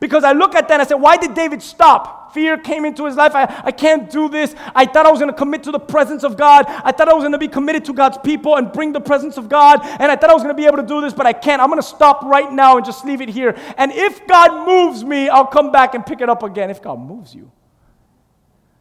Because 0.00 0.24
I 0.24 0.32
look 0.32 0.54
at 0.54 0.68
that 0.68 0.74
and 0.74 0.82
I 0.82 0.86
say, 0.86 0.94
Why 0.94 1.16
did 1.16 1.34
David 1.34 1.62
stop? 1.62 2.18
Fear 2.34 2.58
came 2.58 2.84
into 2.84 3.06
his 3.06 3.16
life. 3.16 3.34
I, 3.34 3.62
I 3.64 3.72
can't 3.72 4.10
do 4.10 4.28
this. 4.28 4.54
I 4.74 4.84
thought 4.84 5.06
I 5.06 5.10
was 5.10 5.18
going 5.18 5.32
to 5.32 5.36
commit 5.36 5.62
to 5.64 5.72
the 5.72 5.78
presence 5.78 6.24
of 6.24 6.36
God. 6.36 6.66
I 6.68 6.92
thought 6.92 7.08
I 7.08 7.14
was 7.14 7.22
going 7.22 7.32
to 7.32 7.38
be 7.38 7.48
committed 7.48 7.86
to 7.86 7.94
God's 7.94 8.18
people 8.18 8.56
and 8.56 8.70
bring 8.70 8.92
the 8.92 9.00
presence 9.00 9.38
of 9.38 9.48
God. 9.48 9.80
And 9.82 10.12
I 10.12 10.16
thought 10.16 10.30
I 10.30 10.34
was 10.34 10.42
going 10.42 10.54
to 10.54 10.60
be 10.60 10.66
able 10.66 10.76
to 10.76 10.86
do 10.86 11.00
this, 11.00 11.14
but 11.14 11.26
I 11.26 11.32
can't. 11.32 11.62
I'm 11.62 11.68
going 11.68 11.80
to 11.80 11.86
stop 11.86 12.22
right 12.22 12.52
now 12.52 12.76
and 12.76 12.84
just 12.84 13.04
leave 13.06 13.22
it 13.22 13.30
here. 13.30 13.58
And 13.78 13.92
if 13.92 14.26
God 14.26 14.66
moves 14.66 15.04
me, 15.04 15.28
I'll 15.28 15.46
come 15.46 15.72
back 15.72 15.94
and 15.94 16.04
pick 16.04 16.20
it 16.20 16.28
up 16.28 16.42
again. 16.42 16.70
If 16.70 16.82
God 16.82 17.00
moves 17.00 17.34
you. 17.34 17.50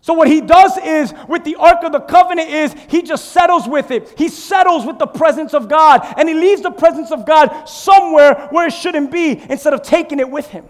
So 0.02 0.14
what 0.14 0.28
he 0.30 0.40
does 0.40 0.78
is 0.78 1.14
with 1.28 1.44
the 1.44 1.56
Ark 1.56 1.84
of 1.84 1.92
the 1.92 2.00
Covenant 2.00 2.50
is 2.50 2.74
he 2.88 3.02
just 3.02 3.32
settles 3.32 3.68
with 3.68 3.92
it. 3.92 4.14
He 4.18 4.30
settles 4.30 4.86
with 4.86 5.00
the 5.00 5.08
presence 5.08 5.54
of 5.54 5.68
God 5.68 6.02
and 6.18 6.30
he 6.30 6.36
leaves 6.36 6.62
the 6.62 6.72
presence 6.72 7.12
of 7.12 7.26
God 7.26 7.66
somewhere 7.66 8.48
where 8.52 8.68
it 8.68 8.72
shouldn't 8.72 9.12
be 9.12 9.32
instead 9.50 9.74
of 9.74 9.82
taking 9.82 10.20
it 10.20 10.30
with 10.30 10.48
him. 10.48 10.66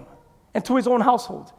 And 0.58 0.66
to 0.66 0.76
his 0.76 0.88
own 0.88 1.02
household. 1.02 1.54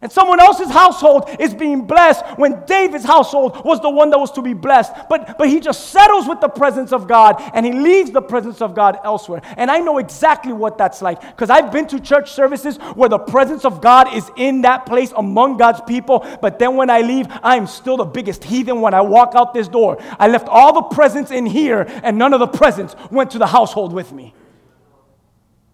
And 0.00 0.12
someone 0.12 0.38
else's 0.38 0.70
household 0.70 1.28
is 1.40 1.52
being 1.52 1.84
blessed 1.84 2.24
when 2.38 2.64
David's 2.66 3.04
household 3.04 3.64
was 3.64 3.80
the 3.80 3.90
one 3.90 4.10
that 4.10 4.18
was 4.20 4.30
to 4.32 4.42
be 4.42 4.54
blessed. 4.54 4.92
But, 5.08 5.36
but 5.36 5.48
he 5.48 5.58
just 5.58 5.90
settles 5.90 6.28
with 6.28 6.40
the 6.40 6.48
presence 6.48 6.92
of 6.92 7.08
God 7.08 7.42
and 7.52 7.66
he 7.66 7.72
leaves 7.72 8.12
the 8.12 8.22
presence 8.22 8.62
of 8.62 8.76
God 8.76 9.00
elsewhere. 9.02 9.42
And 9.56 9.72
I 9.72 9.80
know 9.80 9.98
exactly 9.98 10.52
what 10.52 10.78
that's 10.78 11.02
like 11.02 11.20
because 11.20 11.50
I've 11.50 11.72
been 11.72 11.88
to 11.88 11.98
church 11.98 12.30
services 12.30 12.76
where 12.94 13.08
the 13.08 13.18
presence 13.18 13.64
of 13.64 13.80
God 13.80 14.14
is 14.14 14.30
in 14.36 14.62
that 14.62 14.86
place 14.86 15.12
among 15.16 15.56
God's 15.56 15.80
people. 15.80 16.24
But 16.40 16.60
then 16.60 16.76
when 16.76 16.90
I 16.90 17.00
leave, 17.00 17.26
I'm 17.42 17.66
still 17.66 17.96
the 17.96 18.04
biggest 18.04 18.44
heathen 18.44 18.80
when 18.80 18.94
I 18.94 19.00
walk 19.00 19.32
out 19.34 19.52
this 19.52 19.66
door. 19.66 20.00
I 20.16 20.28
left 20.28 20.46
all 20.46 20.72
the 20.72 20.94
presence 20.94 21.32
in 21.32 21.44
here 21.44 21.86
and 22.04 22.16
none 22.16 22.32
of 22.34 22.38
the 22.38 22.46
presence 22.46 22.94
went 23.10 23.32
to 23.32 23.38
the 23.38 23.48
household 23.48 23.92
with 23.92 24.12
me. 24.12 24.32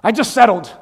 I 0.02 0.12
just 0.12 0.32
settled. 0.32 0.74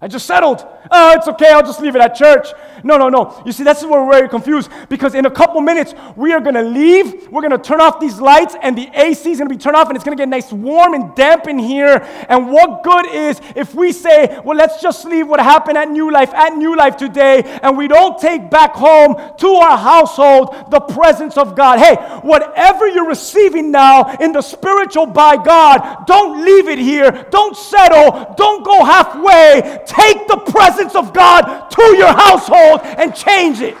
I 0.00 0.08
just 0.08 0.26
settled. 0.26 0.66
Oh, 0.90 1.12
it's 1.16 1.26
okay, 1.28 1.50
I'll 1.50 1.62
just 1.62 1.80
leave 1.80 1.96
it 1.96 2.02
at 2.02 2.14
church. 2.14 2.48
No, 2.84 2.96
no, 2.96 3.08
no. 3.08 3.42
You 3.44 3.52
see, 3.52 3.64
that's 3.64 3.82
where 3.82 4.04
we're 4.04 4.12
very 4.12 4.28
confused 4.28 4.70
because 4.88 5.14
in 5.14 5.26
a 5.26 5.30
couple 5.30 5.60
minutes, 5.60 5.94
we 6.16 6.32
are 6.32 6.40
going 6.40 6.54
to 6.54 6.62
leave. 6.62 7.28
We're 7.30 7.40
going 7.40 7.52
to 7.52 7.58
turn 7.58 7.80
off 7.80 8.00
these 8.00 8.20
lights, 8.20 8.54
and 8.62 8.76
the 8.76 8.88
AC 8.94 9.30
is 9.30 9.38
going 9.38 9.48
to 9.48 9.54
be 9.54 9.60
turned 9.60 9.76
off, 9.76 9.88
and 9.88 9.96
it's 9.96 10.04
going 10.04 10.16
to 10.16 10.20
get 10.20 10.28
nice, 10.28 10.52
warm, 10.52 10.94
and 10.94 11.14
damp 11.14 11.46
in 11.46 11.58
here. 11.58 12.06
And 12.28 12.50
what 12.50 12.82
good 12.82 13.06
is 13.06 13.40
if 13.56 13.74
we 13.74 13.92
say, 13.92 14.40
well, 14.44 14.56
let's 14.56 14.80
just 14.80 15.04
leave 15.04 15.28
what 15.28 15.40
happened 15.40 15.78
at 15.78 15.90
New 15.90 16.10
Life, 16.10 16.32
at 16.34 16.54
New 16.54 16.76
Life 16.76 16.96
today, 16.96 17.42
and 17.62 17.76
we 17.76 17.88
don't 17.88 18.18
take 18.18 18.50
back 18.50 18.74
home 18.74 19.16
to 19.38 19.48
our 19.48 19.78
household 19.78 20.54
the 20.70 20.80
presence 20.80 21.36
of 21.36 21.56
God? 21.56 21.78
Hey, 21.78 21.96
whatever 22.22 22.88
you're 22.88 23.08
receiving 23.08 23.70
now 23.70 24.16
in 24.16 24.32
the 24.32 24.42
spiritual 24.42 25.06
by 25.06 25.36
God, 25.36 26.06
don't 26.06 26.44
leave 26.44 26.68
it 26.68 26.78
here. 26.78 27.26
Don't 27.30 27.56
settle. 27.56 28.34
Don't 28.36 28.64
go 28.64 28.84
halfway 28.84 29.38
Take 29.86 30.26
the 30.28 30.36
presence 30.36 30.94
of 30.94 31.12
God 31.12 31.70
to 31.70 31.82
your 31.96 32.12
household 32.12 32.67
and 32.76 33.14
change 33.14 33.60
it. 33.60 33.76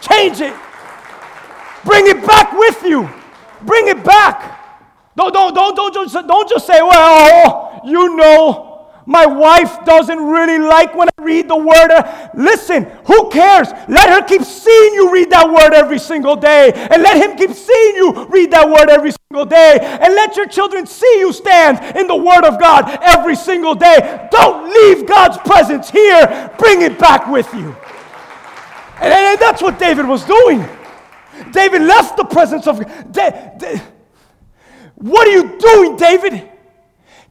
Change 0.00 0.40
it. 0.40 0.54
Bring 1.84 2.06
it 2.06 2.24
back 2.26 2.52
with 2.52 2.82
you. 2.84 3.08
Bring 3.62 3.88
it 3.88 4.04
back. 4.04 4.60
Don't, 5.16 5.32
don't, 5.32 5.54
don't, 5.54 5.74
don't, 5.74 5.92
just, 5.94 6.26
don't 6.26 6.48
just 6.48 6.66
say, 6.66 6.80
well, 6.80 7.80
you 7.84 8.16
know. 8.16 8.72
My 9.06 9.26
wife 9.26 9.84
doesn't 9.84 10.18
really 10.18 10.58
like 10.58 10.94
when 10.94 11.08
I 11.08 11.22
read 11.22 11.48
the 11.48 11.56
word. 11.56 11.90
Uh, 11.90 12.28
listen, 12.34 12.84
who 13.04 13.30
cares? 13.30 13.68
Let 13.88 14.08
her 14.08 14.22
keep 14.22 14.42
seeing 14.42 14.94
you 14.94 15.12
read 15.12 15.30
that 15.30 15.48
word 15.48 15.74
every 15.74 15.98
single 15.98 16.36
day. 16.36 16.72
And 16.72 17.02
let 17.02 17.16
him 17.16 17.36
keep 17.36 17.50
seeing 17.50 17.96
you 17.96 18.26
read 18.26 18.52
that 18.52 18.68
word 18.68 18.90
every 18.90 19.12
single 19.28 19.44
day. 19.44 19.78
And 19.80 20.14
let 20.14 20.36
your 20.36 20.46
children 20.46 20.86
see 20.86 21.18
you 21.18 21.32
stand 21.32 21.96
in 21.96 22.06
the 22.06 22.16
word 22.16 22.44
of 22.44 22.60
God 22.60 22.96
every 23.02 23.34
single 23.34 23.74
day. 23.74 24.28
Don't 24.30 24.72
leave 24.72 25.06
God's 25.06 25.38
presence 25.38 25.90
here. 25.90 26.50
Bring 26.58 26.82
it 26.82 26.98
back 26.98 27.26
with 27.26 27.52
you. 27.54 27.74
And, 29.02 29.12
and 29.12 29.38
that's 29.40 29.60
what 29.60 29.78
David 29.80 30.06
was 30.06 30.24
doing. 30.24 30.64
David 31.50 31.82
left 31.82 32.16
the 32.16 32.24
presence 32.24 32.68
of 32.68 32.78
God. 33.12 33.82
What 34.94 35.26
are 35.26 35.32
you 35.32 35.58
doing, 35.58 35.96
David? 35.96 36.48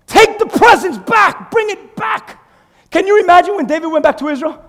Take 0.06 0.38
the 0.38 0.48
presence 0.48 0.98
back, 0.98 1.50
bring 1.50 1.70
it 1.70 1.96
back. 1.96 2.44
Can 2.90 3.08
you 3.08 3.22
imagine 3.22 3.56
when 3.56 3.68
David 3.68 3.88
went 3.88 4.04
back 4.04 4.18
to 4.18 4.28
Israel? 4.28 4.62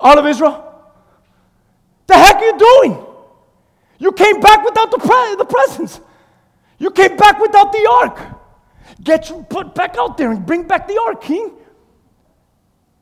All 0.00 0.18
of 0.18 0.26
Israel? 0.26 0.64
The 2.08 2.14
heck 2.14 2.36
are 2.36 2.46
you 2.46 2.58
doing? 2.58 3.04
You 3.98 4.10
came 4.10 4.40
back 4.40 4.64
without 4.64 4.90
the, 4.90 4.98
pre- 4.98 5.36
the 5.36 5.44
presence. 5.44 6.00
You 6.78 6.90
came 6.90 7.16
back 7.16 7.38
without 7.40 7.70
the 7.70 7.88
ark. 8.02 8.18
Get 9.04 9.30
you 9.30 9.46
put 9.48 9.74
back 9.74 9.96
out 9.96 10.16
there 10.16 10.32
and 10.32 10.44
bring 10.44 10.66
back 10.66 10.88
the 10.88 11.00
ark, 11.06 11.22
king. 11.22 11.52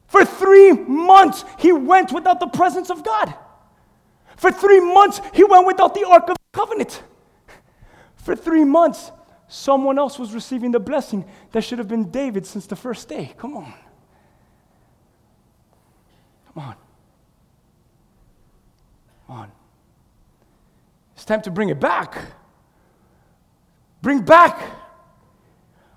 For 0.07 0.25
three 0.25 0.73
months, 0.73 1.45
he 1.59 1.73
went 1.73 2.13
without 2.13 2.41
the 2.41 2.47
presence 2.47 2.91
of 2.91 3.05
God. 3.05 3.35
For 4.37 4.53
three 4.53 4.81
months, 4.81 5.21
he 5.33 5.45
went 5.45 5.67
without 5.67 5.95
the 5.95 6.07
ark 6.07 6.29
of 6.29 6.37
the 6.37 6.59
covenant. 6.59 7.03
For 8.17 8.37
three 8.37 8.65
months, 8.65 9.11
someone 9.49 9.99
else 9.99 10.19
was 10.19 10.33
receiving 10.33 10.73
the 10.73 10.81
blessing 10.81 11.25
that 11.53 11.63
should 11.63 11.79
have 11.79 11.89
been 11.89 12.11
David 12.11 12.47
since 12.47 12.67
the 12.67 12.77
first 12.77 13.09
day. 13.09 13.33
Come 13.37 13.57
on. 13.57 13.75
Come 16.53 16.65
on. 16.65 16.77
Come 19.27 19.37
on. 19.37 19.53
It's 21.15 21.25
time 21.25 21.43
to 21.43 21.51
bring 21.51 21.71
it 21.71 21.81
back. 21.81 22.17
Bring 24.03 24.21
back 24.21 24.61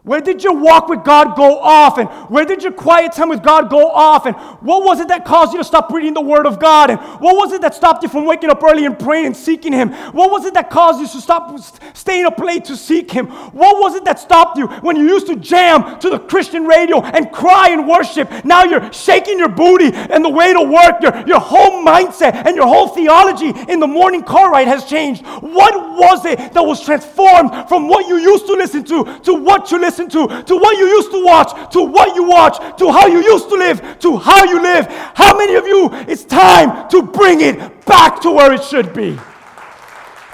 where 0.09 0.21
did 0.21 0.43
your 0.43 0.55
walk 0.55 0.87
with 0.87 1.03
God 1.03 1.35
go 1.35 1.59
off? 1.59 1.99
And 1.99 2.09
where 2.31 2.43
did 2.43 2.63
your 2.63 2.71
quiet 2.71 3.11
time 3.11 3.29
with 3.29 3.43
God 3.43 3.69
go 3.69 3.91
off? 3.91 4.25
And 4.25 4.35
what 4.59 4.83
was 4.83 4.99
it 4.99 5.07
that 5.09 5.23
caused 5.23 5.53
you 5.53 5.59
to 5.59 5.63
stop 5.63 5.91
reading 5.91 6.15
the 6.15 6.21
Word 6.21 6.47
of 6.47 6.59
God? 6.59 6.89
And 6.89 6.99
what 7.21 7.35
was 7.35 7.53
it 7.53 7.61
that 7.61 7.75
stopped 7.75 8.01
you 8.01 8.09
from 8.09 8.25
waking 8.25 8.49
up 8.49 8.63
early 8.63 8.85
and 8.85 8.97
praying 8.97 9.27
and 9.27 9.37
seeking 9.37 9.71
Him? 9.71 9.91
What 10.13 10.31
was 10.31 10.45
it 10.45 10.55
that 10.55 10.71
caused 10.71 10.99
you 10.99 11.07
to 11.07 11.21
stop 11.21 11.59
staying 11.93 12.25
up 12.25 12.39
late 12.39 12.65
to 12.65 12.75
seek 12.75 13.11
Him? 13.11 13.27
What 13.27 13.79
was 13.79 13.93
it 13.93 14.03
that 14.05 14.17
stopped 14.17 14.57
you 14.57 14.65
when 14.81 14.95
you 14.95 15.03
used 15.03 15.27
to 15.27 15.35
jam 15.35 15.99
to 15.99 16.09
the 16.09 16.17
Christian 16.17 16.65
radio 16.65 17.03
and 17.03 17.31
cry 17.31 17.69
and 17.69 17.87
worship? 17.87 18.43
Now 18.43 18.63
you're 18.63 18.91
shaking 18.91 19.37
your 19.37 19.49
booty 19.49 19.91
and 19.93 20.25
the 20.25 20.29
way 20.29 20.53
to 20.53 20.61
work, 20.63 21.03
your, 21.03 21.27
your 21.27 21.39
whole 21.39 21.85
mindset 21.85 22.47
and 22.47 22.55
your 22.55 22.65
whole 22.65 22.87
theology 22.87 23.53
in 23.71 23.79
the 23.79 23.85
morning 23.85 24.23
car 24.23 24.51
ride 24.51 24.67
has 24.67 24.85
changed. 24.85 25.23
What 25.23 25.75
was 25.99 26.25
it 26.25 26.51
that 26.53 26.63
was 26.63 26.83
transformed 26.83 27.69
from 27.69 27.87
what 27.87 28.07
you 28.07 28.17
used 28.17 28.47
to 28.47 28.53
listen 28.53 28.83
to 28.85 29.19
to 29.19 29.35
what 29.35 29.69
you 29.69 29.77
listen 29.79 29.98
listen 29.99 30.27
to, 30.27 30.43
to 30.43 30.55
what 30.55 30.77
you 30.77 30.87
used 30.87 31.11
to 31.11 31.23
watch, 31.23 31.71
to 31.73 31.83
what 31.83 32.15
you 32.15 32.23
watch, 32.23 32.57
to 32.77 32.91
how 32.91 33.07
you 33.07 33.21
used 33.21 33.49
to 33.49 33.55
live, 33.55 33.99
to 33.99 34.17
how 34.17 34.43
you 34.45 34.61
live. 34.61 34.87
How 35.15 35.37
many 35.37 35.55
of 35.55 35.65
you, 35.65 35.89
it's 36.07 36.23
time 36.23 36.89
to 36.89 37.01
bring 37.01 37.41
it 37.41 37.85
back 37.85 38.21
to 38.21 38.31
where 38.31 38.53
it 38.53 38.63
should 38.63 38.93
be? 38.93 39.19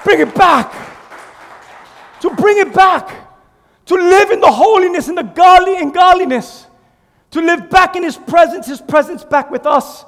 Bring 0.04 0.20
it 0.20 0.34
back. 0.34 0.72
To 2.20 2.30
bring 2.30 2.58
it 2.58 2.72
back. 2.72 3.24
To 3.86 3.94
live 3.94 4.30
in 4.30 4.40
the 4.40 4.50
holiness 4.50 5.08
and 5.08 5.18
the 5.18 5.22
godly 5.22 5.78
and 5.78 5.92
godliness. 5.92 6.66
To 7.32 7.40
live 7.40 7.68
back 7.70 7.96
in 7.96 8.02
His 8.02 8.16
presence, 8.16 8.66
His 8.66 8.80
presence 8.80 9.24
back 9.24 9.50
with 9.50 9.66
us. 9.66 10.04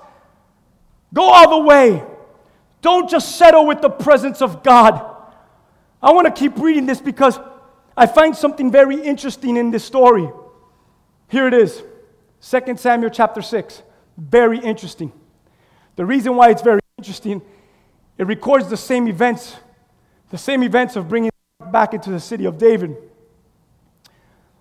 Go 1.12 1.22
all 1.22 1.58
the 1.58 1.66
way. 1.66 2.02
Don't 2.80 3.10
just 3.10 3.36
settle 3.36 3.66
with 3.66 3.80
the 3.80 3.90
presence 3.90 4.40
of 4.40 4.62
God. 4.62 5.16
I 6.00 6.12
want 6.12 6.26
to 6.26 6.32
keep 6.32 6.56
reading 6.58 6.86
this 6.86 7.00
because 7.00 7.38
I 7.98 8.06
find 8.06 8.37
something 8.37 8.70
very 8.70 9.02
interesting 9.02 9.56
in 9.56 9.72
this 9.72 9.84
story. 9.84 10.30
Here 11.26 11.48
it 11.48 11.52
is 11.52 11.82
2 12.48 12.76
Samuel 12.76 13.11
chapter 13.11 13.42
6. 13.42 13.82
Very 14.16 14.61
interesting. 14.61 15.11
The 15.96 16.06
reason 16.06 16.37
why 16.37 16.50
it's 16.50 16.62
very 16.62 16.78
interesting, 16.96 17.42
it 18.16 18.24
records 18.24 18.68
the 18.68 18.76
same 18.76 19.08
events, 19.08 19.56
the 20.30 20.38
same 20.38 20.62
events 20.62 20.94
of 20.94 21.08
bringing 21.08 21.32
back 21.72 21.92
into 21.92 22.11
the 22.11 22.20
city 22.20 22.44
of 22.44 22.56
David. 22.56 22.96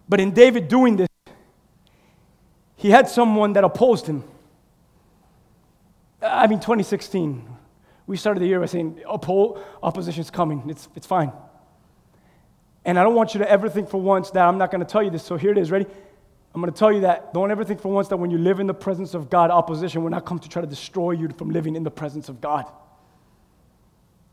But 0.09 0.19
in 0.19 0.31
David 0.31 0.67
doing 0.67 0.95
this, 0.95 1.07
he 2.75 2.89
had 2.89 3.07
someone 3.07 3.53
that 3.53 3.63
opposed 3.63 4.07
him. 4.07 4.23
I 6.23 6.47
mean, 6.47 6.59
2016, 6.59 7.47
we 8.07 8.17
started 8.17 8.39
the 8.39 8.47
year 8.47 8.59
by 8.59 8.65
saying, 8.65 8.99
opposition's 9.05 10.31
coming, 10.31 10.63
it's, 10.67 10.89
it's 10.95 11.05
fine. 11.05 11.31
And 12.87 12.97
I 12.97 13.03
don't 13.03 13.15
want 13.15 13.33
you 13.33 13.39
to 13.41 13.51
ever 13.51 13.69
think 13.69 13.89
for 13.89 14.01
once 14.01 14.31
that 14.31 14.47
I'm 14.47 14.57
not 14.57 14.71
going 14.71 14.79
to 14.79 14.89
tell 14.89 15.03
you 15.03 15.11
this. 15.11 15.21
So 15.21 15.35
here 15.35 15.51
it 15.51 15.57
is. 15.57 15.69
Ready? 15.69 15.85
I'm 16.55 16.61
going 16.61 16.73
to 16.73 16.79
tell 16.79 16.91
you 16.91 17.01
that 17.01 17.33
don't 17.33 17.51
ever 17.51 17.63
think 17.63 17.81
for 17.81 17.89
once 17.89 18.07
that 18.07 18.17
when 18.17 18.31
you 18.31 18.37
live 18.37 18.59
in 18.59 18.65
the 18.65 18.73
presence 18.73 19.13
of 19.13 19.29
God, 19.29 19.51
opposition 19.51 20.01
will 20.03 20.09
not 20.09 20.25
come 20.25 20.39
to 20.39 20.49
try 20.49 20.61
to 20.61 20.67
destroy 20.67 21.11
you 21.11 21.27
from 21.29 21.51
living 21.51 21.75
in 21.75 21.83
the 21.83 21.91
presence 21.91 22.29
of 22.29 22.41
God. 22.41 22.65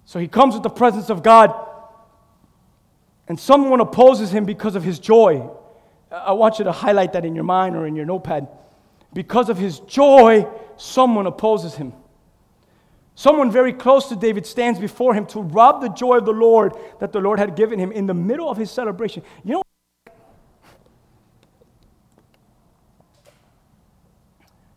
So 0.06 0.18
he 0.18 0.28
comes 0.28 0.54
with 0.54 0.62
the 0.62 0.70
presence 0.70 1.10
of 1.10 1.22
God, 1.22 1.52
and 3.26 3.38
someone 3.38 3.80
opposes 3.80 4.30
him 4.30 4.44
because 4.44 4.76
of 4.76 4.84
his 4.84 4.98
joy. 4.98 5.50
I 6.10 6.32
want 6.32 6.58
you 6.58 6.64
to 6.64 6.72
highlight 6.72 7.14
that 7.14 7.24
in 7.24 7.34
your 7.34 7.44
mind 7.44 7.74
or 7.74 7.86
in 7.86 7.96
your 7.96 8.06
notepad. 8.06 8.46
Because 9.12 9.48
of 9.48 9.58
his 9.58 9.80
joy, 9.80 10.46
someone 10.76 11.26
opposes 11.26 11.74
him. 11.74 11.92
Someone 13.14 13.50
very 13.50 13.72
close 13.72 14.08
to 14.08 14.16
David 14.16 14.44
stands 14.44 14.80
before 14.80 15.14
him 15.14 15.26
to 15.26 15.40
rob 15.40 15.80
the 15.80 15.88
joy 15.88 16.18
of 16.18 16.24
the 16.24 16.32
Lord 16.32 16.74
that 16.98 17.12
the 17.12 17.20
Lord 17.20 17.38
had 17.38 17.54
given 17.54 17.78
him 17.78 17.92
in 17.92 18.06
the 18.06 18.14
middle 18.14 18.50
of 18.50 18.56
his 18.56 18.70
celebration. 18.70 19.22
You 19.44 19.52
know, 19.54 19.62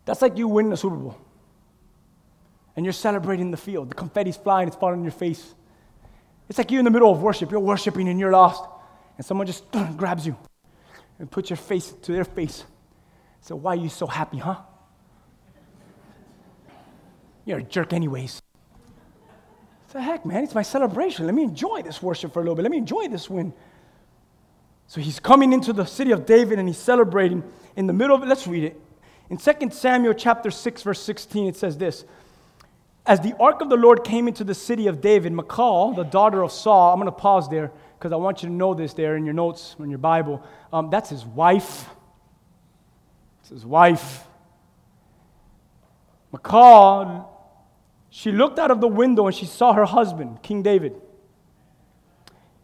that's 0.04 0.22
like 0.22 0.38
you 0.38 0.46
winning 0.46 0.70
the 0.70 0.76
Super 0.76 0.96
Bowl. 0.96 1.18
And 2.76 2.86
you're 2.86 2.92
celebrating 2.92 3.50
the 3.50 3.56
field. 3.56 3.90
The 3.90 3.96
confetti's 3.96 4.36
flying, 4.36 4.68
it's 4.68 4.76
falling 4.76 5.00
on 5.00 5.04
your 5.04 5.10
face. 5.10 5.54
It's 6.48 6.58
like 6.58 6.70
you're 6.70 6.78
in 6.78 6.84
the 6.84 6.92
middle 6.92 7.10
of 7.10 7.20
worship. 7.20 7.50
You're 7.50 7.60
worshiping 7.60 8.08
and 8.08 8.20
you're 8.20 8.30
lost. 8.30 8.64
And 9.16 9.26
someone 9.26 9.48
just 9.48 9.64
grabs 9.96 10.24
you 10.24 10.36
and 11.18 11.28
puts 11.28 11.50
your 11.50 11.56
face 11.56 11.92
to 12.02 12.12
their 12.12 12.24
face. 12.24 12.64
So, 13.40 13.56
why 13.56 13.72
are 13.72 13.76
you 13.76 13.88
so 13.88 14.06
happy, 14.06 14.38
huh? 14.38 14.56
You're 17.48 17.60
a 17.60 17.62
jerk, 17.62 17.94
anyways. 17.94 18.42
the 19.94 20.02
heck, 20.02 20.26
man? 20.26 20.44
It's 20.44 20.54
my 20.54 20.60
celebration. 20.60 21.24
Let 21.24 21.34
me 21.34 21.44
enjoy 21.44 21.80
this 21.80 22.02
worship 22.02 22.34
for 22.34 22.40
a 22.40 22.42
little 22.42 22.54
bit. 22.54 22.60
Let 22.60 22.70
me 22.70 22.76
enjoy 22.76 23.08
this 23.08 23.30
win. 23.30 23.54
So 24.86 25.00
he's 25.00 25.18
coming 25.18 25.54
into 25.54 25.72
the 25.72 25.86
city 25.86 26.12
of 26.12 26.26
David 26.26 26.58
and 26.58 26.68
he's 26.68 26.76
celebrating 26.76 27.42
in 27.74 27.86
the 27.86 27.94
middle 27.94 28.14
of 28.14 28.22
it. 28.22 28.26
Let's 28.26 28.46
read 28.46 28.64
it. 28.64 28.78
In 29.30 29.38
2 29.38 29.70
Samuel 29.70 30.12
chapter 30.12 30.50
6, 30.50 30.82
verse 30.82 31.00
16, 31.00 31.46
it 31.46 31.56
says 31.56 31.78
this. 31.78 32.04
As 33.06 33.20
the 33.22 33.34
ark 33.40 33.62
of 33.62 33.70
the 33.70 33.76
Lord 33.76 34.04
came 34.04 34.28
into 34.28 34.44
the 34.44 34.54
city 34.54 34.86
of 34.86 35.00
David, 35.00 35.32
Michal, 35.32 35.94
the 35.94 36.04
daughter 36.04 36.42
of 36.42 36.52
Saul, 36.52 36.92
I'm 36.92 37.00
going 37.00 37.06
to 37.06 37.12
pause 37.12 37.48
there 37.48 37.72
because 37.98 38.12
I 38.12 38.16
want 38.16 38.42
you 38.42 38.50
to 38.50 38.54
know 38.54 38.74
this 38.74 38.92
there 38.92 39.16
in 39.16 39.24
your 39.24 39.32
notes, 39.32 39.74
in 39.78 39.88
your 39.88 39.98
Bible. 39.98 40.44
Um, 40.70 40.90
that's 40.90 41.08
his 41.08 41.24
wife. 41.24 41.88
It's 43.40 43.48
his 43.48 43.64
wife. 43.64 44.26
Michal, 46.30 47.37
she 48.18 48.32
looked 48.32 48.58
out 48.58 48.72
of 48.72 48.80
the 48.80 48.88
window 48.88 49.28
and 49.28 49.36
she 49.36 49.46
saw 49.46 49.72
her 49.72 49.84
husband, 49.84 50.42
King 50.42 50.64
David. 50.64 51.00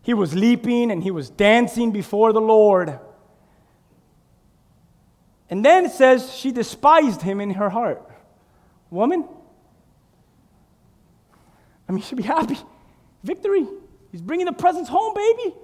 He 0.02 0.12
was 0.12 0.34
leaping 0.34 0.90
and 0.90 1.00
he 1.00 1.12
was 1.12 1.30
dancing 1.30 1.92
before 1.92 2.32
the 2.32 2.40
Lord. 2.40 2.98
And 5.48 5.64
then 5.64 5.84
it 5.84 5.92
says 5.92 6.34
she 6.34 6.50
despised 6.50 7.22
him 7.22 7.40
in 7.40 7.52
her 7.52 7.70
heart. 7.70 8.02
Woman? 8.90 9.28
I 11.88 11.92
mean, 11.92 11.98
you 11.98 12.04
should 12.04 12.18
be 12.18 12.24
happy. 12.24 12.58
Victory. 13.22 13.64
He's 14.10 14.22
bringing 14.22 14.46
the 14.46 14.52
presence 14.52 14.88
home, 14.88 15.14
baby. 15.14 15.54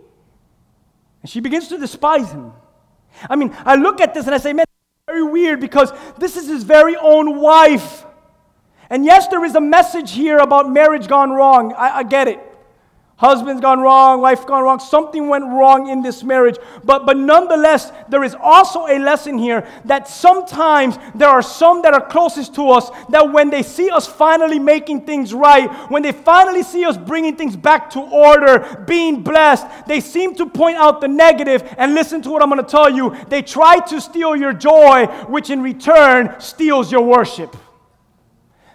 And 1.22 1.28
she 1.28 1.40
begins 1.40 1.66
to 1.66 1.78
despise 1.78 2.30
him. 2.30 2.52
I 3.28 3.34
mean, 3.34 3.52
I 3.64 3.74
look 3.74 4.00
at 4.00 4.14
this 4.14 4.26
and 4.26 4.36
I 4.36 4.38
say, 4.38 4.52
man, 4.52 4.66
very 5.08 5.24
weird 5.24 5.58
because 5.58 5.92
this 6.16 6.36
is 6.36 6.46
his 6.46 6.62
very 6.62 6.94
own 6.94 7.40
wife. 7.40 8.04
And 8.90 9.04
yes, 9.04 9.28
there 9.28 9.44
is 9.44 9.54
a 9.54 9.60
message 9.60 10.12
here 10.12 10.38
about 10.38 10.70
marriage 10.70 11.06
gone 11.06 11.30
wrong. 11.30 11.72
I, 11.74 11.98
I 11.98 12.02
get 12.02 12.28
it. 12.28 12.40
Husband's 13.20 13.60
gone 13.60 13.80
wrong, 13.80 14.22
wife 14.22 14.46
gone 14.46 14.64
wrong, 14.64 14.80
something 14.80 15.28
went 15.28 15.44
wrong 15.44 15.90
in 15.90 16.00
this 16.00 16.24
marriage. 16.24 16.56
But, 16.84 17.04
but 17.04 17.18
nonetheless, 17.18 17.92
there 18.08 18.24
is 18.24 18.34
also 18.34 18.86
a 18.86 18.98
lesson 18.98 19.36
here 19.36 19.68
that 19.84 20.08
sometimes 20.08 20.96
there 21.14 21.28
are 21.28 21.42
some 21.42 21.82
that 21.82 21.92
are 21.92 22.00
closest 22.00 22.54
to 22.54 22.70
us 22.70 22.90
that 23.10 23.30
when 23.30 23.50
they 23.50 23.62
see 23.62 23.90
us 23.90 24.06
finally 24.06 24.58
making 24.58 25.02
things 25.02 25.34
right, 25.34 25.70
when 25.90 26.02
they 26.02 26.12
finally 26.12 26.62
see 26.62 26.86
us 26.86 26.96
bringing 26.96 27.36
things 27.36 27.56
back 27.56 27.90
to 27.90 28.00
order, 28.00 28.82
being 28.86 29.22
blessed, 29.22 29.66
they 29.86 30.00
seem 30.00 30.34
to 30.36 30.46
point 30.46 30.78
out 30.78 31.02
the 31.02 31.08
negative. 31.08 31.74
And 31.76 31.94
listen 31.94 32.22
to 32.22 32.30
what 32.30 32.42
I'm 32.42 32.48
going 32.48 32.64
to 32.64 32.70
tell 32.70 32.88
you 32.88 33.14
they 33.28 33.42
try 33.42 33.80
to 33.80 34.00
steal 34.00 34.34
your 34.34 34.54
joy, 34.54 35.04
which 35.28 35.50
in 35.50 35.62
return 35.62 36.40
steals 36.40 36.90
your 36.90 37.02
worship. 37.02 37.54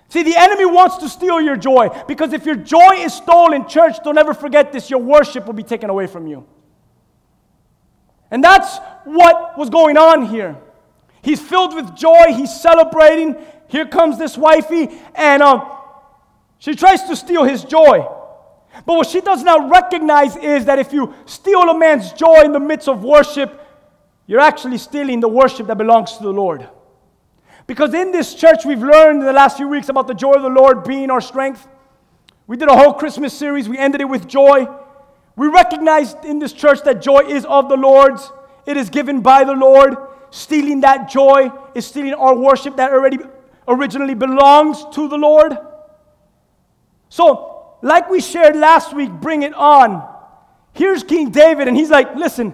See, 0.10 0.24
the 0.24 0.36
enemy 0.36 0.66
wants 0.66 0.98
to 0.98 1.10
steal 1.10 1.42
your 1.42 1.56
joy 1.56 1.90
because 2.08 2.34
if 2.34 2.46
your 2.46 2.56
joy 2.56 2.96
is 2.98 3.14
stolen, 3.14 3.68
church, 3.68 3.98
don't 4.04 4.18
ever 4.18 4.34
forget 4.34 4.72
this, 4.72 4.90
your 4.90 5.00
worship 5.00 5.46
will 5.46 5.54
be 5.54 5.64
taken 5.64 5.90
away 5.90 6.08
from 6.08 6.28
you. 6.28 6.46
And 8.32 8.44
that's 8.44 8.78
what 9.04 9.58
was 9.58 9.70
going 9.70 9.98
on 9.98 10.28
here. 10.28 10.58
He's 11.22 11.42
filled 11.42 11.74
with 11.74 11.96
joy, 11.96 12.34
he's 12.34 12.54
celebrating. 12.54 13.36
Here 13.68 13.86
comes 13.86 14.20
this 14.20 14.38
wifey, 14.38 14.90
and 15.16 15.42
uh, 15.42 15.66
she 16.60 16.76
tries 16.76 17.04
to 17.04 17.16
steal 17.16 17.44
his 17.44 17.64
joy. 17.64 18.08
But 18.86 18.96
what 18.98 19.08
she 19.08 19.22
does 19.22 19.42
not 19.44 19.70
recognize 19.70 20.36
is 20.36 20.66
that 20.66 20.80
if 20.80 20.94
you 20.94 21.14
steal 21.26 21.62
a 21.62 21.78
man's 21.78 22.12
joy 22.14 22.42
in 22.44 22.52
the 22.52 22.60
midst 22.60 22.88
of 22.88 23.04
worship, 23.04 23.62
you're 24.28 24.40
actually 24.40 24.78
stealing 24.78 25.20
the 25.20 25.28
worship 25.28 25.68
that 25.68 25.78
belongs 25.78 26.18
to 26.18 26.24
the 26.24 26.32
Lord. 26.32 26.68
Because 27.68 27.94
in 27.94 28.12
this 28.12 28.36
church, 28.36 28.66
we've 28.66 28.84
learned 28.84 29.22
in 29.22 29.26
the 29.26 29.34
last 29.34 29.58
few 29.58 29.68
weeks 29.68 29.90
about 29.90 30.08
the 30.08 30.14
joy 30.14 30.34
of 30.34 30.44
the 30.44 30.50
Lord 30.50 30.84
being 30.84 31.10
our 31.10 31.22
strength. 31.22 31.68
We 32.48 32.58
did 32.58 32.70
a 32.70 32.76
whole 32.76 32.94
Christmas 32.94 33.34
series, 33.34 33.68
we 33.68 33.78
ended 33.78 34.02
it 34.02 34.10
with 34.10 34.28
joy. 34.28 34.68
We 35.36 35.48
recognized 35.48 36.24
in 36.24 36.40
this 36.40 36.54
church 36.54 36.82
that 36.84 37.02
joy 37.02 37.22
is 37.28 37.44
of 37.46 37.68
the 37.68 37.76
Lord's, 37.76 38.32
it 38.66 38.78
is 38.78 38.90
given 38.90 39.22
by 39.22 39.44
the 39.44 39.54
Lord. 39.54 39.96
Stealing 40.32 40.82
that 40.82 41.10
joy 41.10 41.52
is 41.74 41.86
stealing 41.86 42.14
our 42.14 42.36
worship 42.36 42.76
that 42.78 42.92
already 42.92 43.18
originally 43.68 44.16
belongs 44.16 44.84
to 44.94 45.08
the 45.08 45.18
Lord. 45.18 45.58
So, 47.10 47.78
like 47.82 48.10
we 48.10 48.22
shared 48.22 48.56
last 48.56 48.94
week, 48.94 49.10
bring 49.10 49.44
it 49.44 49.54
on. 49.54 50.08
Here's 50.74 51.04
King 51.04 51.30
David, 51.30 51.68
and 51.68 51.78
he's 51.78 51.90
like, 51.90 52.16
Listen, 52.16 52.54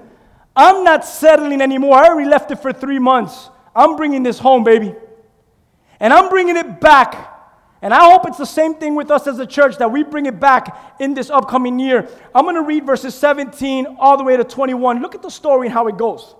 I'm 0.55 0.83
not 0.83 1.05
settling 1.05 1.61
anymore. 1.61 1.95
I 1.95 2.07
already 2.07 2.29
left 2.29 2.51
it 2.51 2.57
for 2.57 2.71
three 2.71 2.99
months. 2.99 3.49
I'm 3.75 3.95
bringing 3.95 4.23
this 4.23 4.39
home, 4.39 4.63
baby. 4.63 4.95
And 5.99 6.11
I'm 6.13 6.29
bringing 6.29 6.57
it 6.57 6.79
back. 6.81 7.29
And 7.81 7.93
I 7.93 8.11
hope 8.11 8.27
it's 8.27 8.37
the 8.37 8.45
same 8.45 8.75
thing 8.75 8.95
with 8.95 9.09
us 9.09 9.25
as 9.27 9.39
a 9.39 9.45
church 9.45 9.77
that 9.77 9.91
we 9.91 10.03
bring 10.03 10.27
it 10.27 10.39
back 10.39 10.95
in 10.99 11.13
this 11.13 11.29
upcoming 11.29 11.79
year. 11.79 12.07
I'm 12.33 12.45
going 12.45 12.55
to 12.55 12.61
read 12.61 12.85
verses 12.85 13.15
17 13.15 13.97
all 13.99 14.17
the 14.17 14.23
way 14.23 14.37
to 14.37 14.43
21. 14.43 15.01
Look 15.01 15.15
at 15.15 15.21
the 15.21 15.29
story 15.29 15.67
and 15.67 15.73
how 15.73 15.87
it 15.87 15.97
goes. 15.97 16.35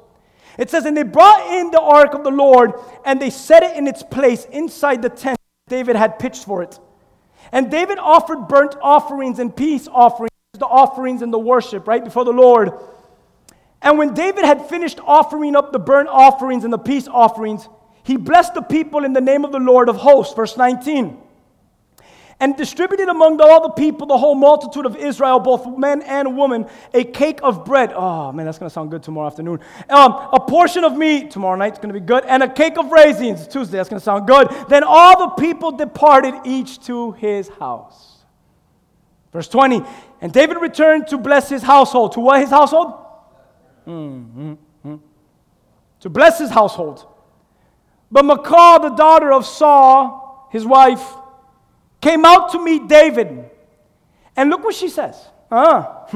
It 0.58 0.70
says, 0.70 0.86
And 0.86 0.96
they 0.96 1.04
brought 1.04 1.52
in 1.54 1.72
the 1.72 1.82
ark 1.82 2.13
of 2.13 2.24
the 2.24 2.32
Lord, 2.32 2.74
and 3.06 3.20
they 3.20 3.30
set 3.30 3.63
it 3.63 3.76
in 3.76 3.88
its 3.88 4.04
place 4.04 4.46
inside 4.52 5.02
the 5.02 5.10
tent 5.10 5.38
David 5.67 5.96
had 5.96 6.20
pitched 6.20 6.44
for 6.46 6.62
it. 6.62 6.80
And 7.52 7.72
David 7.72 7.98
offered 7.98 8.48
burnt 8.48 8.76
offerings 8.82 9.39
and 9.39 9.56
peace 9.56 9.88
offerings, 9.91 10.32
the 10.54 10.65
offerings 10.65 11.22
and 11.22 11.34
the 11.34 11.39
worship, 11.39 11.88
right, 11.88 12.04
before 12.04 12.26
the 12.26 12.32
Lord. 12.32 12.74
And 13.82 13.98
when 13.98 14.13
David 14.13 14.46
had 14.46 14.67
finished 14.70 15.00
offering 15.06 15.56
up 15.56 15.72
the 15.72 15.80
burnt 15.80 16.10
offerings 16.10 16.63
and 16.63 16.72
the 16.72 16.78
peace 16.78 17.08
offerings, 17.08 17.67
he 18.04 18.17
blessed 18.17 18.54
the 18.54 18.62
people 18.62 19.04
in 19.04 19.13
the 19.13 19.22
name 19.22 19.44
of 19.44 19.52
the 19.52 19.60
Lord 19.60 19.89
of 19.89 19.96
hosts, 19.96 20.34
verse 20.34 20.56
19, 20.56 21.17
and 22.39 22.58
distributed 22.58 23.10
among 23.10 23.39
all 23.39 23.62
the 23.62 23.74
people, 23.74 24.08
the 24.08 24.17
whole 24.17 24.34
multitude 24.34 24.86
of 24.86 24.96
Israel, 24.96 25.39
both 25.39 25.78
men 25.78 26.02
and 26.04 26.38
women, 26.38 26.67
a 26.94 27.04
cake 27.04 27.39
of 27.44 27.65
bread. 27.65 27.91
Oh, 27.94 28.32
man, 28.32 28.46
that's 28.46 28.58
going 28.58 28.70
to 28.70 28.74
sound 28.74 28.89
good 28.89 29.04
tomorrow 29.04 29.28
afternoon. 29.28 29.60
Um, 29.89 30.30
a 30.34 30.39
portion 30.39 30.84
of 30.84 30.98
meat, 30.98 31.32
tomorrow 31.32 31.56
night, 31.56 31.74
it's 31.74 31.80
going 31.80 31.94
to 31.94 32.00
be 32.00 32.06
good, 32.06 32.24
and 32.26 32.41
a 32.41 32.50
cake 32.52 32.78
of 32.78 32.91
raisins, 32.91 33.48
Tuesday, 33.48 33.78
that's 33.78 33.89
going 33.89 34.00
to 34.00 34.04
sound 34.04 34.28
good. 34.28 34.48
Then 34.70 34.84
all 34.84 35.30
the 35.30 35.41
people 35.41 35.72
departed, 35.72 36.34
each 36.44 36.80
to 36.86 37.12
his 37.13 37.48
house. 37.50 38.17
Verse 39.32 39.48
20, 39.48 39.84
and 40.20 40.34
David 40.34 40.58
returned 40.58 41.08
to 41.08 41.17
bless 41.17 41.50
his 41.50 41.63
household. 41.63 42.13
To 42.13 42.20
what 42.20 42.41
his 42.41 42.50
household? 42.50 43.01
Mm-hmm. 43.88 44.96
To 46.02 46.10
bless 46.10 46.39
his 46.39 46.50
household. 46.50 47.08
But 48.12 48.26
Michal, 48.26 48.80
the 48.80 48.89
daughter 48.89 49.32
of 49.32 49.46
Saul, 49.46 50.50
his 50.52 50.65
wife, 50.65 51.04
came 52.02 52.26
out 52.26 52.52
to 52.52 52.63
meet 52.63 52.88
David. 52.88 53.50
And 54.36 54.50
look 54.50 54.63
what 54.63 54.76
she 54.76 54.89
says. 54.89 55.15
Ah, 55.52 56.08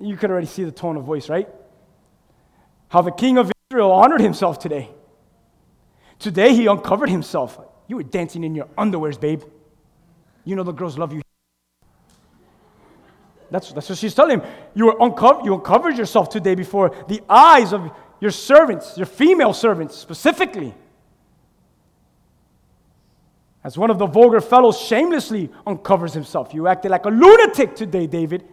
you 0.00 0.16
could 0.16 0.30
already 0.30 0.46
see 0.46 0.64
the 0.64 0.72
tone 0.72 0.96
of 0.96 1.04
voice, 1.04 1.28
right? 1.28 1.48
How 2.88 3.02
the 3.02 3.12
king 3.12 3.36
of 3.36 3.52
Israel 3.70 3.92
honored 3.92 4.20
himself 4.20 4.58
today. 4.58 4.88
Today 6.18 6.54
he 6.54 6.66
uncovered 6.66 7.10
himself. 7.10 7.58
You 7.86 7.96
were 7.96 8.02
dancing 8.02 8.44
in 8.44 8.54
your 8.54 8.66
underwears, 8.78 9.20
babe. 9.20 9.42
You 10.44 10.56
know 10.56 10.62
the 10.62 10.72
girls 10.72 10.96
love 10.98 11.12
you. 11.12 11.22
That's, 13.50 13.72
that's 13.72 13.88
what 13.88 13.98
she's 13.98 14.14
telling 14.14 14.40
him. 14.40 14.48
You, 14.74 14.98
unco- 15.00 15.44
you 15.44 15.54
uncovered 15.54 15.96
yourself 15.96 16.28
today 16.28 16.54
before 16.54 16.94
the 17.08 17.22
eyes 17.28 17.72
of 17.72 17.90
your 18.20 18.30
servants, 18.30 18.96
your 18.96 19.06
female 19.06 19.52
servants 19.52 19.96
specifically. 19.96 20.74
As 23.64 23.76
one 23.76 23.90
of 23.90 23.98
the 23.98 24.06
vulgar 24.06 24.40
fellows 24.40 24.78
shamelessly 24.78 25.50
uncovers 25.66 26.12
himself. 26.12 26.54
You 26.54 26.68
acted 26.68 26.90
like 26.90 27.04
a 27.04 27.10
lunatic 27.10 27.74
today, 27.74 28.06
David. 28.06 28.44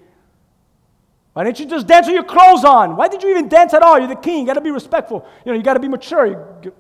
Why 1.34 1.44
didn't 1.44 1.60
you 1.60 1.66
just 1.66 1.88
dance 1.88 2.08
with 2.08 2.16
your 2.16 2.24
clothes 2.24 2.64
on? 2.64 2.96
Why 2.96 3.08
did 3.08 3.22
you 3.22 3.30
even 3.30 3.50
dance 3.50 3.74
at 3.74 3.82
all? 3.82 4.00
You're 4.00 4.08
the 4.08 4.16
king. 4.16 4.40
You 4.40 4.46
got 4.46 4.54
to 4.54 4.62
be 4.62 4.72
respectful. 4.72 5.28
You 5.46 5.52
know, 5.52 5.58
you 5.58 5.64
got 5.64 5.74
to 5.74 5.80
be 5.80 5.90
mature. 5.90 6.26
You, 6.64 6.74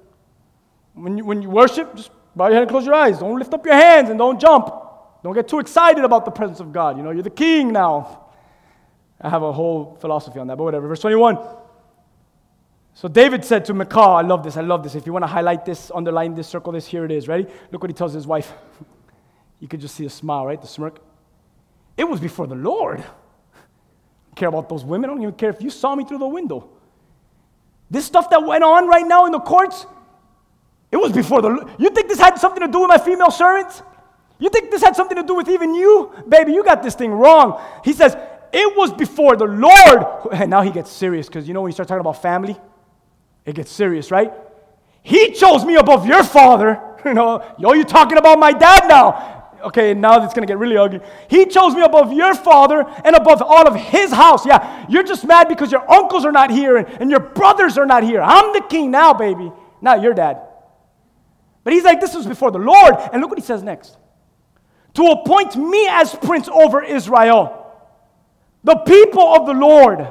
when, 0.94 1.18
you, 1.18 1.26
when 1.26 1.42
you 1.42 1.50
worship, 1.50 1.94
just 1.96 2.10
bow 2.36 2.48
your 2.48 2.54
head 2.54 2.64
and 2.64 2.72
close 2.72 2.86
your 2.86 2.96
eyes. 2.96 3.20
Don't 3.20 3.38
lift 3.38 3.54
up 3.54 3.66
your 3.66 3.76
hands 3.76 4.10
and 4.10 4.18
don't 4.18 4.40
jump. 4.40 4.85
Don't 5.26 5.34
get 5.34 5.48
too 5.48 5.58
excited 5.58 6.04
about 6.04 6.24
the 6.24 6.30
presence 6.30 6.60
of 6.60 6.72
God. 6.72 6.98
You 6.98 7.04
know, 7.04 7.10
you're 7.10 7.24
the 7.24 7.32
king 7.32 7.74
now. 7.74 8.26
I 9.20 9.28
have 9.28 9.42
a 9.42 9.52
whole 9.52 9.98
philosophy 10.00 10.38
on 10.38 10.46
that, 10.46 10.56
but 10.56 10.66
whatever. 10.66 10.88
Verse 10.88 11.00
21. 11.00 11.40
So 12.94 13.08
David 13.08 13.44
said 13.44 13.66
to 13.66 13.74
Michal, 13.74 14.18
I 14.18 14.22
love 14.22 14.44
this, 14.44 14.56
I 14.56 14.62
love 14.62 14.84
this. 14.84 14.94
If 14.94 15.08
you 15.08 15.14
want 15.14 15.24
to 15.24 15.28
highlight 15.28 15.66
this, 15.66 15.92
underline 15.96 16.36
this, 16.36 16.48
circle 16.48 16.74
this, 16.74 16.86
here 16.86 17.06
it 17.06 17.12
is. 17.12 17.28
Ready? 17.28 17.48
Look 17.72 17.82
what 17.82 17.90
he 17.90 17.96
tells 17.96 18.14
his 18.14 18.28
wife. 18.28 18.54
you 19.60 19.68
could 19.68 19.82
just 19.82 19.96
see 19.96 20.06
a 20.06 20.12
smile, 20.12 20.46
right? 20.46 20.62
The 20.62 20.68
smirk. 20.68 21.00
It 21.98 22.04
was 22.04 22.20
before 22.20 22.46
the 22.46 22.54
Lord. 22.54 23.04
care 24.36 24.50
about 24.50 24.70
those 24.70 24.86
women. 24.86 25.10
I 25.10 25.14
don't 25.14 25.24
even 25.24 25.34
care 25.34 25.50
if 25.50 25.60
you 25.60 25.72
saw 25.72 25.96
me 25.96 26.06
through 26.06 26.20
the 26.20 26.28
window. 26.28 26.70
This 27.90 28.06
stuff 28.06 28.30
that 28.30 28.44
went 28.46 28.64
on 28.64 28.88
right 28.88 29.08
now 29.08 29.26
in 29.26 29.32
the 29.32 29.40
courts, 29.40 29.88
it 30.92 30.98
was 30.98 31.12
before 31.12 31.42
the 31.42 31.68
You 31.80 31.90
think 31.90 32.10
this 32.10 32.20
had 32.20 32.38
something 32.38 32.62
to 32.62 32.72
do 32.72 32.82
with 32.82 32.90
my 32.90 33.00
female 33.00 33.32
servants? 33.32 33.82
You 34.38 34.50
think 34.50 34.72
this 34.72 34.82
had 34.82 34.96
something 34.96 35.18
to 35.18 35.24
do 35.24 35.36
with 35.36 35.48
even 35.50 35.74
you? 35.74 36.12
Baby, 36.28 36.54
you 36.54 36.64
got 36.64 36.84
this 36.84 36.96
thing 36.96 37.12
wrong. 37.12 37.62
He 37.84 37.94
says, 37.94 38.18
It 38.52 38.78
was 38.78 38.92
before 38.92 39.36
the 39.36 39.46
Lord. 39.46 40.34
And 40.34 40.50
now 40.50 40.62
he 40.62 40.72
gets 40.72 40.92
serious 40.92 41.28
because 41.28 41.48
you 41.48 41.54
know 41.54 41.62
when 41.62 41.70
you 41.70 41.74
start 41.74 41.88
talking 41.88 42.02
about 42.02 42.22
family, 42.22 42.58
it 43.46 43.56
gets 43.56 43.72
serious, 43.72 44.12
right? 44.12 44.34
He 45.04 45.32
chose 45.32 45.64
me 45.64 45.76
above 45.76 46.06
your 46.06 46.24
father. 46.24 46.82
You 47.06 47.14
know, 47.14 47.46
yo, 47.60 47.74
you 47.74 47.84
talking 47.84 48.18
about 48.18 48.40
my 48.40 48.52
dad 48.52 48.88
now. 48.88 49.52
Okay, 49.64 49.94
now 49.94 50.24
it's 50.26 50.34
gonna 50.34 50.48
get 50.48 50.58
really 50.58 50.76
ugly. 50.76 51.02
He 51.30 51.46
chose 51.46 51.76
me 51.76 51.84
above 51.84 52.12
your 52.12 52.34
father 52.34 52.84
and 53.04 53.16
above 53.16 53.44
all 53.44 53.68
of 53.68 53.76
his 53.76 54.12
house. 54.12 54.44
Yeah, 54.44 54.88
you're 54.90 55.04
just 55.04 55.24
mad 55.24 55.48
because 55.48 55.72
your 55.72 55.88
uncles 55.88 56.26
are 56.26 56.32
not 56.32 56.50
here 56.50 56.78
and, 56.78 56.88
and 57.00 57.12
your 57.12 57.20
brothers 57.20 57.78
are 57.78 57.86
not 57.86 58.02
here. 58.02 58.24
I'm 58.24 58.54
the 58.54 58.62
king 58.62 58.90
now, 58.90 59.14
baby. 59.14 59.52
Not 59.82 60.02
your 60.02 60.16
dad. 60.16 60.42
But 61.64 61.74
he's 61.74 61.84
like, 61.84 62.02
this 62.02 62.16
was 62.16 62.26
before 62.26 62.50
the 62.50 62.58
Lord. 62.58 62.96
And 63.14 63.22
look 63.22 63.30
what 63.30 63.38
he 63.38 63.46
says 63.46 63.62
next 63.62 63.98
to 64.96 65.04
appoint 65.08 65.56
me 65.56 65.88
as 65.90 66.16
prince 66.16 66.48
over 66.48 66.84
Israel, 66.84 67.74
the 68.64 68.76
people 68.78 69.22
of 69.22 69.46
the 69.46 69.54
Lord. 69.54 70.08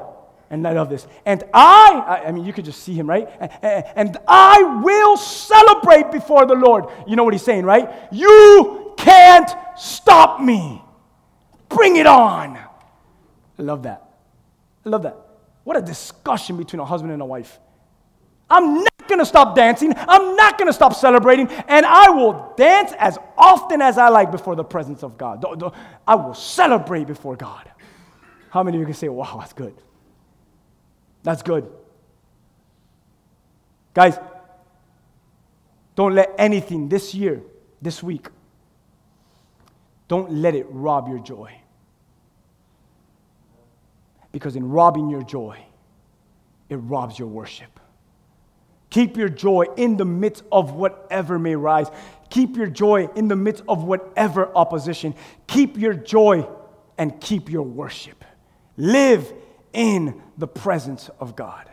And 0.50 0.66
I 0.68 0.72
love 0.72 0.88
this. 0.88 1.06
And 1.26 1.42
I, 1.52 2.22
I 2.26 2.32
mean, 2.32 2.44
you 2.44 2.52
could 2.52 2.64
just 2.64 2.82
see 2.82 2.94
him, 2.94 3.08
right? 3.08 3.28
And 3.62 4.16
I 4.28 4.80
will 4.84 5.16
celebrate 5.16 6.12
before 6.12 6.46
the 6.46 6.54
Lord. 6.54 6.84
You 7.06 7.16
know 7.16 7.24
what 7.24 7.34
he's 7.34 7.42
saying, 7.42 7.64
right? 7.64 7.90
You 8.12 8.94
can't 8.96 9.50
stop 9.76 10.40
me. 10.40 10.80
Bring 11.68 11.96
it 11.96 12.06
on. 12.06 12.56
I 12.56 13.62
love 13.62 13.82
that. 13.82 14.06
I 14.86 14.88
love 14.90 15.02
that. 15.02 15.16
What 15.64 15.76
a 15.76 15.82
discussion 15.82 16.56
between 16.56 16.80
a 16.80 16.84
husband 16.84 17.12
and 17.12 17.22
a 17.22 17.26
wife. 17.26 17.58
I'm 18.54 18.84
not 18.84 19.08
going 19.08 19.18
to 19.18 19.26
stop 19.26 19.56
dancing. 19.56 19.92
I'm 19.96 20.36
not 20.36 20.58
going 20.58 20.68
to 20.68 20.72
stop 20.72 20.94
celebrating. 20.94 21.48
And 21.66 21.84
I 21.84 22.10
will 22.10 22.54
dance 22.56 22.92
as 23.00 23.18
often 23.36 23.82
as 23.82 23.98
I 23.98 24.10
like 24.10 24.30
before 24.30 24.54
the 24.54 24.62
presence 24.62 25.02
of 25.02 25.18
God. 25.18 25.44
I 26.06 26.14
will 26.14 26.34
celebrate 26.34 27.08
before 27.08 27.34
God. 27.34 27.68
How 28.50 28.62
many 28.62 28.76
of 28.76 28.80
you 28.80 28.86
can 28.86 28.94
say, 28.94 29.08
wow, 29.08 29.38
that's 29.40 29.52
good? 29.52 29.74
That's 31.24 31.42
good. 31.42 31.68
Guys, 33.92 34.18
don't 35.96 36.14
let 36.14 36.32
anything 36.38 36.88
this 36.88 37.12
year, 37.12 37.42
this 37.82 38.04
week, 38.04 38.28
don't 40.06 40.30
let 40.30 40.54
it 40.54 40.66
rob 40.70 41.08
your 41.08 41.18
joy. 41.18 41.52
Because 44.30 44.54
in 44.54 44.68
robbing 44.68 45.10
your 45.10 45.22
joy, 45.22 45.58
it 46.68 46.76
robs 46.76 47.18
your 47.18 47.28
worship. 47.28 47.73
Keep 48.94 49.16
your 49.16 49.28
joy 49.28 49.66
in 49.76 49.96
the 49.96 50.04
midst 50.04 50.44
of 50.52 50.72
whatever 50.74 51.38
may 51.38 51.56
rise. 51.56 51.88
Keep 52.30 52.56
your 52.56 52.68
joy 52.68 53.08
in 53.16 53.26
the 53.26 53.34
midst 53.34 53.64
of 53.68 53.82
whatever 53.82 54.54
opposition. 54.56 55.14
Keep 55.48 55.76
your 55.78 55.94
joy 55.94 56.46
and 56.96 57.20
keep 57.20 57.50
your 57.50 57.62
worship. 57.62 58.24
Live 58.76 59.32
in 59.72 60.22
the 60.38 60.46
presence 60.46 61.10
of 61.18 61.34
God. 61.34 61.68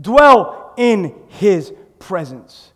Dwell 0.00 0.74
in 0.76 1.14
His 1.28 1.72
presence. 2.00 2.72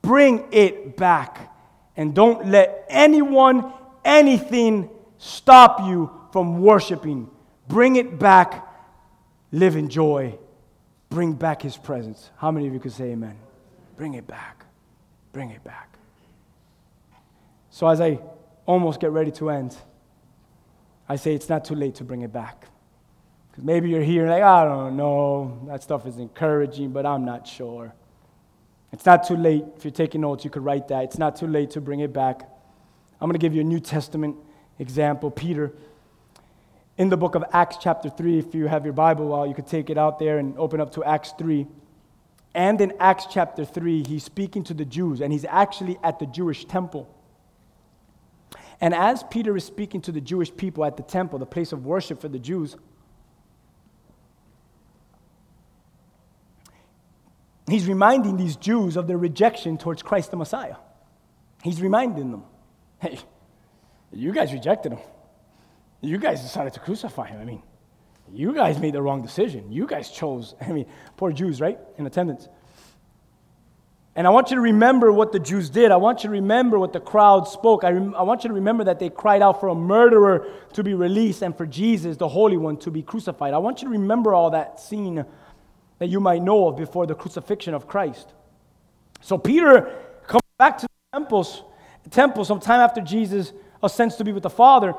Bring 0.00 0.46
it 0.52 0.96
back. 0.96 1.52
And 1.96 2.14
don't 2.14 2.46
let 2.46 2.86
anyone, 2.88 3.72
anything 4.04 4.88
stop 5.18 5.80
you 5.80 6.10
from 6.30 6.62
worshiping 6.62 7.28
Bring 7.72 7.96
it 7.96 8.18
back. 8.18 8.68
Live 9.50 9.76
in 9.76 9.88
joy. 9.88 10.38
Bring 11.12 11.34
back 11.34 11.60
his 11.60 11.76
presence. 11.76 12.30
How 12.38 12.50
many 12.50 12.66
of 12.66 12.72
you 12.72 12.80
could 12.80 12.92
say 12.92 13.10
amen? 13.10 13.36
Bring 13.98 14.14
it 14.14 14.26
back. 14.26 14.64
Bring 15.34 15.50
it 15.50 15.62
back. 15.62 15.98
So, 17.68 17.86
as 17.86 18.00
I 18.00 18.18
almost 18.64 18.98
get 18.98 19.10
ready 19.10 19.30
to 19.32 19.50
end, 19.50 19.76
I 21.06 21.16
say 21.16 21.34
it's 21.34 21.50
not 21.50 21.66
too 21.66 21.74
late 21.74 21.96
to 21.96 22.04
bring 22.04 22.22
it 22.22 22.32
back. 22.32 22.66
Because 23.50 23.62
maybe 23.62 23.90
you're 23.90 24.02
here 24.02 24.26
like, 24.26 24.42
I 24.42 24.64
don't 24.64 24.96
know, 24.96 25.60
that 25.66 25.82
stuff 25.82 26.06
is 26.06 26.16
encouraging, 26.16 26.92
but 26.92 27.04
I'm 27.04 27.26
not 27.26 27.46
sure. 27.46 27.92
It's 28.90 29.04
not 29.04 29.26
too 29.28 29.36
late. 29.36 29.64
If 29.76 29.84
you're 29.84 29.90
taking 29.90 30.22
notes, 30.22 30.44
you 30.44 30.50
could 30.50 30.64
write 30.64 30.88
that. 30.88 31.04
It's 31.04 31.18
not 31.18 31.36
too 31.36 31.46
late 31.46 31.72
to 31.72 31.82
bring 31.82 32.00
it 32.00 32.14
back. 32.14 32.40
I'm 33.20 33.28
going 33.28 33.38
to 33.38 33.38
give 33.38 33.54
you 33.54 33.60
a 33.60 33.64
New 33.64 33.80
Testament 33.80 34.36
example. 34.78 35.30
Peter 35.30 35.74
in 36.98 37.08
the 37.08 37.16
book 37.16 37.34
of 37.34 37.44
Acts, 37.52 37.76
chapter 37.80 38.10
3. 38.10 38.38
If 38.38 38.54
you 38.54 38.66
have 38.66 38.84
your 38.84 38.92
Bible, 38.92 39.28
well, 39.28 39.46
you 39.46 39.54
could 39.54 39.66
take 39.66 39.90
it 39.90 39.98
out 39.98 40.18
there 40.18 40.38
and 40.38 40.56
open 40.58 40.80
up 40.80 40.92
to 40.94 41.04
Acts 41.04 41.32
3. 41.38 41.66
And 42.54 42.80
in 42.80 42.92
Acts 43.00 43.26
chapter 43.30 43.64
3, 43.64 44.04
he's 44.04 44.24
speaking 44.24 44.62
to 44.64 44.74
the 44.74 44.84
Jews, 44.84 45.20
and 45.20 45.32
he's 45.32 45.46
actually 45.46 45.98
at 46.02 46.18
the 46.18 46.26
Jewish 46.26 46.66
temple. 46.66 47.08
And 48.80 48.94
as 48.94 49.22
Peter 49.22 49.56
is 49.56 49.64
speaking 49.64 50.00
to 50.02 50.12
the 50.12 50.20
Jewish 50.20 50.54
people 50.54 50.84
at 50.84 50.96
the 50.96 51.02
temple, 51.02 51.38
the 51.38 51.46
place 51.46 51.72
of 51.72 51.86
worship 51.86 52.20
for 52.20 52.28
the 52.28 52.38
Jews, 52.38 52.76
he's 57.68 57.86
reminding 57.86 58.36
these 58.36 58.56
Jews 58.56 58.96
of 58.96 59.06
their 59.06 59.16
rejection 59.16 59.78
towards 59.78 60.02
Christ 60.02 60.30
the 60.30 60.36
Messiah. 60.36 60.76
He's 61.62 61.80
reminding 61.80 62.32
them, 62.32 62.42
hey, 63.00 63.18
you 64.12 64.32
guys 64.32 64.52
rejected 64.52 64.92
him. 64.92 64.98
You 66.02 66.18
guys 66.18 66.42
decided 66.42 66.74
to 66.74 66.80
crucify 66.80 67.28
him. 67.28 67.40
I 67.40 67.44
mean, 67.44 67.62
you 68.30 68.52
guys 68.52 68.78
made 68.78 68.94
the 68.94 69.02
wrong 69.02 69.22
decision. 69.22 69.72
You 69.72 69.86
guys 69.86 70.10
chose, 70.10 70.54
I 70.60 70.72
mean, 70.72 70.86
poor 71.16 71.32
Jews, 71.32 71.60
right? 71.60 71.78
In 71.96 72.06
attendance. 72.06 72.48
And 74.14 74.26
I 74.26 74.30
want 74.30 74.50
you 74.50 74.56
to 74.56 74.60
remember 74.60 75.10
what 75.10 75.32
the 75.32 75.38
Jews 75.38 75.70
did. 75.70 75.90
I 75.90 75.96
want 75.96 76.22
you 76.22 76.28
to 76.28 76.32
remember 76.32 76.78
what 76.78 76.92
the 76.92 77.00
crowd 77.00 77.48
spoke. 77.48 77.82
I, 77.82 77.92
rem- 77.92 78.14
I 78.14 78.22
want 78.22 78.44
you 78.44 78.48
to 78.48 78.54
remember 78.54 78.84
that 78.84 78.98
they 78.98 79.08
cried 79.08 79.40
out 79.40 79.58
for 79.58 79.68
a 79.68 79.74
murderer 79.74 80.52
to 80.74 80.82
be 80.82 80.92
released 80.92 81.40
and 81.40 81.56
for 81.56 81.64
Jesus, 81.64 82.18
the 82.18 82.28
Holy 82.28 82.58
One, 82.58 82.76
to 82.78 82.90
be 82.90 83.02
crucified. 83.02 83.54
I 83.54 83.58
want 83.58 83.80
you 83.80 83.88
to 83.88 83.92
remember 83.92 84.34
all 84.34 84.50
that 84.50 84.80
scene 84.80 85.24
that 85.98 86.08
you 86.08 86.20
might 86.20 86.42
know 86.42 86.68
of 86.68 86.76
before 86.76 87.06
the 87.06 87.14
crucifixion 87.14 87.72
of 87.72 87.86
Christ. 87.86 88.34
So 89.22 89.38
Peter 89.38 89.98
comes 90.26 90.42
back 90.58 90.76
to 90.78 90.86
the 90.86 91.18
temples, 91.18 91.62
temple 92.10 92.44
sometime 92.44 92.80
after 92.80 93.00
Jesus 93.00 93.52
ascends 93.82 94.16
to 94.16 94.24
be 94.24 94.32
with 94.32 94.42
the 94.42 94.50
Father, 94.50 94.94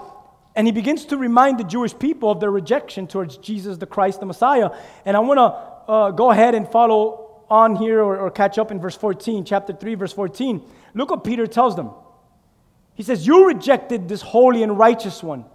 and 0.56 0.68
he 0.68 0.72
begins 0.72 1.06
to 1.06 1.18
remind 1.18 1.60
the 1.60 1.63
Jewish 1.63 1.98
people 1.98 2.30
of 2.30 2.39
their 2.39 2.52
rejection 2.52 3.08
towards 3.08 3.38
Jesus 3.38 3.78
the 3.78 3.88
Christ, 3.88 4.20
the 4.20 4.26
Messiah. 4.26 4.70
And 5.06 5.18
I 5.18 5.20
want 5.20 5.38
to 5.39 5.92
uh, 5.92 6.12
go 6.12 6.32
ahead 6.32 6.54
and 6.54 6.70
follow 6.70 7.44
on 7.50 7.76
here 7.76 8.02
or, 8.02 8.18
or 8.20 8.32
catch 8.32 8.58
up 8.58 8.72
in 8.72 8.80
verse 8.80 8.96
14, 8.96 9.46
chapter 9.46 9.74
3, 9.74 9.96
verse 9.96 10.13
14. 10.13 10.62
Look 10.94 11.10
what 11.10 11.24
Peter 11.24 11.48
tells 11.48 11.76
them. 11.76 11.92
He 12.94 13.04
says, 13.04 13.26
You 13.26 13.48
rejected 13.48 14.08
this 14.08 14.22
holy 14.22 14.63
and 14.63 14.78
righteous 14.78 15.24
one. 15.24 15.46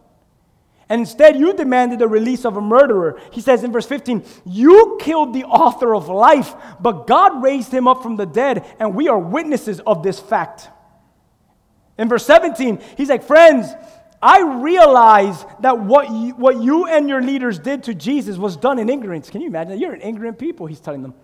And 0.89 1.01
instead, 1.01 1.39
you 1.39 1.53
demanded 1.53 1.99
the 1.99 2.09
release 2.09 2.45
of 2.47 2.57
a 2.57 2.63
murderer. 2.63 3.21
He 3.31 3.43
says 3.43 3.63
in 3.63 3.73
verse 3.73 3.87
15, 3.87 4.25
You 4.47 4.99
killed 5.01 5.35
the 5.35 5.45
author 5.45 5.95
of 5.95 6.09
life, 6.09 6.55
but 6.81 7.07
God 7.07 7.43
raised 7.43 7.73
him 7.73 7.87
up 7.87 8.03
from 8.03 8.17
the 8.17 8.27
dead, 8.27 8.65
and 8.81 8.95
we 8.95 9.09
are 9.09 9.19
witnesses 9.19 9.81
of 9.81 10.03
this 10.03 10.19
fact. 10.19 10.69
In 11.99 12.09
verse 12.09 12.25
17, 12.25 12.81
he's 12.97 13.11
like, 13.11 13.23
Friends, 13.23 13.69
I 14.21 14.41
realize 14.63 15.45
that 15.61 15.79
what 15.79 16.11
you, 16.11 16.35
what 16.35 16.61
you 16.61 16.87
and 16.87 17.09
your 17.09 17.23
leaders 17.23 17.59
did 17.59 17.85
to 17.85 17.95
Jesus 17.95 18.37
was 18.37 18.57
done 18.57 18.79
in 18.79 18.89
ignorance. 18.89 19.31
Can 19.31 19.41
you 19.41 19.47
imagine? 19.47 19.79
You're 19.79 19.95
an 19.95 20.03
ignorant 20.03 20.39
people, 20.39 20.67
he's 20.67 20.81
telling 20.81 21.03
them. 21.03 21.15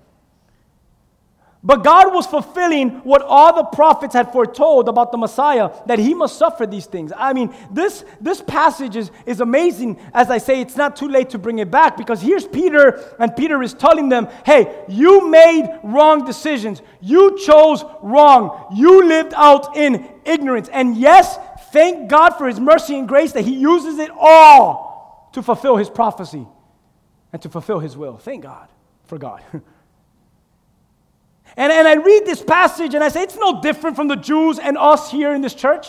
But 1.67 1.83
God 1.83 2.13
was 2.13 2.27
fulfilling 2.27 2.91
what 3.05 3.23
all 3.23 3.57
the 3.57 3.65
prophets 3.65 4.13
had 4.13 4.31
foretold 4.33 4.87
about 4.87 5.13
the 5.13 5.17
Messiah, 5.17 5.71
that 5.87 5.99
he 5.99 6.13
must 6.13 6.37
suffer 6.39 6.67
these 6.67 6.85
things. 6.85 7.11
I 7.17 7.33
mean, 7.33 7.55
this, 7.71 8.05
this 8.21 8.43
passage 8.43 8.97
is, 8.97 9.11
is 9.25 9.41
amazing. 9.41 9.99
As 10.13 10.31
I 10.31 10.37
say, 10.37 10.61
it's 10.61 10.77
not 10.77 10.95
too 10.95 11.09
late 11.09 11.31
to 11.31 11.39
bring 11.39 11.61
it 11.61 11.71
back 11.71 11.97
because 11.97 12.21
here's 12.21 12.47
Peter, 12.47 13.17
and 13.19 13.35
Peter 13.35 13.63
is 13.63 13.73
telling 13.73 14.11
them, 14.11 14.29
hey, 14.45 14.85
you 14.89 15.31
made 15.31 15.81
wrong 15.83 16.27
decisions. 16.27 16.83
You 17.01 17.39
chose 17.39 17.83
wrong. 18.03 18.67
You 18.77 19.03
lived 19.03 19.33
out 19.35 19.75
in 19.75 20.07
ignorance. 20.27 20.69
And 20.69 20.99
yes, 20.99 21.39
Thank 21.75 22.09
God 22.09 22.39
for 22.39 22.47
His 22.47 22.61
mercy 22.61 22.97
and 22.97 23.09
grace 23.09 23.33
that 23.33 23.45
He 23.45 23.57
uses 23.57 23.99
it 23.99 24.09
all 24.17 25.29
to 25.33 25.43
fulfill 25.43 25.77
His 25.77 25.91
prophecy 25.91 26.47
and 27.33 27.43
to 27.43 27.49
fulfill 27.49 27.81
His 27.81 27.97
will. 27.97 28.17
Thank 28.17 28.45
God 28.45 28.69
for 29.07 29.19
God. 29.19 29.43
and, 29.53 29.65
and 31.73 31.89
I 31.89 31.95
read 31.95 32.27
this 32.27 32.41
passage 32.41 32.95
and 32.95 33.03
I 33.03 33.09
say, 33.09 33.25
it's 33.25 33.35
no 33.35 33.61
different 33.61 33.97
from 33.97 34.07
the 34.07 34.15
Jews 34.15 34.61
and 34.61 34.79
us 34.79 35.11
here 35.11 35.35
in 35.35 35.43
this 35.43 35.53
church. 35.53 35.89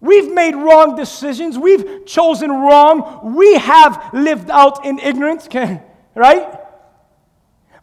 We've 0.00 0.32
made 0.32 0.54
wrong 0.54 0.94
decisions. 0.94 1.58
We've 1.58 2.06
chosen 2.06 2.52
wrong. 2.52 3.34
We 3.34 3.54
have 3.54 4.10
lived 4.12 4.48
out 4.48 4.86
in 4.86 5.00
ignorance, 5.00 5.48
right? 6.14 6.56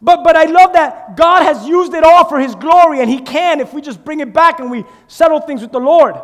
But, 0.00 0.24
but 0.24 0.34
I 0.34 0.44
love 0.44 0.72
that 0.72 1.14
God 1.14 1.42
has 1.42 1.68
used 1.68 1.92
it 1.92 2.04
all 2.04 2.24
for 2.26 2.40
His 2.40 2.54
glory, 2.54 3.00
and 3.02 3.10
He 3.10 3.20
can 3.20 3.60
if 3.60 3.74
we 3.74 3.82
just 3.82 4.02
bring 4.02 4.20
it 4.20 4.32
back 4.32 4.60
and 4.60 4.70
we 4.70 4.86
settle 5.08 5.40
things 5.40 5.60
with 5.60 5.72
the 5.72 5.78
Lord. 5.78 6.16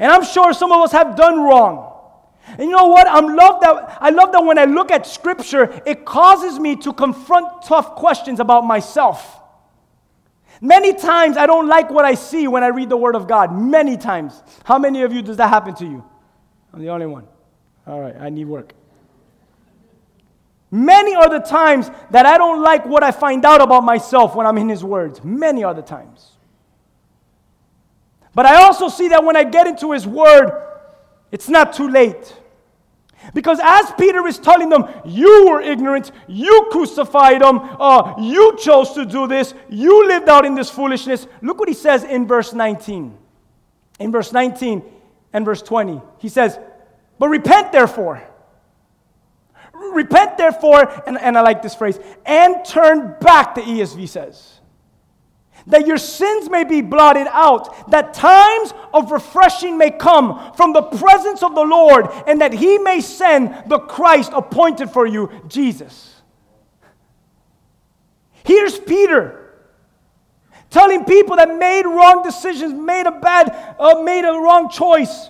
And 0.00 0.10
I'm 0.10 0.24
sure 0.24 0.54
some 0.54 0.72
of 0.72 0.80
us 0.80 0.92
have 0.92 1.14
done 1.14 1.40
wrong. 1.40 1.86
And 2.48 2.62
you 2.62 2.70
know 2.70 2.86
what? 2.86 3.06
I'm 3.06 3.36
love 3.36 3.60
that, 3.60 3.98
I 4.00 4.08
love 4.08 4.32
that 4.32 4.42
when 4.42 4.58
I 4.58 4.64
look 4.64 4.90
at 4.90 5.06
Scripture, 5.06 5.80
it 5.84 6.06
causes 6.06 6.58
me 6.58 6.74
to 6.76 6.92
confront 6.94 7.62
tough 7.62 7.94
questions 7.96 8.40
about 8.40 8.64
myself. 8.64 9.40
Many 10.62 10.94
times 10.94 11.36
I 11.36 11.46
don't 11.46 11.68
like 11.68 11.90
what 11.90 12.06
I 12.06 12.14
see 12.14 12.48
when 12.48 12.64
I 12.64 12.68
read 12.68 12.88
the 12.88 12.96
Word 12.96 13.14
of 13.14 13.28
God. 13.28 13.54
Many 13.54 13.98
times. 13.98 14.42
How 14.64 14.78
many 14.78 15.02
of 15.02 15.12
you 15.12 15.20
does 15.20 15.36
that 15.36 15.48
happen 15.48 15.74
to 15.76 15.84
you? 15.84 16.04
I'm 16.72 16.80
the 16.80 16.88
only 16.88 17.06
one. 17.06 17.28
All 17.86 18.00
right, 18.00 18.16
I 18.16 18.30
need 18.30 18.46
work. 18.46 18.72
Many 20.70 21.14
are 21.14 21.28
the 21.28 21.40
times 21.40 21.90
that 22.10 22.24
I 22.24 22.38
don't 22.38 22.62
like 22.62 22.86
what 22.86 23.02
I 23.02 23.10
find 23.10 23.44
out 23.44 23.60
about 23.60 23.84
myself 23.84 24.34
when 24.34 24.46
I'm 24.46 24.56
in 24.56 24.68
His 24.70 24.82
words. 24.82 25.22
Many 25.22 25.62
are 25.62 25.74
the 25.74 25.82
times. 25.82 26.32
But 28.34 28.46
I 28.46 28.62
also 28.62 28.88
see 28.88 29.08
that 29.08 29.24
when 29.24 29.36
I 29.36 29.44
get 29.44 29.66
into 29.66 29.92
His 29.92 30.06
Word, 30.06 30.52
it's 31.32 31.48
not 31.48 31.72
too 31.72 31.88
late. 31.88 32.34
Because 33.34 33.60
as 33.62 33.92
Peter 33.98 34.26
is 34.26 34.38
telling 34.38 34.70
them, 34.70 34.86
you 35.04 35.48
were 35.48 35.60
ignorant, 35.60 36.10
you 36.26 36.68
crucified 36.70 37.42
him, 37.42 37.58
uh, 37.58 38.14
you 38.18 38.56
chose 38.56 38.92
to 38.94 39.04
do 39.04 39.26
this, 39.26 39.52
you 39.68 40.08
lived 40.08 40.28
out 40.28 40.46
in 40.46 40.54
this 40.54 40.70
foolishness. 40.70 41.26
Look 41.42 41.58
what 41.58 41.68
he 41.68 41.74
says 41.74 42.02
in 42.02 42.26
verse 42.26 42.54
19. 42.54 43.16
In 43.98 44.12
verse 44.12 44.32
19 44.32 44.82
and 45.34 45.44
verse 45.44 45.60
20, 45.60 46.00
he 46.18 46.30
says, 46.30 46.58
But 47.18 47.28
repent 47.28 47.72
therefore. 47.72 48.22
Repent 49.92 50.38
therefore, 50.38 51.02
and, 51.06 51.18
and 51.18 51.36
I 51.36 51.42
like 51.42 51.62
this 51.62 51.74
phrase, 51.74 51.98
and 52.24 52.64
turn 52.64 53.16
back, 53.20 53.54
the 53.54 53.60
ESV 53.60 54.08
says 54.08 54.59
that 55.70 55.86
your 55.86 55.98
sins 55.98 56.50
may 56.50 56.64
be 56.64 56.80
blotted 56.80 57.26
out, 57.30 57.90
that 57.90 58.14
times 58.14 58.72
of 58.92 59.10
refreshing 59.10 59.78
may 59.78 59.90
come 59.90 60.52
from 60.54 60.72
the 60.72 60.82
presence 60.82 61.42
of 61.42 61.54
the 61.54 61.62
Lord, 61.62 62.08
and 62.26 62.40
that 62.40 62.52
he 62.52 62.78
may 62.78 63.00
send 63.00 63.68
the 63.68 63.78
Christ 63.78 64.32
appointed 64.34 64.90
for 64.90 65.06
you, 65.06 65.30
Jesus. 65.48 66.20
Here's 68.44 68.78
Peter 68.78 69.36
telling 70.70 71.04
people 71.04 71.36
that 71.36 71.56
made 71.56 71.84
wrong 71.84 72.22
decisions, 72.22 72.72
made 72.72 73.06
a 73.06 73.12
bad, 73.12 73.76
uh, 73.78 74.02
made 74.02 74.24
a 74.24 74.32
wrong 74.32 74.70
choice. 74.70 75.28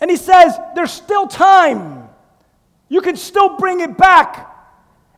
And 0.00 0.10
he 0.10 0.16
says, 0.16 0.58
There's 0.74 0.90
still 0.90 1.26
time. 1.26 2.08
You 2.88 3.00
can 3.02 3.16
still 3.16 3.56
bring 3.56 3.80
it 3.80 3.96
back. 3.96 4.49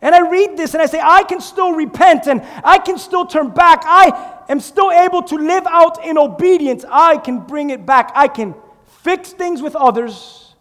And 0.03 0.17
I 0.17 0.29
read 0.29 0.57
this 0.57 0.75
and 0.75 0.83
I 0.83 0.87
say, 0.87 1.01
I 1.01 1.23
can 1.23 1.41
still 1.41 1.73
repent 1.73 2.27
and 2.27 2.43
I 2.65 2.79
can 2.79 2.99
still 2.99 3.25
turn 3.25 3.51
back. 3.51 3.83
I 3.87 4.43
am 4.49 4.59
still 4.59 4.91
able 4.91 5.23
to 5.23 5.37
live 5.37 5.65
out 5.69 6.05
in 6.05 6.19
obedience. 6.19 6.85
I 6.91 7.17
can 7.19 7.39
bring 7.39 7.71
it 7.71 7.87
back. 7.87 8.11
I 8.17 8.27
can 8.27 8.57
fix 9.03 9.31
things 9.33 9.63
with 9.63 9.77
others, 9.77 10.57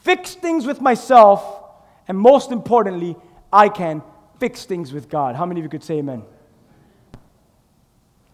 fix 0.00 0.34
things 0.34 0.66
with 0.66 0.80
myself, 0.80 1.62
and 2.08 2.18
most 2.18 2.50
importantly, 2.50 3.16
I 3.52 3.68
can 3.68 4.02
fix 4.40 4.64
things 4.64 4.92
with 4.92 5.08
God. 5.08 5.36
How 5.36 5.46
many 5.46 5.60
of 5.60 5.64
you 5.64 5.70
could 5.70 5.84
say 5.84 5.98
amen? 5.98 6.24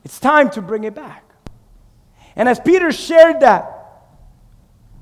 It's 0.03 0.18
time 0.18 0.49
to 0.51 0.62
bring 0.62 0.84
it 0.84 0.94
back. 0.94 1.24
And 2.36 2.49
as 2.49 2.59
Peter 2.59 2.90
shared 2.90 3.40
that 3.40 3.74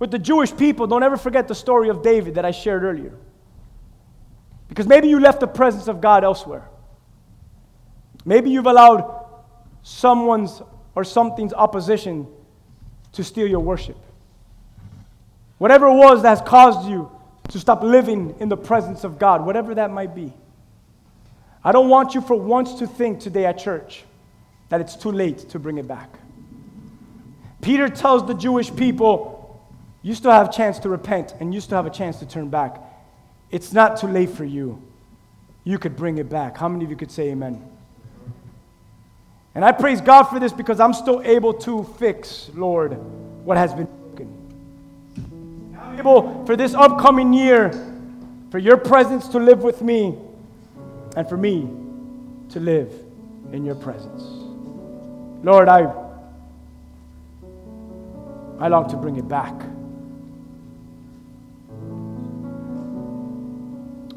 with 0.01 0.11
the 0.11 0.19
Jewish 0.19 0.57
people, 0.57 0.89
don't 0.89 1.05
ever 1.05 1.17
forget 1.17 1.47
the 1.47 1.55
story 1.55 1.89
of 1.89 2.03
David 2.03 2.35
that 2.35 2.45
I 2.45 2.51
shared 2.51 2.83
earlier. 2.83 3.17
Because 4.69 4.87
maybe 4.87 5.09
you 5.09 5.21
left 5.21 5.41
the 5.41 5.47
presence 5.47 5.89
of 5.89 6.01
God 6.01 6.25
elsewhere. 6.25 6.69
Maybe 8.25 8.51
you've 8.51 8.67
allowed 8.67 9.25
someone's 9.83 10.61
or 10.95 11.05
something's 11.05 11.53
opposition 11.53 12.27
to 13.13 13.23
steal 13.23 13.47
your 13.47 13.61
worship. 13.61 13.97
Whatever 15.59 15.87
it 15.87 15.95
was 15.95 16.23
that 16.23 16.31
has 16.31 16.41
caused 16.41 16.89
you 16.89 17.11
to 17.49 17.61
stop 17.61 17.83
living 17.83 18.35
in 18.41 18.49
the 18.49 18.57
presence 18.57 19.05
of 19.05 19.19
God, 19.19 19.47
whatever 19.47 19.75
that 19.75 19.91
might 19.91 20.15
be. 20.15 20.33
I 21.63 21.73
don't 21.73 21.89
want 21.89 22.15
you 22.15 22.21
for 22.21 22.37
once 22.37 22.75
to 22.75 22.87
think 22.87 23.21
today 23.21 23.47
at 23.47 23.59
church 23.59 24.05
that 24.69 24.81
it's 24.81 24.97
too 24.97 25.13
late 25.13 25.39
to 25.51 25.59
bring 25.59 25.79
it 25.79 25.87
back. 25.87 26.11
Peter 27.61 27.89
tells 27.89 28.27
the 28.27 28.35
Jewish 28.35 28.75
people, 28.75 29.61
you 30.03 30.15
still 30.15 30.31
have 30.31 30.49
a 30.49 30.53
chance 30.53 30.79
to 30.81 30.89
repent 30.89 31.35
and 31.41 31.55
you 31.55 31.61
still 31.61 31.77
have 31.77 31.87
a 31.87 31.91
chance 31.91 32.19
to 32.19 32.27
turn 32.27 32.49
back. 32.49 32.81
It's 33.51 33.73
not 33.73 33.99
too 33.99 34.09
late 34.09 34.31
for 34.31 34.45
you. 34.45 34.83
You 35.65 35.79
could 35.79 35.97
bring 35.97 36.19
it 36.19 36.29
back. 36.29 36.57
How 36.57 36.69
many 36.69 36.85
of 36.85 36.91
you 36.91 36.97
could 36.97 37.11
say 37.11 37.31
amen? 37.31 37.63
And 39.55 39.65
I 39.65 39.73
praise 39.73 40.01
God 40.01 40.25
for 40.25 40.39
this 40.39 40.53
because 40.53 40.81
I'm 40.81 40.93
still 40.93 41.23
able 41.25 41.55
to 41.55 41.83
fix, 41.99 42.51
Lord, 42.55 42.93
what 43.45 43.57
has 43.57 43.73
been 43.73 43.87
broken. 43.87 45.77
I'm 45.81 45.99
able 45.99 46.45
for 46.45 46.57
this 46.57 46.75
upcoming 46.75 47.33
year 47.33 47.73
for 48.51 48.59
your 48.59 48.77
presence 48.77 49.29
to 49.29 49.39
live 49.39 49.63
with 49.63 49.83
me 49.83 50.17
and 51.17 51.29
for 51.29 51.37
me 51.37 51.69
to 52.51 52.61
live 52.61 52.93
in 53.53 53.65
your 53.65 53.77
presence. 53.77 54.23
Lord, 55.43 55.69
I, 55.69 55.91
I 58.59 58.69
long 58.69 58.89
to 58.91 58.97
bring 58.97 59.17
it 59.17 59.29
back. 59.29 59.55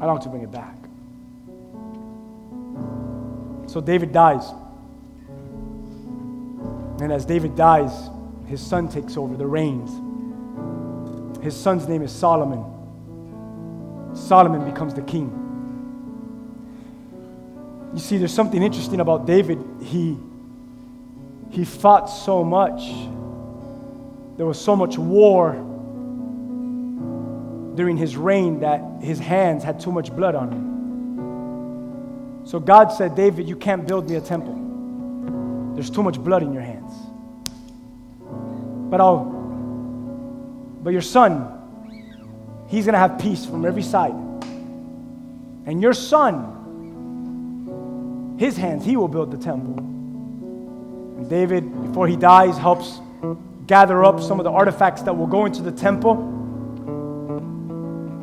I 0.00 0.06
long 0.06 0.20
to 0.20 0.28
bring 0.30 0.42
it 0.42 0.50
back. 0.50 0.76
So 3.66 3.80
David 3.80 4.12
dies. 4.12 4.50
And 7.00 7.12
as 7.12 7.24
David 7.24 7.54
dies, 7.54 7.92
his 8.46 8.60
son 8.60 8.88
takes 8.88 9.16
over 9.16 9.36
the 9.36 9.46
reins. 9.46 9.90
His 11.42 11.54
son's 11.54 11.86
name 11.86 12.02
is 12.02 12.12
Solomon. 12.12 12.64
Solomon 14.14 14.64
becomes 14.68 14.94
the 14.94 15.02
king. 15.02 15.36
You 17.92 18.00
see, 18.00 18.18
there's 18.18 18.34
something 18.34 18.62
interesting 18.62 19.00
about 19.00 19.26
David. 19.26 19.62
He, 19.82 20.16
he 21.50 21.64
fought 21.64 22.06
so 22.06 22.42
much, 22.42 22.82
there 24.36 24.46
was 24.46 24.60
so 24.60 24.74
much 24.74 24.96
war 24.96 25.69
during 27.80 27.96
his 27.96 28.14
reign 28.14 28.60
that 28.60 28.82
his 29.00 29.18
hands 29.18 29.64
had 29.64 29.80
too 29.80 29.90
much 29.90 30.14
blood 30.14 30.34
on 30.34 30.50
them. 30.50 32.42
So 32.46 32.60
God 32.60 32.88
said, 32.88 33.14
David, 33.14 33.48
you 33.48 33.56
can't 33.56 33.88
build 33.88 34.10
me 34.10 34.16
a 34.16 34.20
temple. 34.20 34.52
There's 35.72 35.88
too 35.88 36.02
much 36.02 36.18
blood 36.18 36.42
in 36.42 36.52
your 36.52 36.60
hands. 36.60 36.92
But 38.90 39.00
I'll 39.00 39.24
but 40.82 40.90
your 40.90 41.00
son, 41.00 42.66
he's 42.68 42.84
gonna 42.84 42.98
have 42.98 43.18
peace 43.18 43.46
from 43.46 43.64
every 43.64 43.82
side. 43.82 44.12
And 45.64 45.80
your 45.80 45.94
son, 45.94 46.36
his 48.38 48.58
hands, 48.58 48.84
he 48.84 48.94
will 48.98 49.08
build 49.08 49.30
the 49.30 49.38
temple. 49.38 49.78
And 49.78 51.30
David, 51.30 51.64
before 51.86 52.06
he 52.06 52.16
dies, 52.16 52.58
helps 52.58 53.00
gather 53.66 54.04
up 54.04 54.20
some 54.20 54.38
of 54.38 54.44
the 54.44 54.50
artifacts 54.50 55.00
that 55.04 55.16
will 55.16 55.26
go 55.26 55.46
into 55.46 55.62
the 55.62 55.72
temple. 55.72 56.39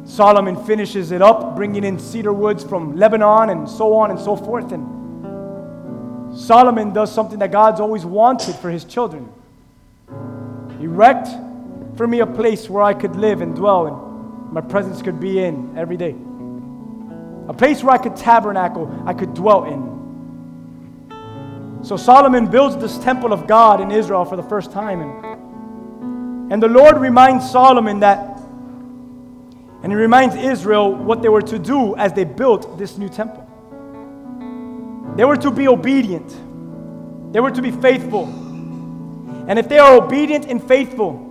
Solomon 0.08 0.56
finishes 0.66 1.12
it 1.12 1.22
up, 1.22 1.56
bringing 1.56 1.84
in 1.84 2.00
cedar 2.00 2.32
woods 2.32 2.64
from 2.64 2.96
Lebanon 2.96 3.50
and 3.50 3.70
so 3.70 3.94
on 3.94 4.10
and 4.10 4.20
so 4.20 4.38
forth. 4.38 4.72
And 4.72 6.38
Solomon 6.38 6.94
does 6.94 7.14
something 7.14 7.40
that 7.40 7.52
God's 7.52 7.82
always 7.82 8.06
wanted 8.06 8.56
for 8.56 8.70
his 8.70 8.86
children. 8.86 9.30
Erect 10.80 11.28
for 11.98 12.08
me 12.08 12.22
a 12.22 12.26
place 12.26 12.70
where 12.70 12.84
I 12.84 12.94
could 12.94 13.18
live 13.18 13.42
and 13.42 13.54
dwell 13.54 13.88
and 13.88 14.54
my 14.54 14.62
presence 14.62 15.02
could 15.02 15.20
be 15.20 15.44
in 15.44 15.78
every 15.78 15.98
day. 15.98 16.16
A 17.50 17.54
place 17.54 17.84
where 17.84 17.94
I 17.94 17.98
could 17.98 18.16
tabernacle, 18.16 19.04
I 19.06 19.14
could 19.14 19.34
dwell 19.34 19.66
in. 19.66 19.98
So 21.84 21.98
Solomon 21.98 22.48
builds 22.48 22.78
this 22.78 22.98
temple 23.00 23.34
of 23.34 23.46
God 23.46 23.82
in 23.82 23.92
Israel 23.92 24.24
for 24.24 24.38
the 24.38 24.44
first 24.44 24.72
time. 24.72 25.02
And, 25.02 26.54
and 26.54 26.64
the 26.64 26.70
Lord 26.70 26.98
reminds 26.98 27.50
Solomon 27.50 28.00
that 28.00 28.37
and 29.84 29.92
he 29.92 29.96
reminds 29.96 30.36
Israel 30.36 30.94
what 30.94 31.22
they 31.22 31.30
were 31.30 31.42
to 31.42 31.60
do 31.60 31.96
as 31.96 32.14
they 32.14 32.24
built 32.24 32.78
this 32.78 32.98
new 32.98 33.10
temple. 33.10 33.44
They 35.16 35.26
were 35.26 35.38
to 35.38 35.52
be 35.52 35.68
obedient, 35.68 36.30
they 37.34 37.40
were 37.40 37.52
to 37.52 37.62
be 37.62 37.72
faithful. 37.72 38.26
And 39.48 39.58
if 39.58 39.70
they 39.70 39.80
are 39.80 39.96
obedient 39.96 40.46
and 40.46 40.62
faithful, 40.62 41.24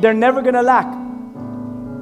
they're 0.00 0.14
never 0.14 0.40
going 0.40 0.54
to 0.54 0.62
lack. 0.62 0.86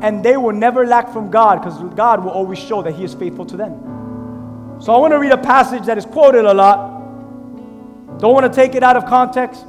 And 0.02 0.24
they 0.24 0.36
will 0.36 0.52
never 0.52 0.86
lack 0.86 1.12
from 1.12 1.30
God 1.30 1.60
because 1.60 1.78
God 1.94 2.24
will 2.24 2.30
always 2.30 2.58
show 2.58 2.80
that 2.82 2.92
He 2.92 3.04
is 3.04 3.12
faithful 3.12 3.44
to 3.46 3.56
them. 3.56 4.78
So 4.80 4.94
I 4.94 4.98
want 4.98 5.12
to 5.12 5.18
read 5.18 5.32
a 5.32 5.38
passage 5.38 5.84
that 5.86 5.98
is 5.98 6.06
quoted 6.06 6.44
a 6.44 6.54
lot. 6.54 8.18
Don't 8.18 8.32
want 8.32 8.50
to 8.50 8.54
take 8.54 8.74
it 8.74 8.82
out 8.82 8.96
of 8.96 9.04
context. 9.06 9.66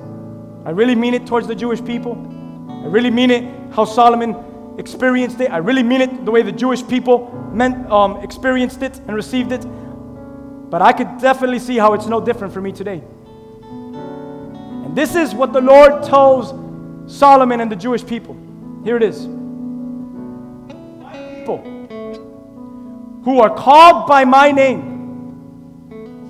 I 0.63 0.69
really 0.69 0.95
mean 0.95 1.13
it 1.13 1.25
towards 1.25 1.47
the 1.47 1.55
Jewish 1.55 1.83
people. 1.83 2.13
I 2.69 2.85
really 2.85 3.09
mean 3.09 3.31
it 3.31 3.73
how 3.73 3.83
Solomon 3.85 4.50
experienced 4.77 5.39
it. 5.41 5.51
I 5.51 5.57
really 5.57 5.83
mean 5.83 6.01
it 6.01 6.25
the 6.25 6.31
way 6.31 6.41
the 6.41 6.51
Jewish 6.51 6.85
people 6.87 7.31
meant, 7.53 7.89
um, 7.91 8.17
experienced 8.17 8.81
it 8.81 8.97
and 9.07 9.15
received 9.15 9.51
it. 9.51 9.65
But 10.69 10.81
I 10.81 10.93
could 10.93 11.19
definitely 11.19 11.59
see 11.59 11.77
how 11.77 11.93
it's 11.93 12.07
no 12.07 12.21
different 12.21 12.53
for 12.53 12.61
me 12.61 12.71
today. 12.71 13.03
And 13.63 14.95
this 14.95 15.15
is 15.15 15.33
what 15.33 15.53
the 15.53 15.61
Lord 15.61 16.03
tells 16.03 16.53
Solomon 17.13 17.59
and 17.61 17.71
the 17.71 17.75
Jewish 17.75 18.05
people. 18.05 18.37
Here 18.83 18.97
it 18.97 19.03
is. 19.03 19.27
People 21.35 21.57
who 23.23 23.39
are 23.39 23.53
called 23.53 24.07
by 24.07 24.25
my 24.25 24.51
name 24.51 24.91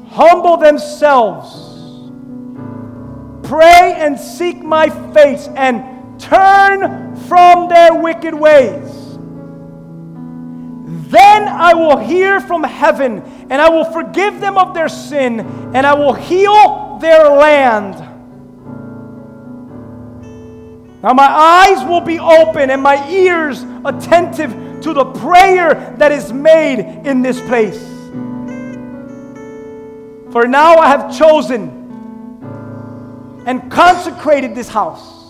humble 0.09 0.57
themselves, 0.57 2.09
pray 3.47 3.93
and 3.97 4.19
seek 4.19 4.61
my 4.61 4.89
face, 5.13 5.47
and 5.55 5.90
turn 6.21 7.15
from 7.27 7.67
their 7.67 7.93
wicked 7.93 8.33
ways. 8.33 9.17
Then 11.09 11.47
I 11.47 11.73
will 11.73 11.97
hear 11.97 12.39
from 12.39 12.63
heaven, 12.63 13.21
and 13.49 13.53
I 13.53 13.69
will 13.69 13.85
forgive 13.85 14.39
them 14.39 14.57
of 14.57 14.73
their 14.73 14.87
sin, 14.87 15.41
and 15.75 15.85
I 15.85 15.93
will 15.93 16.13
heal 16.13 16.99
their 17.01 17.29
land. 17.29 17.95
Now 21.03 21.13
my 21.13 21.27
eyes 21.27 21.83
will 21.83 22.01
be 22.01 22.19
open 22.19 22.69
and 22.69 22.81
my 22.81 23.09
ears 23.09 23.65
attentive 23.83 24.81
to 24.81 24.93
the 24.93 25.05
prayer 25.05 25.95
that 25.97 26.11
is 26.11 26.31
made 26.31 26.79
in 27.07 27.23
this 27.23 27.41
place. 27.41 27.81
For 30.31 30.47
now 30.47 30.75
I 30.75 30.87
have 30.87 31.17
chosen 31.17 31.79
and 33.47 33.71
consecrated 33.71 34.53
this 34.53 34.69
house 34.69 35.20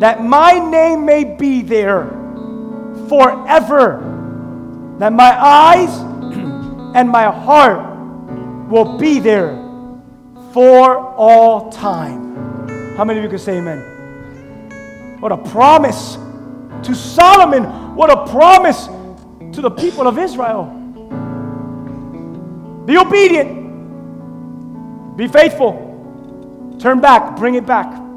that 0.00 0.22
my 0.22 0.52
name 0.52 1.04
may 1.04 1.24
be 1.24 1.62
there 1.62 2.04
forever, 3.08 4.96
that 4.98 5.12
my 5.12 5.36
eyes 5.40 5.88
and 6.94 7.08
my 7.08 7.24
heart 7.24 8.68
will 8.68 8.98
be 8.98 9.18
there 9.18 9.56
for 10.52 10.98
all 11.14 11.70
time. 11.70 12.96
How 12.96 13.04
many 13.04 13.18
of 13.18 13.24
you 13.24 13.30
can 13.30 13.38
say 13.38 13.58
amen? 13.58 15.18
What 15.20 15.32
a 15.32 15.36
promise 15.36 16.16
to 16.82 16.94
Solomon. 16.94 17.64
What 17.96 18.10
a 18.10 18.30
promise 18.30 18.86
to 18.86 19.60
the 19.60 19.70
people 19.70 20.06
of 20.06 20.18
Israel. 20.18 20.66
Be 22.86 22.96
obedient. 22.96 23.56
Be 25.16 25.26
faithful. 25.26 26.76
Turn 26.78 27.00
back. 27.00 27.36
Bring 27.36 27.56
it 27.56 27.66
back. 27.66 28.07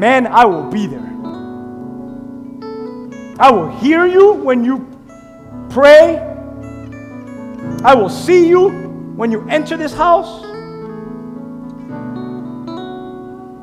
Man, 0.00 0.26
I 0.26 0.46
will 0.46 0.70
be 0.70 0.86
there. 0.86 1.12
I 3.38 3.50
will 3.50 3.68
hear 3.68 4.06
you 4.06 4.32
when 4.32 4.64
you 4.64 4.88
pray. 5.68 6.16
I 7.84 7.94
will 7.94 8.08
see 8.08 8.48
you 8.48 8.70
when 9.14 9.30
you 9.30 9.46
enter 9.50 9.76
this 9.76 9.92
house. 9.92 10.42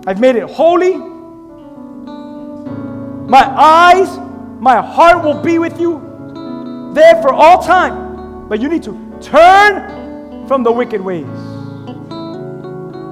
I've 0.06 0.20
made 0.20 0.36
it 0.36 0.48
holy. 0.48 0.98
My 3.26 3.44
eyes, 3.44 4.20
my 4.60 4.80
heart 4.80 5.24
will 5.24 5.42
be 5.42 5.58
with 5.58 5.82
you 5.82 6.92
there 6.94 7.20
for 7.24 7.34
all 7.34 7.64
time. 7.64 8.48
But 8.48 8.62
you 8.62 8.70
need 8.70 8.84
to 8.84 8.94
turn 9.22 10.48
from 10.48 10.62
the 10.62 10.72
wicked 10.72 11.02
ways. 11.02 11.26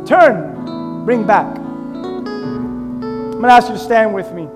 Turn, 0.07 1.05
bring 1.05 1.26
back. 1.26 1.64
I'm 3.36 3.42
going 3.42 3.50
to 3.50 3.56
ask 3.56 3.68
you 3.68 3.74
to 3.74 3.80
stand 3.80 4.14
with 4.14 4.32
me 4.32 4.48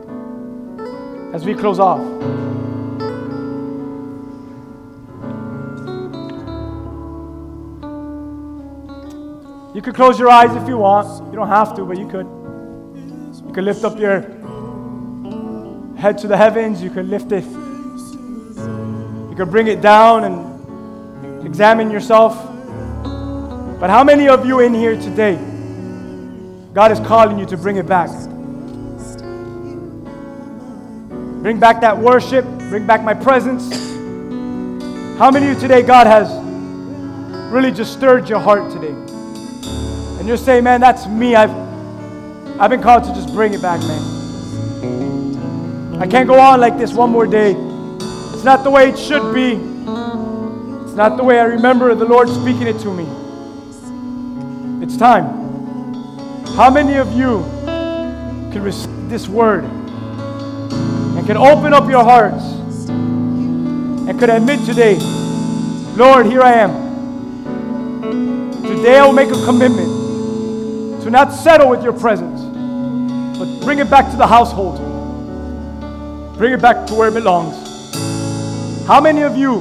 as 1.34 1.44
we 1.44 1.54
close 1.54 1.80
off. 1.80 2.00
You 9.76 9.82
could 9.82 9.96
close 9.96 10.18
your 10.18 10.30
eyes 10.30 10.56
if 10.56 10.66
you 10.66 10.78
want. 10.78 11.26
You 11.30 11.36
don't 11.36 11.50
have 11.50 11.76
to, 11.76 11.84
but 11.84 11.98
you 11.98 12.08
could. 12.08 12.26
You 13.46 13.52
could 13.54 13.66
lift 13.66 13.84
up 13.84 14.00
your 14.00 14.22
head 15.98 16.18
to 16.20 16.28
the 16.28 16.38
heavens. 16.38 16.82
You 16.82 16.90
could 16.90 17.08
lift 17.08 17.34
it. 17.34 17.44
You 17.44 19.34
could 19.36 19.52
bring 19.52 19.68
it 19.68 19.82
down 19.82 20.24
and 20.24 21.46
examine 21.46 21.92
yourself. 21.92 22.34
But 23.78 23.90
how 23.90 24.06
many 24.06 24.30
of 24.30 24.46
you 24.46 24.62
in 24.62 24.74
here 24.74 24.96
today, 24.96 25.38
God 26.74 26.94
is 26.94 27.00
calling 27.02 27.38
you 27.38 27.46
to 27.48 27.58
bring 27.58 27.76
it 27.76 27.86
back? 27.86 28.10
Bring 31.42 31.58
back 31.58 31.80
that 31.82 31.98
worship. 31.98 32.46
Bring 32.70 32.86
back 32.86 33.02
my 33.02 33.14
presence. 33.14 33.70
How 35.18 35.32
many 35.32 35.48
of 35.48 35.54
you 35.54 35.60
today, 35.60 35.82
God 35.82 36.06
has 36.06 36.30
really 37.52 37.72
just 37.72 37.94
stirred 37.94 38.28
your 38.28 38.40
heart 38.40 38.72
today? 38.72 38.94
And 40.20 40.28
you're 40.28 40.36
saying, 40.36 40.66
man, 40.66 40.82
that's 40.82 41.08
me. 41.08 41.36
I've, 41.36 41.52
I've 42.60 42.70
been 42.70 42.82
called 42.82 43.06
to 43.06 43.14
just 43.14 43.34
bring 43.34 43.54
it 43.54 43.62
back, 43.62 43.80
man. 43.82 44.02
I 46.02 46.08
can't 46.08 46.28
go 46.28 46.38
on 46.38 46.60
like 46.60 46.78
this 46.78 46.94
one 46.94 47.10
more 47.10 47.26
day. 47.26 47.52
It's 47.54 48.44
not 48.44 48.66
the 48.66 48.70
way 48.70 48.90
it 48.90 48.98
should 49.00 49.34
be. 49.34 49.54
It's 49.54 50.96
not 50.96 51.16
the 51.16 51.24
way 51.24 51.40
I 51.40 51.46
remember 51.46 51.96
the 51.96 52.06
Lord 52.06 52.28
speaking 52.28 52.68
it 52.68 52.80
to 52.80 52.94
me. 52.94 53.08
It's 54.84 54.98
time. 54.98 55.26
How 56.56 56.70
many 56.70 56.96
of 56.96 57.14
you 57.14 57.46
can 58.52 58.62
receive 58.62 59.10
this 59.10 59.30
word 59.30 59.64
can 61.30 61.38
open 61.38 61.74
up 61.74 61.88
your 61.88 62.04
hearts 62.04 62.44
and 62.90 64.20
could 64.20 64.32
admit 64.32 64.66
today, 64.66 64.96
Lord, 65.96 66.26
here 66.26 66.42
I 66.42 66.54
am. 66.54 66.72
Today 68.64 68.98
I 68.98 69.06
will 69.06 69.14
make 69.14 69.30
a 69.30 69.46
commitment 69.46 71.04
to 71.04 71.12
not 71.12 71.32
settle 71.32 71.70
with 71.70 71.84
your 71.84 71.94
presence, 71.94 72.42
but 73.38 73.64
bring 73.64 73.78
it 73.78 73.92
back 73.92 74.10
to 74.10 74.18
the 74.18 74.26
household. 74.26 74.80
Bring 76.36 76.52
it 76.52 76.64
back 76.64 76.88
to 76.88 76.96
where 76.96 77.10
it 77.10 77.14
belongs. 77.14 77.56
How 78.88 79.00
many 79.00 79.22
of 79.22 79.38
you 79.38 79.60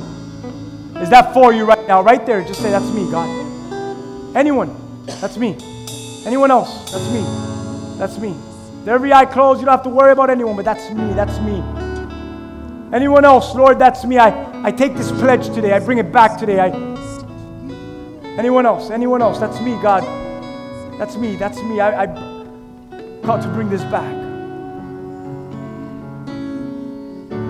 is 1.02 1.10
that 1.10 1.34
for 1.34 1.52
you 1.52 1.66
right 1.66 1.86
now? 1.86 2.00
Right 2.00 2.24
there, 2.24 2.42
just 2.44 2.62
say, 2.62 2.70
That's 2.70 2.90
me, 2.92 3.10
God. 3.10 3.28
Anyone, 4.34 4.74
that's 5.20 5.36
me. 5.36 5.58
Anyone 6.24 6.50
else, 6.50 6.90
that's 6.90 7.12
me. 7.12 7.20
That's 7.98 8.16
me. 8.16 8.47
With 8.88 8.94
every 8.94 9.12
eye 9.12 9.26
closed, 9.26 9.60
you 9.60 9.66
don't 9.66 9.74
have 9.74 9.82
to 9.82 9.90
worry 9.90 10.12
about 10.12 10.30
anyone, 10.30 10.56
but 10.56 10.64
that's 10.64 10.88
me, 10.88 11.12
that's 11.12 11.38
me. 11.40 11.62
Anyone 12.90 13.22
else, 13.22 13.54
Lord, 13.54 13.78
that's 13.78 14.02
me. 14.06 14.16
I, 14.16 14.66
I 14.66 14.72
take 14.72 14.96
this 14.96 15.12
pledge 15.12 15.50
today. 15.54 15.74
I 15.74 15.78
bring 15.78 15.98
it 15.98 16.10
back 16.10 16.38
today. 16.38 16.58
I, 16.58 16.68
anyone 18.38 18.64
else, 18.64 18.88
anyone 18.88 19.20
else, 19.20 19.38
that's 19.38 19.60
me, 19.60 19.72
God. 19.82 20.04
That's 20.98 21.18
me. 21.18 21.36
That's 21.36 21.58
me. 21.64 21.80
I, 21.80 22.04
I 22.04 22.06
called 23.22 23.42
to 23.42 23.48
bring 23.48 23.68
this 23.68 23.82
back. 23.82 24.10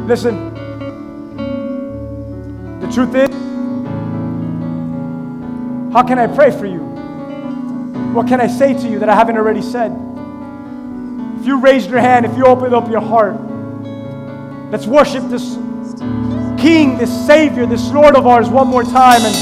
Listen, 0.09 0.53
the 2.81 2.91
truth 2.93 3.15
is, 3.15 3.31
how 5.93 6.03
can 6.03 6.19
I 6.19 6.27
pray 6.27 6.51
for 6.51 6.67
you? 6.67 6.81
What 8.13 8.27
can 8.27 8.41
I 8.41 8.49
say 8.49 8.75
to 8.75 8.89
you 8.89 8.99
that 8.99 9.09
I 9.09 9.15
haven't 9.15 9.37
already 9.37 9.63
said? 9.63 10.18
You 11.49 11.59
raised 11.59 11.89
your 11.89 12.01
hand, 12.01 12.27
if 12.27 12.37
you 12.37 12.45
opened 12.45 12.75
up 12.75 12.91
your 12.91 13.01
heart, 13.01 13.41
let's 14.71 14.87
worship 14.87 15.25
this 15.31 15.55
King, 16.61 16.99
this 16.99 17.09
Savior, 17.27 17.65
this 17.65 17.91
Lord 17.91 18.17
of 18.17 18.27
ours 18.27 18.51
one 18.51 18.69
more 18.69 18.83
time. 18.83 19.23
And, 19.23 19.35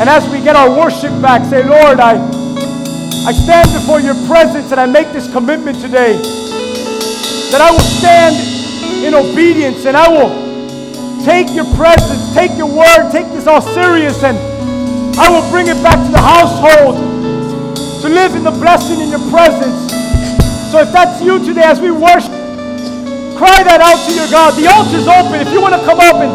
and 0.00 0.08
as 0.08 0.26
we 0.32 0.42
get 0.42 0.56
our 0.56 0.70
worship 0.70 1.10
back, 1.20 1.44
say, 1.50 1.68
Lord, 1.68 2.00
I, 2.00 2.16
I 3.26 3.32
stand 3.32 3.68
before 3.74 4.00
your 4.00 4.14
presence 4.26 4.72
and 4.72 4.80
I 4.80 4.86
make 4.86 5.12
this 5.12 5.30
commitment 5.30 5.78
today 5.82 6.16
that 7.52 7.60
I 7.60 7.70
will 7.70 7.84
stand 8.00 9.04
in 9.04 9.12
obedience 9.12 9.84
and 9.84 9.94
I 9.94 10.08
will 10.08 10.32
take 11.26 11.52
your 11.52 11.66
presence, 11.76 12.32
take 12.32 12.56
your 12.56 12.74
word, 12.74 13.12
take 13.12 13.26
this 13.36 13.46
all 13.46 13.60
serious, 13.60 14.24
and 14.24 14.38
I 15.20 15.28
will 15.28 15.46
bring 15.50 15.66
it 15.66 15.76
back 15.82 16.02
to 16.06 16.10
the 16.10 16.24
household 16.24 16.96
to 18.00 18.08
live 18.08 18.34
in 18.34 18.44
the 18.44 18.50
blessing 18.50 19.00
in 19.02 19.10
your 19.10 19.30
presence. 19.30 19.89
So 20.70 20.78
if 20.78 20.94
that's 20.94 21.18
you 21.18 21.42
today 21.42 21.66
as 21.66 21.82
we 21.82 21.90
worship, 21.90 22.30
cry 23.34 23.66
that 23.66 23.82
out 23.82 23.98
to 24.06 24.12
your 24.14 24.30
God. 24.30 24.54
The 24.54 24.70
altar's 24.70 25.10
open. 25.10 25.42
If 25.42 25.50
you 25.50 25.58
want 25.58 25.74
to 25.74 25.82
come 25.82 25.98
up 25.98 26.22
and, 26.22 26.30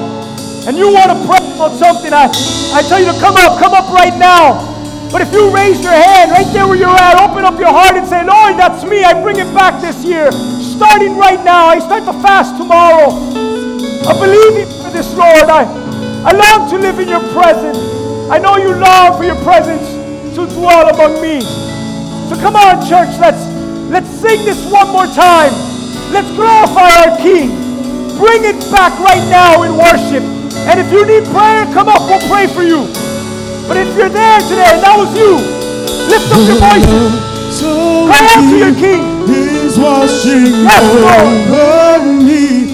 and 0.67 0.75
you 0.75 0.91
want 0.91 1.07
to 1.07 1.17
pray 1.23 1.39
about 1.55 1.71
something, 1.79 2.11
I, 2.11 2.27
I 2.75 2.83
tell 2.83 2.99
you 2.99 3.15
to 3.15 3.17
come 3.23 3.39
up, 3.39 3.55
come 3.63 3.71
up 3.71 3.87
right 3.95 4.11
now. 4.19 4.59
But 5.07 5.23
if 5.23 5.31
you 5.31 5.47
raise 5.55 5.79
your 5.79 5.95
hand 5.95 6.35
right 6.35 6.43
there 6.51 6.67
where 6.67 6.75
you're 6.75 6.91
at, 6.91 7.15
open 7.15 7.47
up 7.47 7.55
your 7.55 7.71
heart 7.71 7.95
and 7.95 8.03
say, 8.03 8.27
Lord, 8.27 8.59
that's 8.59 8.83
me. 8.83 9.07
I 9.07 9.15
bring 9.23 9.39
it 9.39 9.47
back 9.55 9.79
this 9.79 10.03
year. 10.03 10.27
Starting 10.59 11.15
right 11.15 11.39
now. 11.39 11.71
I 11.71 11.79
start 11.79 12.03
the 12.03 12.19
fast 12.19 12.59
tomorrow. 12.59 13.15
I 14.03 14.19
believe 14.19 14.67
for 14.83 14.91
this, 14.91 15.15
Lord. 15.15 15.47
I, 15.47 15.63
I 16.27 16.35
long 16.35 16.67
to 16.71 16.75
live 16.75 16.99
in 16.99 17.07
your 17.07 17.23
presence. 17.31 17.79
I 18.27 18.35
know 18.43 18.59
you 18.59 18.75
long 18.75 19.15
for 19.15 19.23
your 19.23 19.39
presence 19.47 19.87
to 20.35 20.43
dwell 20.59 20.91
among 20.91 21.23
me. 21.23 21.39
So 22.27 22.35
come 22.43 22.57
on, 22.57 22.83
church, 22.83 23.15
let's 23.23 23.44
let's 23.89 24.09
sing 24.09 24.45
this 24.45 24.59
one 24.71 24.89
more 24.91 25.07
time. 25.07 25.53
Let's 26.11 26.29
glorify 26.35 26.89
our 27.05 27.17
King. 27.17 27.49
Bring 28.17 28.45
it 28.45 28.59
back 28.71 28.93
right 28.99 29.23
now 29.29 29.63
in 29.63 29.75
worship. 29.75 30.23
And 30.69 30.79
if 30.79 30.91
you 30.91 31.05
need 31.05 31.25
prayer, 31.33 31.65
come 31.73 31.89
up, 31.89 32.01
we'll 32.07 32.23
pray 32.29 32.47
for 32.47 32.63
you. 32.63 32.87
But 33.67 33.77
if 33.77 33.89
you're 33.97 34.09
there 34.09 34.39
today 34.47 34.69
and 34.77 34.81
that 34.83 34.95
was 34.97 35.11
you, 35.17 35.35
lift 36.07 36.29
up 36.31 36.41
your 36.47 36.59
voices. 36.61 37.11
So 37.59 38.05
Cry 38.07 38.23
out 38.35 38.43
to 38.49 38.57
your 38.57 38.75
King. 38.75 39.01
is 39.29 39.77
washing 39.77 40.63
Yes, 40.63 40.85
over 41.49 42.03
me. 42.21 42.64